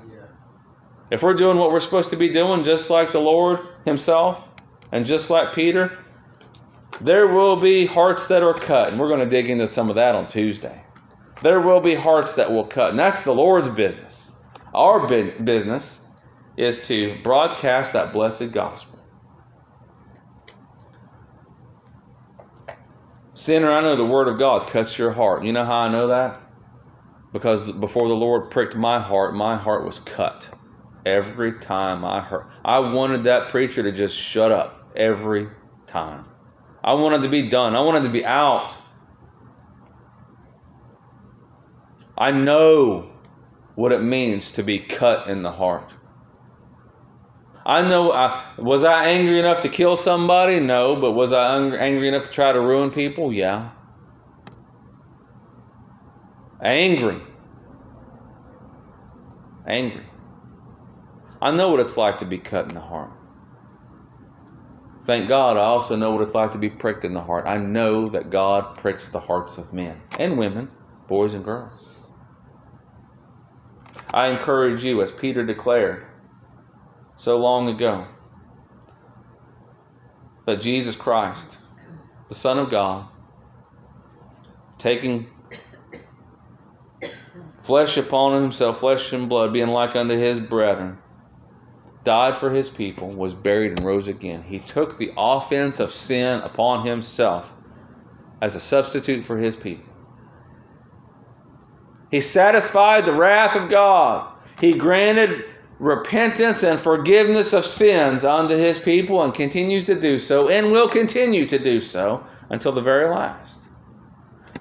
If 1.11 1.21
we're 1.21 1.33
doing 1.33 1.57
what 1.57 1.71
we're 1.71 1.79
supposed 1.79 2.09
to 2.11 2.15
be 2.15 2.29
doing, 2.29 2.63
just 2.63 2.89
like 2.89 3.11
the 3.11 3.19
Lord 3.19 3.59
Himself, 3.85 4.43
and 4.91 5.05
just 5.05 5.29
like 5.29 5.53
Peter, 5.53 5.97
there 7.01 7.27
will 7.27 7.55
be 7.55 7.85
hearts 7.85 8.27
that 8.27 8.41
are 8.41 8.53
cut. 8.53 8.89
And 8.89 8.99
we're 8.99 9.09
going 9.09 9.19
to 9.19 9.29
dig 9.29 9.49
into 9.49 9.67
some 9.67 9.89
of 9.89 9.95
that 9.95 10.15
on 10.15 10.27
Tuesday. 10.27 10.81
There 11.41 11.59
will 11.59 11.81
be 11.81 11.93
hearts 11.93 12.35
that 12.35 12.51
will 12.51 12.65
cut. 12.65 12.91
And 12.91 12.99
that's 12.99 13.23
the 13.23 13.33
Lord's 13.33 13.69
business. 13.69 14.35
Our 14.73 15.07
business 15.07 16.09
is 16.57 16.87
to 16.87 17.19
broadcast 17.21 17.93
that 17.93 18.13
blessed 18.13 18.51
gospel. 18.51 18.99
Sinner, 23.43 23.73
I 23.73 23.81
know 23.81 23.97
the 23.97 24.05
Word 24.05 24.29
of 24.29 24.39
God 24.39 24.69
cuts 24.69 24.97
your 24.97 25.11
heart. 25.11 25.43
You 25.43 25.51
know 25.51 25.65
how 25.65 25.79
I 25.79 25.89
know 25.89 26.07
that? 26.07 26.39
Because 27.33 27.69
before 27.73 28.07
the 28.07 28.15
Lord 28.15 28.49
pricked 28.51 28.73
my 28.73 28.99
heart, 28.99 29.35
my 29.35 29.57
heart 29.57 29.83
was 29.83 29.99
cut. 29.99 30.49
Every 31.05 31.59
time 31.59 32.05
I 32.05 32.21
heard, 32.21 32.45
I 32.63 32.79
wanted 32.79 33.25
that 33.25 33.49
preacher 33.49 33.83
to 33.83 33.91
just 33.91 34.17
shut 34.17 34.53
up 34.53 34.93
every 34.95 35.49
time. 35.87 36.23
I 36.81 36.93
wanted 36.93 37.23
to 37.23 37.27
be 37.27 37.49
done. 37.49 37.75
I 37.75 37.81
wanted 37.81 38.03
to 38.03 38.09
be 38.09 38.25
out. 38.25 38.77
I 42.17 42.31
know 42.31 43.11
what 43.75 43.91
it 43.91 44.01
means 44.01 44.53
to 44.53 44.63
be 44.63 44.79
cut 44.79 45.27
in 45.27 45.43
the 45.43 45.51
heart. 45.51 45.91
I 47.65 47.81
know. 47.87 48.11
I, 48.11 48.43
was 48.57 48.83
I 48.83 49.05
angry 49.05 49.39
enough 49.39 49.61
to 49.61 49.69
kill 49.69 49.95
somebody? 49.95 50.59
No. 50.59 50.95
But 50.95 51.11
was 51.11 51.31
I 51.31 51.57
angry 51.57 52.07
enough 52.07 52.25
to 52.25 52.31
try 52.31 52.51
to 52.51 52.59
ruin 52.59 52.91
people? 52.91 53.31
Yeah. 53.31 53.69
Angry. 56.61 57.21
Angry. 59.65 60.05
I 61.41 61.51
know 61.51 61.71
what 61.71 61.79
it's 61.79 61.97
like 61.97 62.19
to 62.19 62.25
be 62.25 62.37
cut 62.37 62.67
in 62.67 62.73
the 62.73 62.81
heart. 62.81 63.11
Thank 65.05 65.27
God, 65.27 65.57
I 65.57 65.61
also 65.61 65.97
know 65.97 66.13
what 66.13 66.21
it's 66.21 66.33
like 66.33 66.51
to 66.51 66.57
be 66.57 66.69
pricked 66.69 67.03
in 67.03 67.13
the 67.13 67.21
heart. 67.21 67.45
I 67.45 67.57
know 67.57 68.07
that 68.09 68.29
God 68.29 68.77
pricks 68.77 69.09
the 69.09 69.19
hearts 69.19 69.57
of 69.57 69.73
men 69.73 69.99
and 70.17 70.37
women, 70.37 70.71
boys 71.09 71.33
and 71.33 71.43
girls. 71.43 71.97
I 74.13 74.27
encourage 74.27 74.85
you, 74.85 75.01
as 75.01 75.11
Peter 75.11 75.45
declared 75.45 76.05
so 77.17 77.37
long 77.37 77.69
ago, 77.69 78.05
that 80.45 80.61
Jesus 80.61 80.95
Christ, 80.95 81.57
the 82.29 82.35
Son 82.35 82.59
of 82.59 82.69
God, 82.69 83.07
taking 84.77 85.27
flesh 87.57 87.97
upon 87.97 88.41
himself, 88.41 88.79
flesh 88.79 89.13
and 89.13 89.29
blood, 89.29 89.53
being 89.53 89.69
like 89.69 89.95
unto 89.95 90.17
his 90.17 90.39
brethren, 90.39 90.97
died 92.03 92.35
for 92.35 92.49
his 92.51 92.69
people, 92.69 93.07
was 93.07 93.33
buried, 93.33 93.71
and 93.71 93.85
rose 93.85 94.09
again. 94.09 94.43
He 94.43 94.59
took 94.59 94.97
the 94.97 95.13
offense 95.17 95.79
of 95.79 95.93
sin 95.93 96.41
upon 96.41 96.85
himself 96.85 97.51
as 98.41 98.55
a 98.55 98.59
substitute 98.59 99.23
for 99.23 99.37
his 99.37 99.55
people. 99.55 99.85
He 102.11 102.19
satisfied 102.19 103.05
the 103.05 103.13
wrath 103.13 103.55
of 103.55 103.69
God. 103.69 104.29
He 104.59 104.73
granted 104.73 105.45
repentance 105.79 106.63
and 106.63 106.79
forgiveness 106.79 107.53
of 107.53 107.65
sins 107.65 108.23
unto 108.23 108.55
his 108.55 108.79
people 108.79 109.21
and 109.23 109.33
continues 109.33 109.85
to 109.85 109.99
do 109.99 110.19
so 110.19 110.49
and 110.49 110.71
will 110.71 110.87
continue 110.87 111.47
to 111.47 111.59
do 111.59 111.81
so 111.81 112.25
until 112.49 112.71
the 112.71 112.81
very 112.81 113.09
last. 113.09 113.67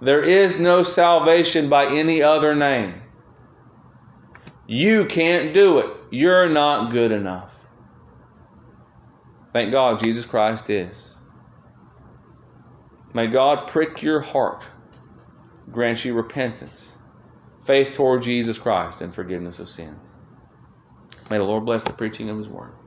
There 0.01 0.23
is 0.23 0.61
no 0.61 0.83
salvation 0.83 1.69
by 1.69 1.87
any 1.87 2.23
other 2.23 2.55
name. 2.55 2.95
You 4.67 5.07
can't 5.07 5.55
do 5.55 5.79
it. 5.79 5.97
You're 6.11 6.49
not 6.49 6.91
good 6.91 7.13
enough. 7.13 7.55
Thank 9.53 9.71
God 9.71 10.01
Jesus 10.01 10.25
Christ 10.25 10.71
is. 10.71 11.15
May 13.15 13.27
God 13.27 13.69
prick 13.69 14.03
your 14.03 14.21
heart, 14.21 14.67
grant 15.71 16.05
you 16.05 16.15
repentance, 16.15 16.97
faith 17.65 17.93
toward 17.93 18.23
Jesus 18.23 18.59
Christ, 18.59 19.03
and 19.03 19.15
forgiveness 19.15 19.59
of 19.59 19.69
sins. 19.69 20.12
May 21.33 21.39
the 21.39 21.45
Lord 21.45 21.65
bless 21.65 21.87
the 21.87 21.95
preaching 21.95 22.29
of 22.29 22.37
His 22.39 22.51
word. 22.51 22.82